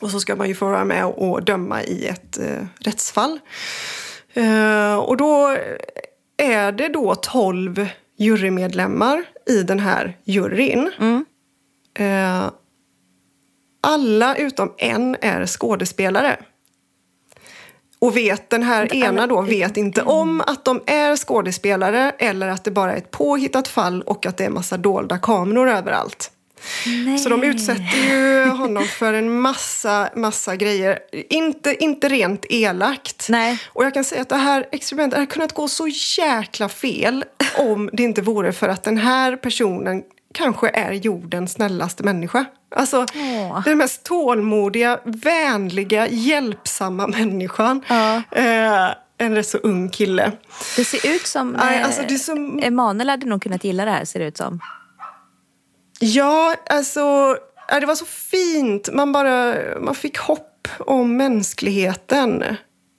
Och 0.00 0.10
så 0.10 0.20
ska 0.20 0.36
man 0.36 0.48
ju 0.48 0.54
få 0.54 0.66
vara 0.66 0.84
med 0.84 1.04
och 1.06 1.44
döma 1.44 1.82
i 1.82 2.06
ett 2.06 2.38
eh, 2.38 2.64
rättsfall. 2.80 3.38
Eh, 4.34 4.94
och 4.98 5.16
då 5.16 5.56
är 6.36 6.72
det 6.72 6.88
då 6.88 7.14
12 7.14 7.86
jurymedlemmar 8.18 9.24
i 9.50 9.62
den 9.62 9.78
här 9.80 10.16
juryn. 10.24 10.90
Eh, 11.98 12.50
alla 13.80 14.36
utom 14.36 14.74
en 14.78 15.16
är 15.20 15.46
skådespelare. 15.46 16.36
Och 17.98 18.16
vet 18.16 18.50
den 18.50 18.62
här 18.62 18.94
ena 18.94 19.26
då 19.26 19.42
vet 19.42 19.76
inte 19.76 20.02
om 20.02 20.40
att 20.40 20.64
de 20.64 20.80
är 20.86 21.16
skådespelare 21.16 22.12
eller 22.18 22.48
att 22.48 22.64
det 22.64 22.70
bara 22.70 22.92
är 22.92 22.96
ett 22.96 23.10
påhittat 23.10 23.68
fall 23.68 24.02
och 24.02 24.26
att 24.26 24.36
det 24.36 24.44
är 24.44 24.50
massa 24.50 24.76
dolda 24.76 25.18
kameror 25.18 25.68
överallt. 25.68 26.30
Nej. 26.86 27.18
Så 27.18 27.28
de 27.28 27.44
utsätter 27.44 28.10
ju 28.10 28.44
honom 28.44 28.84
för 28.84 29.12
en 29.12 29.40
massa, 29.40 30.10
massa 30.16 30.56
grejer. 30.56 30.98
Inte, 31.30 31.84
inte 31.84 32.08
rent 32.08 32.46
elakt. 32.48 33.26
Nej. 33.28 33.58
Och 33.66 33.84
jag 33.84 33.94
kan 33.94 34.04
säga 34.04 34.22
att 34.22 34.28
det 34.28 34.36
här 34.36 34.66
experimentet 34.72 35.16
hade 35.16 35.26
kunnat 35.26 35.52
gå 35.52 35.68
så 35.68 35.88
jäkla 36.18 36.68
fel 36.68 37.24
om 37.58 37.90
det 37.92 38.02
inte 38.02 38.22
vore 38.22 38.52
för 38.52 38.68
att 38.68 38.82
den 38.82 38.98
här 38.98 39.36
personen 39.36 40.02
kanske 40.34 40.68
är 40.68 40.92
jordens 40.92 41.52
snällaste 41.52 42.02
människa. 42.02 42.44
Alltså, 42.76 43.06
Åh. 43.14 43.62
den 43.64 43.78
mest 43.78 44.04
tålmodiga, 44.04 45.00
vänliga, 45.04 46.08
hjälpsamma 46.08 47.06
människan. 47.06 47.82
Ja. 47.88 48.22
Eh, 48.32 48.88
en 49.20 49.34
rätt 49.34 49.48
så 49.48 49.58
ung 49.58 49.88
kille. 49.88 50.32
Det 50.76 50.84
ser 50.84 51.14
ut 51.14 51.26
som... 51.26 51.50
Nej, 51.50 51.78
eh, 51.78 51.84
alltså 51.84 52.02
det 52.08 52.18
som- 52.18 52.58
Emanuel 52.62 53.08
hade 53.08 53.26
nog 53.26 53.42
kunnat 53.42 53.64
gilla 53.64 53.84
det 53.84 53.90
här, 53.90 54.04
ser 54.04 54.20
det 54.20 54.26
ut 54.26 54.36
som. 54.36 54.60
Ja, 56.00 56.54
alltså 56.70 57.36
det 57.80 57.86
var 57.86 57.94
så 57.94 58.04
fint. 58.04 58.88
Man 58.92 59.12
bara 59.12 59.54
man 59.80 59.94
fick 59.94 60.18
hopp 60.18 60.68
om 60.78 61.16
mänskligheten. 61.16 62.44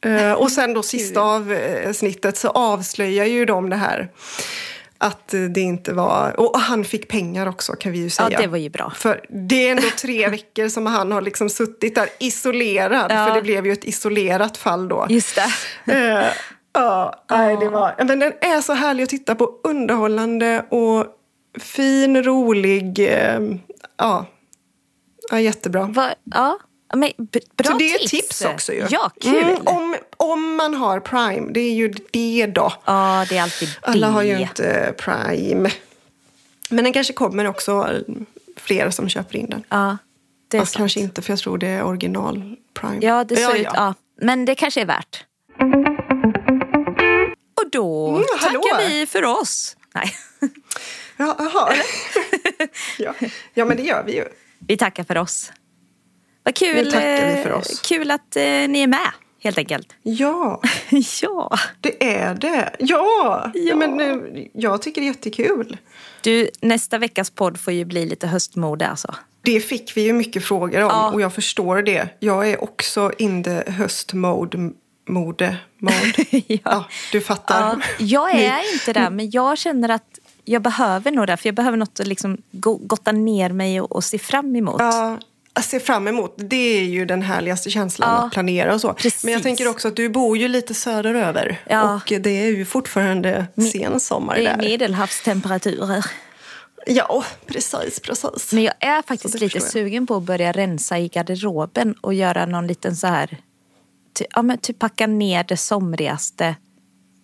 Eh, 0.05 0.32
och 0.34 0.51
sen 0.51 0.73
då 0.73 0.84
sista 0.84 1.21
avsnittet 1.21 2.38
så 2.38 2.49
avslöjar 2.49 3.25
ju 3.25 3.45
de 3.45 3.69
det 3.69 3.75
här. 3.75 4.09
Att 5.02 5.28
det 5.50 5.62
inte 5.62 5.93
var... 5.93 6.39
Och 6.39 6.60
han 6.60 6.84
fick 6.86 7.08
pengar 7.08 7.47
också 7.47 7.74
kan 7.74 7.91
vi 7.91 7.97
ju 8.00 8.10
säga. 8.10 8.30
Ja, 8.32 8.39
det 8.41 8.47
var 8.47 8.58
ju 8.58 8.70
bra. 8.70 8.91
För 8.95 9.26
det 9.30 9.68
är 9.68 9.72
ändå 9.72 9.88
tre 10.02 10.28
veckor 10.30 10.68
som 10.70 10.86
han 10.86 11.12
har 11.12 11.22
liksom 11.22 11.50
suttit 11.50 11.95
där 11.95 12.10
isolerad. 12.20 13.12
Ja. 13.12 13.26
För 13.28 13.36
det 13.36 13.41
blev 13.41 13.66
ju 13.66 13.72
ett 13.74 13.86
isolerat 13.86 14.58
fall 14.58 14.88
då. 14.88 15.06
Just 15.10 15.39
det. 15.86 15.93
Eh, 15.93 16.26
Ja, 16.74 17.24
nej, 17.30 17.58
det 17.60 17.70
var... 17.70 17.95
Men 17.97 18.08
den 18.08 18.22
är 18.24 18.62
så 18.62 18.74
härlig 18.74 19.04
att 19.04 19.10
titta 19.10 19.36
på. 19.36 19.52
Underhållande 19.64 20.66
och 20.70 21.06
fin, 21.60 22.24
rolig. 22.24 23.00
eh, 23.00 23.39
Ja, 23.97 24.26
ja 25.32 25.39
jättebra. 25.39 25.84
Va, 25.86 26.10
ja, 26.24 26.60
men 26.96 27.12
bra 27.56 27.72
så 27.72 27.78
det 27.78 27.94
är 27.94 27.98
tips. 28.00 28.12
tips 28.12 28.42
också 28.46 28.74
ju. 28.74 28.86
Ja, 28.90 29.12
kul. 29.22 29.44
Mm, 29.44 29.58
om, 29.66 29.96
om 30.18 30.56
man 30.56 30.74
har 30.74 31.00
Prime, 31.00 31.52
det 31.54 31.60
är 31.60 31.74
ju 31.74 31.94
det 32.12 32.46
då. 32.46 32.74
Ja, 32.86 33.26
det 33.30 33.38
är 33.38 33.42
alltid 33.44 33.70
det. 33.70 33.88
Alla 33.88 34.08
har 34.10 34.24
ju 34.24 34.40
inte 34.40 34.94
Prime. 34.98 35.70
Men 36.70 36.84
den 36.84 36.94
kanske 36.94 37.14
kommer 37.14 37.48
också 37.48 37.90
fler 38.58 38.90
som 38.90 39.10
köper 39.10 39.36
in 39.36 39.50
den. 39.50 39.64
Ja, 39.70 39.98
det 40.48 40.58
är 40.58 40.62
Fast 40.62 40.72
sant. 40.74 40.80
kanske 40.82 41.00
inte, 41.00 41.22
för 41.22 41.32
jag 41.32 41.40
tror 41.40 41.58
det 41.58 41.68
är 41.68 41.84
original 41.84 42.56
Prime. 42.74 42.98
Ja, 43.02 43.24
det 43.24 43.36
ser 43.36 43.44
ja, 43.44 43.56
ut... 43.56 43.64
ja. 43.64 43.72
Ja. 43.76 43.94
Men 44.22 44.46
det 44.46 44.56
kanske 44.56 44.82
är 44.82 44.86
värt. 44.86 45.26
Och 47.64 47.70
då 47.72 48.10
Mm, 48.10 48.24
tackar 48.42 48.88
vi 48.90 49.06
för 49.06 49.24
oss. 49.26 49.76
Nej, 49.94 50.16
Ja, 51.18 51.36
Jaha. 51.40 51.74
ja. 52.98 53.14
ja, 53.54 53.66
men 53.66 53.78
det 53.78 53.84
gör 53.84 54.04
vi 54.04 54.16
ju. 54.16 54.26
vi 54.60 54.78
tackar 54.78 55.04
för 55.04 55.18
oss. 55.18 55.52
Vad 56.44 56.56
kul, 56.56 56.94
eh, 56.96 57.58
oss. 57.58 57.80
kul 57.82 58.12
att 58.12 58.36
eh, 58.36 58.44
ni 58.44 58.80
är 58.82 58.88
med, 58.88 59.12
helt 59.44 59.58
enkelt. 59.58 59.94
Ja. 60.04 60.62
ja. 61.22 61.58
Det 61.82 62.14
är 62.16 62.36
det. 62.36 62.76
Ja! 62.80 63.06
Ja. 63.20 63.52
ja. 63.54 63.76
men, 63.76 64.00
eh, 64.00 64.44
jag 64.54 64.82
tycker 64.82 65.02
det 65.02 65.08
är 65.08 65.12
jättekul. 65.12 65.78
Du, 66.22 66.50
nästa 66.62 66.98
veckas 66.98 67.30
podd 67.30 67.60
får 67.60 67.74
ju 67.74 67.86
bli 67.86 68.06
lite 68.06 68.28
höstmode 68.28 68.88
alltså. 68.88 69.16
Det 69.42 69.60
fick 69.60 69.98
vi 69.98 70.02
ju 70.02 70.14
mycket 70.14 70.44
frågor 70.46 70.82
om 70.82 70.90
Ja. 70.90 71.12
och 71.12 71.22
jag 71.22 71.34
förstår 71.34 71.82
det. 71.82 72.10
Jag 72.20 72.50
är 72.50 72.64
också 72.64 73.12
in 73.18 73.44
the 73.44 73.72
höstmode. 73.72 74.72
Mode, 75.10 75.58
mode. 75.78 76.26
ja. 76.64 76.86
du 77.12 77.22
fattar. 77.22 77.86
Ja, 78.00 78.30
jag 78.30 78.32
är 78.42 78.74
inte 78.74 78.94
där, 78.94 79.10
men 79.10 79.30
jag 79.32 79.58
känner 79.58 79.90
att 79.90 80.20
jag 80.46 80.62
behöver 80.62 81.12
nog 81.12 81.28
det. 81.28 81.38
För 81.38 81.48
jag 81.48 81.56
behöver 81.56 81.78
något 81.78 82.00
att 82.00 82.08
liksom 82.08 82.38
go- 82.52 82.80
gotta 82.84 83.12
ner 83.12 83.50
mig 83.50 83.82
och, 83.82 83.92
och 83.92 84.04
se 84.04 84.20
fram 84.20 84.56
emot. 84.56 84.76
Ja, 84.80 85.18
se 85.66 85.80
fram 85.80 86.07
emot, 86.07 86.34
det 86.38 86.78
är 86.80 86.84
ju 86.84 87.05
den 87.05 87.22
härligaste 87.22 87.70
känslan 87.70 88.10
Ja, 88.10 88.26
att 88.26 88.32
planera 88.34 88.74
och 88.74 88.82
så. 88.82 88.93
precis. 88.93 89.24
Men 89.24 89.34
jag 89.34 89.43
tänker 89.43 89.68
också 89.68 89.88
att 89.88 89.95
du 89.95 90.10
bor 90.10 90.38
ju 90.38 90.47
lite 90.47 90.74
söderöver 90.74 91.62
Ja. 91.70 91.93
och 91.95 92.14
det 92.22 92.30
är 92.30 92.47
ju 92.55 92.66
fortfarande 92.66 93.47
sen 93.74 93.99
sommar 93.99 94.36
Det 94.36 94.45
är 94.47 94.57
där. 94.57 94.70
medelhavstemperaturer. 94.70 96.05
Ja, 96.88 97.24
precis, 97.45 97.99
precis. 97.99 98.53
Men 98.53 98.64
jag 98.64 98.74
är 98.80 99.01
faktiskt 99.01 99.39
lite 99.39 99.60
sugen 99.62 100.07
på 100.07 100.16
att 100.16 100.24
börja 100.24 100.51
rensa 100.51 100.99
i 100.99 101.07
garderoben 101.07 101.93
och 102.01 102.14
göra 102.14 102.45
någon 102.45 102.68
liten 102.68 102.95
så 102.95 103.07
här... 103.07 103.38
Ty, 104.20 104.26
ja, 104.36 104.41
men 104.41 104.57
typ 104.57 104.80
packa 104.80 105.07
ner 105.07 105.43
det 105.43 105.57
somrigaste. 105.57 106.55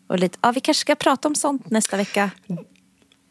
Och 0.09 0.19
lite, 0.19 0.37
ja, 0.41 0.51
vi 0.51 0.59
kanske 0.59 0.81
ska 0.81 0.95
prata 0.95 1.27
om 1.27 1.35
sånt 1.35 1.69
nästa 1.69 1.97
vecka. 1.97 2.29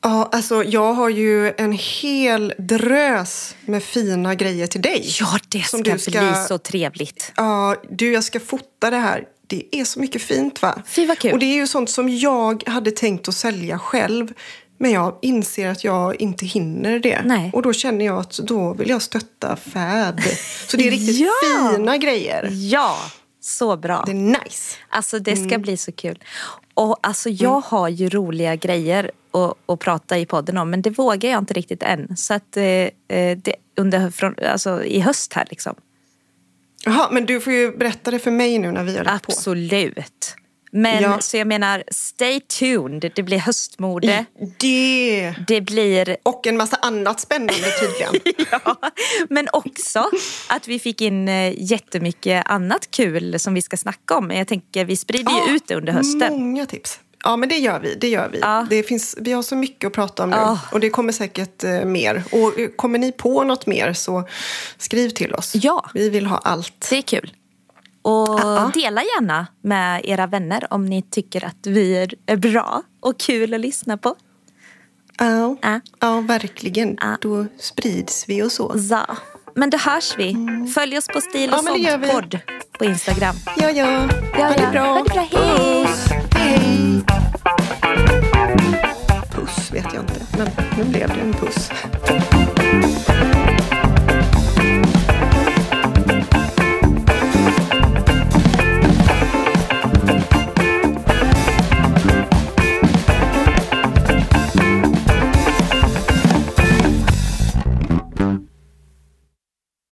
Ja, 0.07 0.29
alltså 0.33 0.65
jag 0.65 0.93
har 0.95 1.09
ju 1.09 1.53
en 1.59 1.73
hel 1.73 2.55
drös 2.59 3.55
med 3.67 3.83
fina 3.83 4.35
grejer 4.35 4.67
till 4.67 4.83
dig. 4.83 5.07
Ja, 5.21 5.39
det 5.49 5.63
ska, 5.63 5.77
du 5.79 5.99
ska- 5.99 6.11
bli 6.11 6.33
så 6.49 6.59
trevligt. 6.59 7.33
Ja, 7.37 7.77
du, 7.91 8.13
jag 8.13 8.25
ska 8.25 8.41
fota 8.41 8.91
det 8.91 8.97
här. 8.97 9.25
Det 9.47 9.65
är 9.73 9.85
så 9.85 10.01
mycket 10.01 10.23
fint 10.23 10.63
va? 10.63 10.83
Fy, 10.87 11.07
vad 11.07 11.19
kul. 11.19 11.33
Och 11.33 11.39
det 11.39 11.47
är 11.47 11.55
ju 11.55 11.67
sånt 11.67 11.91
som 11.91 12.09
jag 12.09 12.63
hade 12.67 12.91
tänkt 12.91 13.29
att 13.29 13.35
sälja 13.35 13.79
själv. 13.79 14.33
Men 14.79 14.91
jag 14.91 15.19
inser 15.23 15.69
att 15.69 15.85
jag 15.85 16.21
inte 16.21 16.47
hinner 16.47 16.99
det. 16.99 17.23
Nej. 17.25 17.51
Och 17.55 17.63
då 17.63 17.73
känner 17.73 18.05
jag 18.05 18.19
att 18.19 18.39
då 18.39 18.73
vill 18.75 18.89
jag 18.89 19.03
stötta 19.03 19.57
Fab. 19.57 20.21
Så 20.69 20.77
det 20.77 20.87
är 20.87 20.91
riktigt 20.91 21.19
Ja. 21.57 21.73
fina 21.77 21.97
grejer. 21.97 22.49
Ja, 22.53 22.97
så 23.45 23.77
bra. 23.77 24.03
Det 24.07 24.13
är 24.13 24.15
nice. 24.45 24.77
Alltså 24.89 25.19
det 25.19 25.33
Mm. 25.33 25.49
ska 25.49 25.59
bli 25.59 25.77
så 25.77 25.93
kul. 25.93 26.19
Och 26.75 26.99
alltså 27.03 27.31
jag 27.31 27.61
har 27.61 27.89
ju 27.89 28.09
roliga 28.09 28.57
grejer 28.57 29.11
att, 29.33 29.55
att 29.67 29.79
prata 29.81 30.19
i 30.19 30.27
podden 30.27 30.59
om 30.59 30.71
men 30.71 30.83
det 30.83 30.91
vågar 30.91 31.31
jag 31.31 31.39
inte 31.39 31.55
riktigt 31.55 31.83
än. 31.83 32.17
Så 32.17 32.35
att 32.35 32.57
eh, 32.57 32.65
eh, 32.65 32.91
det, 33.39 33.55
under, 33.77 34.11
från, 34.11 34.35
alltså 34.49 34.85
i 34.85 35.01
höst 35.01 35.33
här 35.33 35.47
liksom. 35.51 35.75
Jaha, 36.85 37.09
men 37.13 37.27
du 37.27 37.41
får 37.41 37.53
ju 37.53 37.77
berätta 37.77 38.11
det 38.11 38.19
för 38.19 38.31
mig 38.31 38.59
nu 38.59 38.73
när 38.73 38.85
vi 38.85 38.97
har 38.97 39.05
på. 39.05 39.11
Absolut. 39.11 40.37
Men 40.77 41.03
Ja. 41.03 41.21
så 41.21 41.37
jag 41.37 41.47
menar, 41.47 41.85
stay 41.91 42.41
tuned. 42.41 43.13
Det 43.15 43.23
blir 43.23 43.39
höstmode. 43.39 44.25
Det. 44.59 45.35
Det 45.49 45.61
blir 45.61 46.17
Och 46.23 46.47
en 46.47 46.57
massa 46.57 46.77
annat 46.77 47.21
spännande 47.21 47.55
tydligen. 47.81 48.35
Ja, 48.51 48.77
men 49.31 49.49
också 49.53 50.11
att 50.49 50.69
vi 50.69 50.79
fick 50.79 51.01
in 51.01 51.29
eh, 51.29 51.63
jättemycket 51.71 52.43
annat 52.47 52.91
kul 52.91 53.39
som 53.39 53.55
vi 53.55 53.63
ska 53.63 53.77
snacka 53.77 54.17
om. 54.17 54.31
Jag 54.31 54.49
tänker 54.49 54.85
vi 54.85 54.97
sprider 54.97 55.33
ju 55.33 55.39
Ja, 55.39 55.55
ut 55.55 55.69
det 55.69 55.75
under 55.75 55.93
hösten. 55.93 56.33
Många 56.33 56.67
tips. 56.67 57.01
Ja, 57.25 57.37
men 57.37 57.49
det 57.49 57.57
gör 57.59 57.81
vi. 57.81 57.95
Det 57.95 58.09
gör 58.09 58.29
vi. 58.29 58.39
Ja. 58.39 58.67
Det 58.71 58.83
finns, 58.83 59.17
vi 59.21 59.33
har 59.33 59.43
så 59.43 59.57
mycket 59.57 59.87
att 59.87 59.93
prata 59.93 60.23
om 60.23 60.31
nu. 60.31 60.37
Ja. 60.37 60.61
Och 60.73 60.81
det 60.81 60.91
kommer 60.91 61.13
säkert 61.13 61.65
eh, 61.65 61.85
mer. 61.85 62.23
Och 62.31 62.77
kommer 62.77 62.99
ni 62.99 63.13
på 63.13 63.45
något 63.45 63.67
mer 63.67 63.93
så 63.93 64.29
skriv 64.79 65.11
till 65.11 65.35
oss. 65.35 65.53
Ja. 65.55 65.91
Vi 65.95 66.09
vill 66.11 66.27
ha 66.27 66.37
allt. 66.39 66.87
Det 66.91 66.97
är 66.97 67.03
kul. 67.03 67.33
Och 68.05 68.41
Ja. 68.41 68.71
dela 68.75 69.03
gärna 69.03 69.47
med 69.63 70.01
era 70.05 70.27
vänner 70.27 70.67
om 70.71 70.87
ni 70.87 71.03
tycker 71.03 71.45
att 71.45 71.67
vi 71.67 71.97
är, 72.27 72.37
bra 72.37 72.83
och 73.01 73.19
kul 73.21 73.55
att 73.55 73.61
lyssna 73.61 73.97
på. 73.97 74.15
Ja, 75.19 75.57
Ja. 75.63 75.81
ja 76.01 76.21
verkligen. 76.21 76.97
Ja. 77.01 77.17
Då 77.21 77.47
sprids 77.59 78.25
vi 78.29 78.43
och 78.43 78.53
så. 78.53 78.79
Så. 78.79 79.01
Men 79.55 79.71
då 79.71 79.79
hörs 79.79 80.15
vi. 80.19 80.37
Följ 80.75 80.99
oss 80.99 81.07
på 81.09 81.21
Stil 81.21 81.51
och 81.51 81.79
Ja, 81.79 81.99
podd 82.13 82.39
på 82.79 82.85
Instagram. 82.85 83.35
Ja, 83.57 83.71
ja. 83.71 84.09
Ja, 84.39 84.45
ha 84.47 84.55
det 84.55 84.63
ja. 84.63 84.71
bra. 84.71 84.83
Ha 84.83 85.03
det 85.05 85.11
bra. 85.11 85.27
Hej. 85.33 85.85
Puss. 85.85 86.09
Hej. 86.33 87.05
Puss 89.35 89.73
vet 89.73 89.87
jag 89.95 90.03
inte, 90.03 90.21
men 90.39 90.49
nu 90.79 90.85
blev 90.85 91.09
det 91.09 91.21
en 91.21 91.33
puss. 91.33 91.71